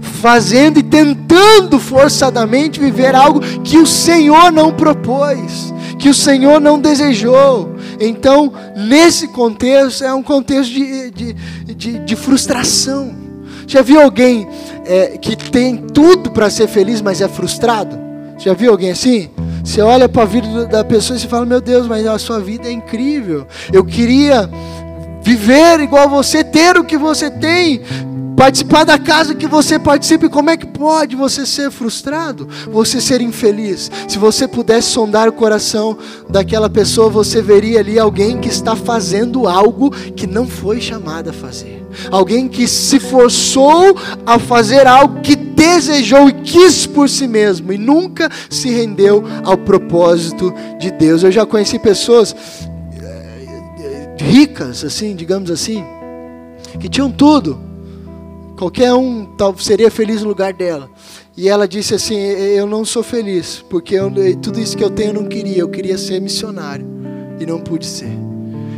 Fazendo 0.00 0.78
e 0.78 0.82
tentando 0.82 1.78
forçadamente 1.78 2.80
viver 2.80 3.14
algo 3.14 3.40
que 3.62 3.78
o 3.78 3.86
Senhor 3.86 4.50
não 4.50 4.72
propôs 4.72 5.72
que 6.06 6.10
o 6.10 6.14
Senhor 6.14 6.60
não 6.60 6.78
desejou. 6.78 7.74
Então, 7.98 8.52
nesse 8.76 9.26
contexto, 9.26 10.04
é 10.04 10.14
um 10.14 10.22
contexto 10.22 10.72
de, 10.72 11.10
de, 11.10 11.32
de, 11.74 11.98
de 11.98 12.14
frustração. 12.14 13.12
Já 13.66 13.82
viu 13.82 14.00
alguém 14.00 14.46
é, 14.84 15.18
que 15.18 15.34
tem 15.34 15.76
tudo 15.76 16.30
para 16.30 16.48
ser 16.48 16.68
feliz, 16.68 17.02
mas 17.02 17.20
é 17.20 17.26
frustrado? 17.26 17.98
Já 18.38 18.54
viu 18.54 18.70
alguém 18.70 18.92
assim? 18.92 19.30
Você 19.64 19.80
olha 19.80 20.08
para 20.08 20.22
a 20.22 20.26
vida 20.26 20.66
da 20.66 20.84
pessoa 20.84 21.16
e 21.16 21.20
você 21.20 21.26
fala: 21.26 21.44
Meu 21.44 21.60
Deus, 21.60 21.88
mas 21.88 22.06
a 22.06 22.16
sua 22.20 22.38
vida 22.38 22.68
é 22.68 22.70
incrível. 22.70 23.44
Eu 23.72 23.84
queria 23.84 24.48
viver 25.24 25.80
igual 25.80 26.08
você, 26.08 26.44
ter 26.44 26.76
o 26.76 26.84
que 26.84 26.96
você 26.96 27.28
tem, 27.28 27.80
Participar 28.36 28.84
da 28.84 28.98
casa 28.98 29.34
que 29.34 29.46
você 29.46 29.78
participa, 29.78 30.28
como 30.28 30.50
é 30.50 30.58
que 30.58 30.66
pode 30.66 31.16
você 31.16 31.46
ser 31.46 31.70
frustrado? 31.70 32.46
Você 32.70 33.00
ser 33.00 33.22
infeliz? 33.22 33.90
Se 34.06 34.18
você 34.18 34.46
pudesse 34.46 34.88
sondar 34.88 35.26
o 35.26 35.32
coração 35.32 35.96
daquela 36.28 36.68
pessoa, 36.68 37.08
você 37.08 37.40
veria 37.40 37.80
ali 37.80 37.98
alguém 37.98 38.38
que 38.38 38.48
está 38.48 38.76
fazendo 38.76 39.48
algo 39.48 39.90
que 39.90 40.26
não 40.26 40.46
foi 40.46 40.82
chamado 40.82 41.30
a 41.30 41.32
fazer. 41.32 41.82
Alguém 42.10 42.46
que 42.46 42.68
se 42.68 43.00
forçou 43.00 43.96
a 44.26 44.38
fazer 44.38 44.86
algo 44.86 45.22
que 45.22 45.34
desejou 45.34 46.28
e 46.28 46.32
quis 46.34 46.86
por 46.86 47.08
si 47.08 47.26
mesmo 47.26 47.72
e 47.72 47.78
nunca 47.78 48.30
se 48.50 48.68
rendeu 48.68 49.24
ao 49.44 49.56
propósito 49.56 50.52
de 50.78 50.90
Deus. 50.90 51.22
Eu 51.22 51.32
já 51.32 51.46
conheci 51.46 51.78
pessoas 51.78 52.36
eh, 53.02 54.14
ricas, 54.18 54.84
assim, 54.84 55.16
digamos 55.16 55.50
assim, 55.50 55.82
que 56.78 56.86
tinham 56.86 57.10
tudo 57.10 57.65
Qualquer 58.56 58.94
um 58.94 59.28
seria 59.58 59.90
feliz 59.90 60.22
no 60.22 60.28
lugar 60.28 60.52
dela. 60.52 60.88
E 61.36 61.48
ela 61.48 61.68
disse 61.68 61.94
assim: 61.94 62.16
Eu 62.16 62.66
não 62.66 62.84
sou 62.84 63.02
feliz, 63.02 63.62
porque 63.68 63.94
eu, 63.94 64.10
tudo 64.40 64.58
isso 64.58 64.76
que 64.76 64.82
eu 64.82 64.90
tenho 64.90 65.10
eu 65.10 65.14
não 65.14 65.28
queria. 65.28 65.58
Eu 65.58 65.68
queria 65.68 65.98
ser 65.98 66.20
missionário 66.20 66.86
e 67.38 67.44
não 67.44 67.60
pude 67.60 67.84
ser. 67.84 68.10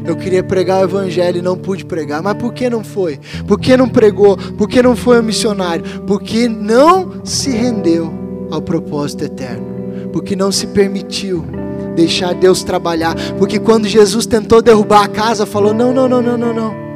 Eu 0.05 0.17
queria 0.17 0.43
pregar 0.43 0.81
o 0.81 0.85
evangelho 0.85 1.39
e 1.39 1.43
não 1.43 1.57
pude 1.57 1.85
pregar. 1.85 2.23
Mas 2.23 2.35
por 2.35 2.53
que 2.53 2.69
não 2.69 2.83
foi? 2.83 3.21
Por 3.47 3.61
que 3.61 3.77
não 3.77 3.89
pregou? 3.89 4.37
Por 4.37 4.69
que 4.69 4.83
não 4.83 4.97
foi 4.97 5.21
um 5.21 5.23
missionário? 5.23 5.85
Porque 6.07 6.49
não 6.49 7.25
se 7.25 7.51
rendeu 7.51 8.13
ao 8.51 8.61
propósito 8.61 9.25
eterno. 9.25 9.67
Porque 10.13 10.35
não 10.35 10.51
se 10.51 10.67
permitiu 10.69 11.45
deixar 11.95 12.35
Deus 12.35 12.65
trabalhar. 12.65 13.15
Porque 13.39 13.61
quando 13.61 13.87
Jesus 13.87 14.27
tentou 14.27 14.61
derrubar 14.61 15.05
a 15.05 15.09
casa, 15.09 15.47
falou: 15.47 15.73
Não, 15.73 15.93
não, 15.93 16.09
não, 16.09 16.21
não, 16.21 16.37
não, 16.37 16.55
não. 16.55 16.88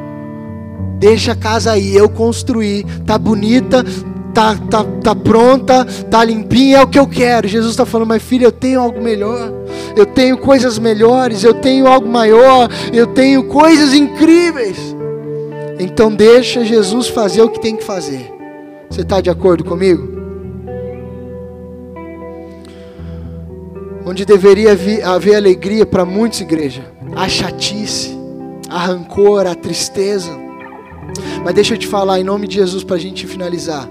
Deixa 1.02 1.32
a 1.32 1.34
casa 1.34 1.72
aí, 1.72 1.96
eu 1.96 2.08
construí, 2.08 2.86
tá 3.04 3.18
bonita, 3.18 3.84
tá, 4.32 4.56
tá, 4.70 4.84
tá 5.02 5.16
pronta, 5.16 5.84
tá 5.84 6.22
limpinha, 6.22 6.76
é 6.76 6.80
o 6.80 6.86
que 6.86 6.96
eu 6.96 7.08
quero. 7.08 7.48
Jesus 7.48 7.72
está 7.72 7.84
falando, 7.84 8.10
mas 8.10 8.22
filha, 8.22 8.44
eu 8.44 8.52
tenho 8.52 8.80
algo 8.80 9.02
melhor, 9.02 9.52
eu 9.96 10.06
tenho 10.06 10.38
coisas 10.38 10.78
melhores, 10.78 11.42
eu 11.42 11.54
tenho 11.54 11.88
algo 11.88 12.08
maior, 12.08 12.68
eu 12.92 13.08
tenho 13.08 13.42
coisas 13.48 13.94
incríveis. 13.94 14.78
Então 15.80 16.14
deixa 16.14 16.64
Jesus 16.64 17.08
fazer 17.08 17.42
o 17.42 17.48
que 17.48 17.60
tem 17.60 17.74
que 17.74 17.82
fazer. 17.82 18.32
Você 18.88 19.00
está 19.00 19.20
de 19.20 19.28
acordo 19.28 19.64
comigo? 19.64 20.08
Onde 24.06 24.24
deveria 24.24 24.70
haver 24.70 25.34
alegria 25.34 25.84
para 25.84 26.04
muitos, 26.04 26.40
igreja, 26.40 26.84
a 27.16 27.28
chatice, 27.28 28.16
a 28.70 28.78
rancor, 28.78 29.48
a 29.48 29.54
tristeza 29.56 30.42
mas 31.44 31.54
deixa 31.54 31.74
eu 31.74 31.78
te 31.78 31.86
falar, 31.86 32.20
em 32.20 32.24
nome 32.24 32.46
de 32.46 32.56
Jesus, 32.56 32.84
para 32.84 32.96
a 32.96 32.98
gente 32.98 33.26
finalizar. 33.26 33.88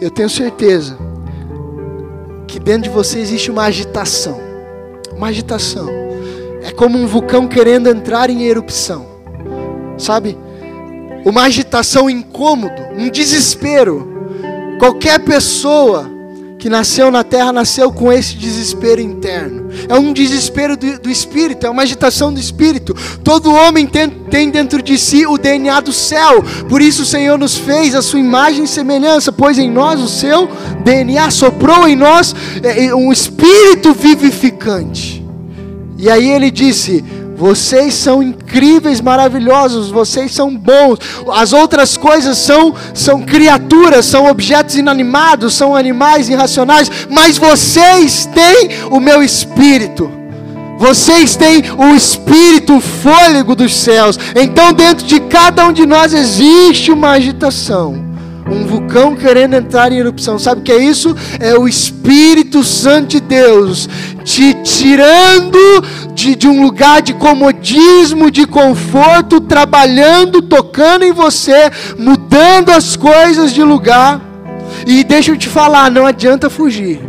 Eu 0.00 0.10
tenho 0.10 0.28
certeza 0.30 0.98
que 2.46 2.58
dentro 2.58 2.84
de 2.84 2.90
você 2.90 3.18
existe 3.18 3.50
uma 3.50 3.64
agitação. 3.64 4.40
Uma 5.14 5.28
agitação. 5.28 5.88
É 6.62 6.70
como 6.70 6.98
um 6.98 7.06
vulcão 7.06 7.46
querendo 7.46 7.88
entrar 7.88 8.30
em 8.30 8.42
erupção. 8.42 9.06
Sabe? 9.98 10.36
Uma 11.24 11.44
agitação 11.44 12.08
incômodo, 12.08 12.82
um 12.96 13.10
desespero. 13.10 14.08
Qualquer 14.78 15.20
pessoa 15.20 16.19
que 16.60 16.68
nasceu 16.68 17.10
na 17.10 17.24
terra 17.24 17.52
nasceu 17.52 17.90
com 17.90 18.12
esse 18.12 18.36
desespero 18.36 19.00
interno. 19.00 19.70
É 19.88 19.94
um 19.94 20.12
desespero 20.12 20.76
do, 20.76 21.00
do 21.00 21.10
espírito, 21.10 21.66
é 21.66 21.70
uma 21.70 21.82
agitação 21.82 22.32
do 22.32 22.38
espírito. 22.38 22.94
Todo 23.24 23.52
homem 23.52 23.86
tem, 23.86 24.10
tem, 24.10 24.50
dentro 24.50 24.82
de 24.82 24.98
si 24.98 25.26
o 25.26 25.38
DNA 25.38 25.80
do 25.80 25.92
céu. 25.92 26.44
Por 26.68 26.82
isso 26.82 27.02
o 27.02 27.06
Senhor 27.06 27.38
nos 27.38 27.56
fez 27.56 27.94
a 27.94 28.02
sua 28.02 28.20
imagem 28.20 28.64
e 28.64 28.68
semelhança, 28.68 29.32
pois 29.32 29.58
em 29.58 29.70
nós 29.70 30.00
o 30.00 30.08
seu 30.08 30.50
DNA 30.84 31.30
soprou 31.30 31.88
em 31.88 31.96
nós 31.96 32.36
é, 32.62 32.94
um 32.94 33.10
espírito 33.10 33.94
vivificante. 33.94 35.24
E 35.96 36.10
aí 36.10 36.30
ele 36.30 36.50
disse: 36.50 37.02
vocês 37.40 37.94
são 37.94 38.22
incríveis, 38.22 39.00
maravilhosos, 39.00 39.90
vocês 39.90 40.30
são 40.30 40.54
bons. 40.54 40.98
As 41.32 41.54
outras 41.54 41.96
coisas 41.96 42.36
são, 42.36 42.74
são 42.92 43.22
criaturas, 43.22 44.04
são 44.04 44.26
objetos 44.26 44.76
inanimados, 44.76 45.54
são 45.54 45.74
animais 45.74 46.28
irracionais, 46.28 46.90
mas 47.08 47.38
vocês 47.38 48.26
têm 48.26 48.68
o 48.90 49.00
meu 49.00 49.22
espírito. 49.22 50.12
Vocês 50.78 51.34
têm 51.34 51.62
o 51.78 51.94
espírito, 51.94 52.76
o 52.76 52.80
fôlego 52.80 53.54
dos 53.54 53.74
céus. 53.74 54.18
Então, 54.36 54.74
dentro 54.74 55.06
de 55.06 55.18
cada 55.20 55.66
um 55.66 55.72
de 55.72 55.86
nós 55.86 56.12
existe 56.12 56.92
uma 56.92 57.12
agitação 57.12 58.10
um 58.50 58.66
vulcão 58.66 59.14
querendo 59.14 59.54
entrar 59.54 59.92
em 59.92 59.98
erupção. 59.98 60.38
Sabe 60.38 60.60
o 60.60 60.64
que 60.64 60.72
é 60.72 60.82
isso? 60.82 61.16
É 61.38 61.56
o 61.56 61.68
Espírito 61.68 62.64
Santo 62.64 63.10
de 63.10 63.20
Deus 63.20 63.88
te 64.24 64.54
tirando 64.62 65.58
de, 66.14 66.34
de 66.34 66.46
um 66.46 66.62
lugar 66.62 67.00
de 67.00 67.14
comodismo, 67.14 68.30
de 68.30 68.46
conforto, 68.46 69.40
trabalhando, 69.40 70.42
tocando 70.42 71.04
em 71.04 71.12
você, 71.12 71.70
mudando 71.98 72.70
as 72.70 72.96
coisas 72.96 73.52
de 73.52 73.62
lugar. 73.62 74.20
E 74.86 75.02
deixa 75.02 75.32
eu 75.32 75.36
te 75.36 75.48
falar, 75.48 75.90
não 75.90 76.06
adianta 76.06 76.50
fugir. 76.50 77.00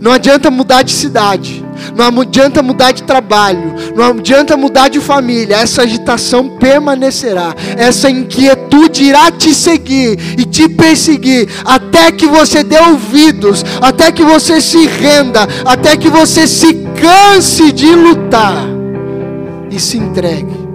Não 0.00 0.12
adianta 0.12 0.50
mudar 0.50 0.82
de 0.82 0.92
cidade. 0.92 1.65
Não 1.94 2.20
adianta 2.20 2.62
mudar 2.62 2.92
de 2.92 3.02
trabalho, 3.02 3.74
não 3.94 4.06
adianta 4.06 4.56
mudar 4.56 4.88
de 4.88 5.00
família, 5.00 5.56
essa 5.56 5.82
agitação 5.82 6.48
permanecerá, 6.48 7.54
essa 7.76 8.10
inquietude 8.10 9.04
irá 9.04 9.30
te 9.30 9.54
seguir 9.54 10.18
e 10.38 10.44
te 10.44 10.68
perseguir, 10.68 11.48
até 11.64 12.10
que 12.12 12.26
você 12.26 12.62
dê 12.62 12.78
ouvidos, 12.78 13.64
até 13.80 14.10
que 14.10 14.22
você 14.22 14.60
se 14.60 14.86
renda, 14.86 15.46
até 15.64 15.96
que 15.96 16.08
você 16.08 16.46
se 16.46 16.74
canse 17.00 17.72
de 17.72 17.94
lutar 17.94 18.66
e 19.70 19.78
se 19.78 19.98
entregue. 19.98 20.66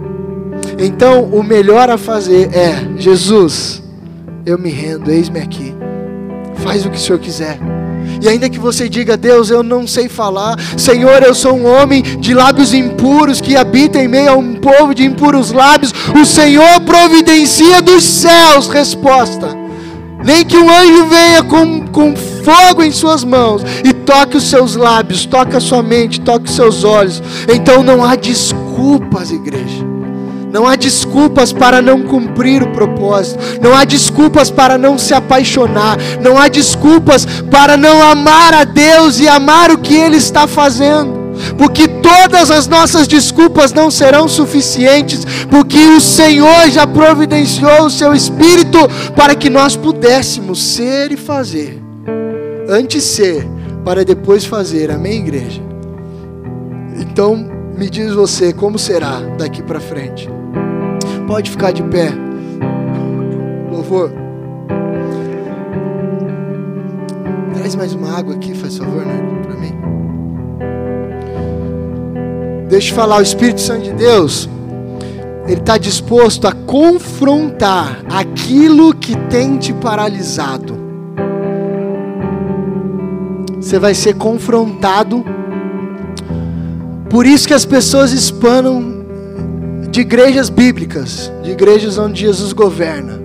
Então, 0.78 1.24
o 1.26 1.44
melhor 1.44 1.90
a 1.90 1.98
fazer 1.98 2.50
é: 2.54 2.76
Jesus, 2.98 3.82
eu 4.46 4.58
me 4.58 4.70
rendo, 4.70 5.12
eis-me 5.12 5.40
aqui, 5.40 5.76
faz 6.56 6.86
o 6.86 6.90
que 6.90 6.98
o 6.98 7.00
Senhor 7.00 7.20
quiser. 7.20 7.60
E 8.22 8.30
ainda 8.30 8.50
que 8.50 8.60
você 8.60 8.88
diga, 8.88 9.18
Deus, 9.18 9.50
eu 9.50 9.64
não 9.64 9.88
sei 9.88 10.08
falar, 10.08 10.56
Senhor, 10.78 11.24
eu 11.24 11.34
sou 11.34 11.58
um 11.58 11.66
homem 11.66 12.04
de 12.04 12.36
lábios 12.36 12.72
impuros 12.72 13.42
que 13.42 13.56
habita 13.56 13.98
em 14.00 14.08
meio 14.08 14.32
a 14.32 14.36
um 14.36 14.54
povo 14.54 14.94
de 14.94 15.04
impuros 15.04 15.52
lábios, 15.52 15.92
o 16.16 16.24
Senhor 16.24 16.82
providencia 16.82 17.82
dos 17.82 18.04
céus 18.04 18.68
resposta. 18.68 19.60
Nem 20.24 20.46
que 20.46 20.56
um 20.56 20.70
anjo 20.70 21.08
venha 21.08 21.44
com, 21.44 21.88
com 21.88 22.16
fogo 22.16 22.84
em 22.84 22.92
suas 22.92 23.24
mãos 23.24 23.64
e 23.84 23.92
toque 23.92 24.38
os 24.38 24.44
seus 24.44 24.76
lábios, 24.76 25.26
toque 25.26 25.56
a 25.56 25.60
sua 25.60 25.82
mente, 25.82 26.22
toque 26.22 26.48
os 26.48 26.56
seus 26.56 26.84
olhos. 26.84 27.24
Então 27.52 27.82
não 27.82 28.04
há 28.04 28.16
desculpas, 28.16 29.32
igreja. 29.32 29.91
Não 30.52 30.68
há 30.68 30.76
desculpas 30.76 31.54
para 31.54 31.82
não 31.82 32.02
cumprir 32.02 32.62
o 32.62 32.72
propósito. 32.72 33.40
Não 33.62 33.74
há 33.74 33.86
desculpas 33.86 34.52
para 34.52 34.78
não 34.78 34.98
se 34.98 35.14
apaixonar. 35.14 35.98
Não 36.22 36.38
há 36.38 36.50
desculpas 36.50 37.26
para 37.50 37.78
não 37.78 38.04
amar 38.04 38.54
a 38.54 38.64
Deus 38.66 39.20
e 39.20 39.28
amar 39.28 39.72
o 39.72 39.78
que 39.78 39.96
Ele 39.96 40.18
está 40.18 40.48
fazendo. 40.48 41.22
Porque 41.58 41.88
todas 41.88 42.52
as 42.52 42.68
nossas 42.68 43.08
desculpas 43.08 43.72
não 43.72 43.90
serão 43.90 44.28
suficientes, 44.28 45.26
porque 45.50 45.78
o 45.78 46.02
Senhor 46.02 46.70
já 46.70 46.86
providenciou 46.86 47.86
o 47.86 47.90
seu 47.90 48.14
Espírito 48.14 48.78
para 49.16 49.34
que 49.34 49.50
nós 49.50 49.76
pudéssemos 49.76 50.62
ser 50.62 51.12
e 51.12 51.18
fazer. 51.18 51.82
Antes 52.70 53.04
ser, 53.04 53.48
para 53.86 54.04
depois 54.04 54.46
fazer. 54.46 54.92
Amém, 54.92 55.20
igreja? 55.20 55.62
Então, 57.00 57.50
me 57.78 57.90
diz 57.90 58.14
você, 58.14 58.54
como 58.54 58.78
será 58.78 59.22
daqui 59.38 59.64
para 59.64 59.80
frente? 59.80 60.30
Pode 61.32 61.50
ficar 61.50 61.72
de 61.72 61.82
pé. 61.84 62.12
Louvor. 63.72 64.12
Traz 67.54 67.74
mais 67.74 67.94
uma 67.94 68.18
água 68.18 68.36
aqui, 68.36 68.54
faz 68.54 68.78
favor, 68.78 69.06
né, 69.06 69.18
para 69.42 69.56
mim. 69.56 69.74
Deixa 72.68 72.92
eu 72.92 72.96
falar, 72.98 73.20
o 73.20 73.22
Espírito 73.22 73.62
Santo 73.62 73.84
de 73.84 73.94
Deus, 73.94 74.50
ele 75.46 75.62
está 75.62 75.78
disposto 75.78 76.50
a 76.50 76.52
confrontar 76.52 78.04
aquilo 78.14 78.94
que 78.94 79.16
tem 79.30 79.58
te 79.58 79.72
paralisado. 79.72 80.78
Você 83.56 83.80
vai 83.80 83.94
ser 83.94 84.16
confrontado. 84.16 85.24
Por 87.10 87.26
isso 87.26 87.48
que 87.48 87.54
as 87.54 87.64
pessoas 87.64 88.12
espanam 88.12 89.01
de 89.92 90.02
igrejas 90.02 90.50
bíblicas, 90.50 91.30
de 91.44 91.52
igrejas 91.52 91.98
onde 91.98 92.22
Jesus 92.22 92.54
governa. 92.54 93.20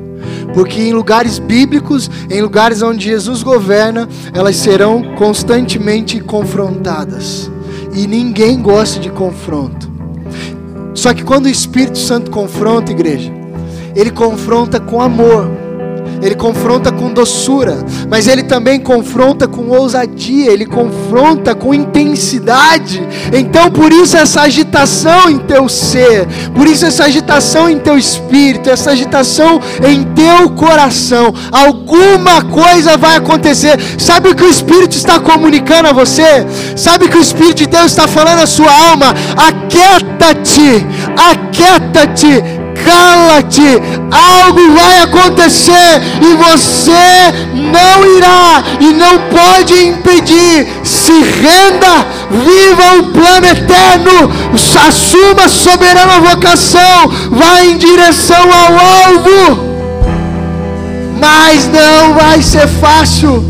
Porque 0.52 0.80
em 0.80 0.92
lugares 0.92 1.38
bíblicos, 1.38 2.10
em 2.28 2.42
lugares 2.42 2.82
onde 2.82 3.04
Jesus 3.04 3.42
governa, 3.42 4.08
elas 4.34 4.56
serão 4.56 5.14
constantemente 5.14 6.18
confrontadas. 6.20 7.48
E 7.94 8.06
ninguém 8.06 8.60
gosta 8.60 8.98
de 8.98 9.10
confronto. 9.10 9.88
Só 10.92 11.14
que 11.14 11.22
quando 11.22 11.46
o 11.46 11.50
Espírito 11.50 11.98
Santo 11.98 12.30
confronta, 12.30 12.90
igreja, 12.90 13.30
ele 13.94 14.10
confronta 14.10 14.80
com 14.80 15.00
amor. 15.00 15.48
ele 16.22 16.34
confronta 16.34 16.90
com 16.96 17.12
doçura, 17.12 17.84
mas 18.08 18.26
ele 18.26 18.42
também 18.42 18.80
confronta 18.80 19.46
com 19.46 19.68
ousadia, 19.68 20.50
ele 20.50 20.66
confronta 20.66 21.54
com 21.54 21.72
intensidade. 21.72 23.02
Então, 23.32 23.70
por 23.70 23.92
isso 23.92 24.16
essa 24.16 24.42
agitação 24.42 25.30
em 25.30 25.38
teu 25.38 25.68
ser, 25.68 26.26
por 26.54 26.66
isso 26.66 26.84
essa 26.86 27.04
agitação 27.04 27.68
em 27.68 27.78
teu 27.78 27.96
espírito, 27.96 28.70
essa 28.70 28.90
agitação 28.90 29.60
em 29.86 30.02
teu 30.14 30.50
coração. 30.50 31.32
Alguma 31.52 32.42
coisa 32.42 32.96
vai 32.96 33.16
acontecer. 33.16 33.78
Sabe 33.98 34.30
o 34.30 34.34
que 34.34 34.44
o 34.44 34.50
Espírito 34.50 34.96
está 34.96 35.20
comunicando 35.20 35.88
a 35.88 35.92
você? 35.92 36.46
Sabe 36.76 37.06
o 37.06 37.08
que 37.08 37.18
o 37.18 37.22
Espírito 37.22 37.58
de 37.58 37.66
Deus 37.66 37.86
está 37.86 38.08
falando 38.08 38.40
à 38.40 38.46
sua 38.46 38.72
alma? 38.90 39.14
Aquieta-te, 39.36 40.86
aquieta-te 41.16 42.66
cala-te, 42.84 43.80
algo 44.12 44.74
vai 44.74 45.00
acontecer 45.00 46.00
e 46.22 46.34
você 46.36 46.85
não 47.54 48.16
irá 48.16 48.62
e 48.80 48.92
não 48.92 49.18
pode 49.28 49.74
impedir. 49.74 50.66
Se 50.84 51.12
renda, 51.12 52.06
viva 52.30 52.98
o 53.00 53.12
plano 53.12 53.46
eterno, 53.46 54.30
assuma 54.88 55.44
a 55.44 55.48
soberana 55.48 56.20
vocação, 56.20 57.10
vá 57.30 57.64
em 57.64 57.76
direção 57.76 58.48
ao 58.52 58.72
alvo. 58.72 59.76
Mas 61.18 61.66
não 61.66 62.14
vai 62.14 62.42
ser 62.42 62.68
fácil. 62.68 63.44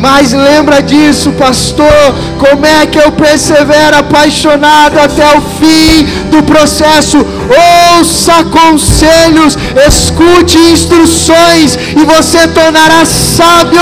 Mas 0.00 0.32
lembra 0.32 0.82
disso, 0.82 1.30
pastor. 1.32 2.14
Como 2.38 2.64
é 2.64 2.86
que 2.86 2.98
eu 2.98 3.12
persevero 3.12 3.98
apaixonado 3.98 4.98
até 4.98 5.36
o 5.36 5.40
fim 5.42 6.04
do 6.30 6.42
processo? 6.42 7.18
Ouça 7.50 8.44
conselhos, 8.44 9.58
escute 9.88 10.56
instruções 10.56 11.76
e 11.96 12.04
você 12.04 12.46
tornará 12.48 13.04
sábio. 13.04 13.80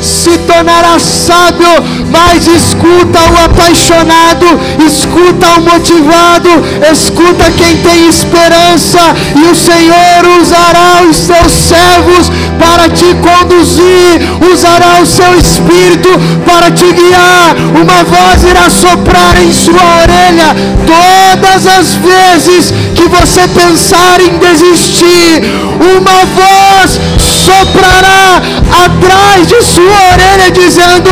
Se 0.00 0.38
tornará 0.38 0.98
sábio, 0.98 1.68
mas 2.10 2.46
escuta 2.46 3.18
o 3.18 3.44
apaixonado, 3.44 4.46
escuta 4.86 5.46
o 5.58 5.60
motivado, 5.60 6.50
escuta 6.90 7.50
quem 7.52 7.76
tem 7.78 8.08
esperança, 8.08 8.98
e 9.36 9.50
o 9.50 9.54
Senhor 9.54 10.40
usará 10.40 11.02
os 11.08 11.16
seus 11.16 11.52
servos 11.52 12.30
para 12.58 12.88
te 12.88 13.14
conduzir, 13.16 14.52
usará 14.52 15.00
o 15.02 15.06
seu 15.06 15.38
espírito 15.38 16.08
para 16.46 16.70
te 16.70 16.90
guiar. 16.92 17.54
Uma 17.80 18.02
voz 18.04 18.42
irá 18.44 18.70
soprar 18.70 19.36
em 19.42 19.52
sua 19.52 19.82
orelha 20.02 20.56
todas 20.86 21.66
as 21.66 21.94
vezes 21.94 22.72
que 22.94 23.09
você 23.10 23.46
pensar 23.48 24.20
em 24.20 24.38
desistir. 24.38 25.42
Uma 25.80 26.24
voz 26.24 27.00
soprará 27.18 28.40
atrás 28.84 29.46
de 29.46 29.62
sua 29.62 30.12
orelha 30.12 30.50
dizendo: 30.52 31.10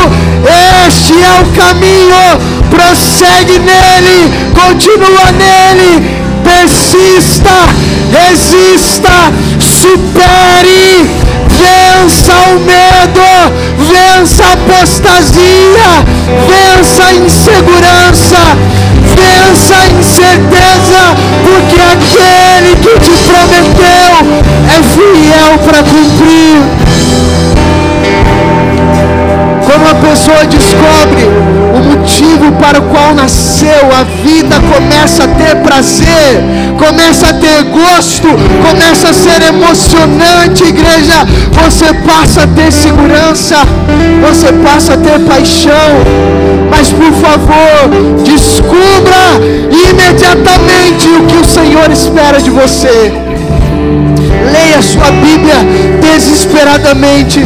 Este 0.86 1.12
é 1.12 1.40
o 1.40 1.46
caminho, 1.60 2.70
prossegue 2.70 3.58
nele, 3.58 4.32
continua 4.54 5.32
nele, 5.32 6.22
persista, 6.44 7.50
resista, 8.12 9.32
supere 9.60 11.28
vença 11.58 12.32
o 12.32 12.60
medo, 12.60 13.20
vença 13.78 14.44
a 14.44 14.52
apostasia, 14.52 15.90
vença 16.48 17.04
a 17.04 17.14
insegurança, 17.14 18.38
vença 19.18 19.74
a 19.74 19.88
incerteza, 19.88 21.02
porque 21.44 21.80
aquele 21.80 22.76
que 22.76 23.00
te 23.00 23.10
prometeu 23.26 24.42
é 24.68 24.82
fiel 24.82 25.58
para 25.64 25.82
cumprir. 25.82 26.87
Quando 29.78 29.90
a 29.90 30.10
pessoa 30.10 30.44
descobre 30.44 31.22
o 31.72 31.78
motivo 31.78 32.50
para 32.60 32.80
o 32.80 32.82
qual 32.82 33.14
nasceu, 33.14 33.68
a 33.96 34.02
vida 34.24 34.56
começa 34.74 35.22
a 35.22 35.28
ter 35.28 35.54
prazer, 35.62 36.42
começa 36.76 37.28
a 37.28 37.34
ter 37.34 37.62
gosto, 37.62 38.26
começa 38.68 39.10
a 39.10 39.12
ser 39.12 39.40
emocionante, 39.40 40.64
igreja. 40.64 41.24
Você 41.52 41.94
passa 41.94 42.42
a 42.42 42.46
ter 42.48 42.72
segurança, 42.72 43.56
você 44.20 44.52
passa 44.52 44.94
a 44.94 44.96
ter 44.96 45.20
paixão. 45.20 45.72
Mas 46.68 46.90
por 46.90 47.12
favor, 47.12 48.24
descubra 48.24 49.38
imediatamente 49.70 51.08
o 51.08 51.24
que 51.26 51.36
o 51.36 51.44
Senhor 51.44 51.88
espera 51.92 52.40
de 52.40 52.50
você. 52.50 53.12
Leia 54.52 54.82
sua 54.82 55.10
Bíblia 55.12 55.56
desesperadamente. 56.00 57.40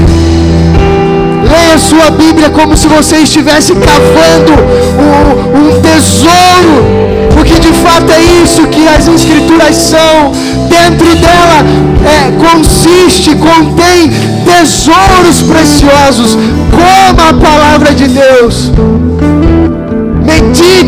Leia 1.53 1.79
sua 1.79 2.11
Bíblia 2.11 2.49
como 2.49 2.75
se 2.77 2.87
você 2.87 3.17
estivesse 3.19 3.75
cavando 3.75 4.53
um, 4.99 5.77
um 5.77 5.81
tesouro, 5.83 6.87
porque 7.35 7.59
de 7.59 7.73
fato 7.75 8.11
é 8.11 8.43
isso 8.43 8.67
que 8.69 8.89
as 8.89 9.07
Escrituras 9.07 9.77
são. 9.77 10.33
Dentro 10.69 11.15
dela 11.17 11.63
é, 12.07 12.33
consiste, 12.47 13.37
contém 13.37 14.11
tesouros 14.47 15.43
preciosos, 15.43 16.39
como 16.71 17.21
a 17.29 17.35
palavra 17.35 17.95
de 17.95 18.09
Deus 18.09 18.73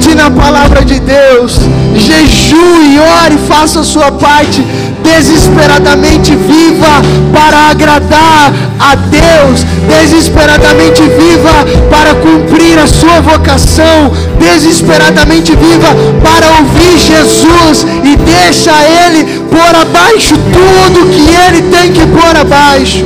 medite 0.04 0.14
na 0.14 0.30
palavra 0.30 0.84
de 0.84 1.00
Deus, 1.00 1.58
jejue, 1.94 2.98
ore, 3.24 3.38
faça 3.48 3.80
a 3.80 3.84
sua 3.84 4.12
parte, 4.12 4.62
desesperadamente 5.02 6.34
viva 6.36 7.02
para 7.32 7.70
agradar 7.70 8.52
a 8.78 8.94
Deus, 8.94 9.64
desesperadamente 9.88 11.02
viva 11.02 11.64
para 11.90 12.14
cumprir 12.16 12.78
a 12.78 12.86
sua 12.86 13.20
vocação, 13.20 14.12
desesperadamente 14.38 15.52
viva 15.56 15.88
para 16.22 16.46
ouvir 16.58 16.98
Jesus 16.98 17.86
e 18.04 18.16
deixa 18.16 18.72
Ele 19.06 19.40
pôr 19.50 19.74
abaixo 19.74 20.34
tudo 20.52 21.06
que 21.10 21.34
Ele 21.48 21.62
tem 21.70 21.92
que 21.92 22.06
pôr 22.06 22.36
abaixo. 22.36 23.04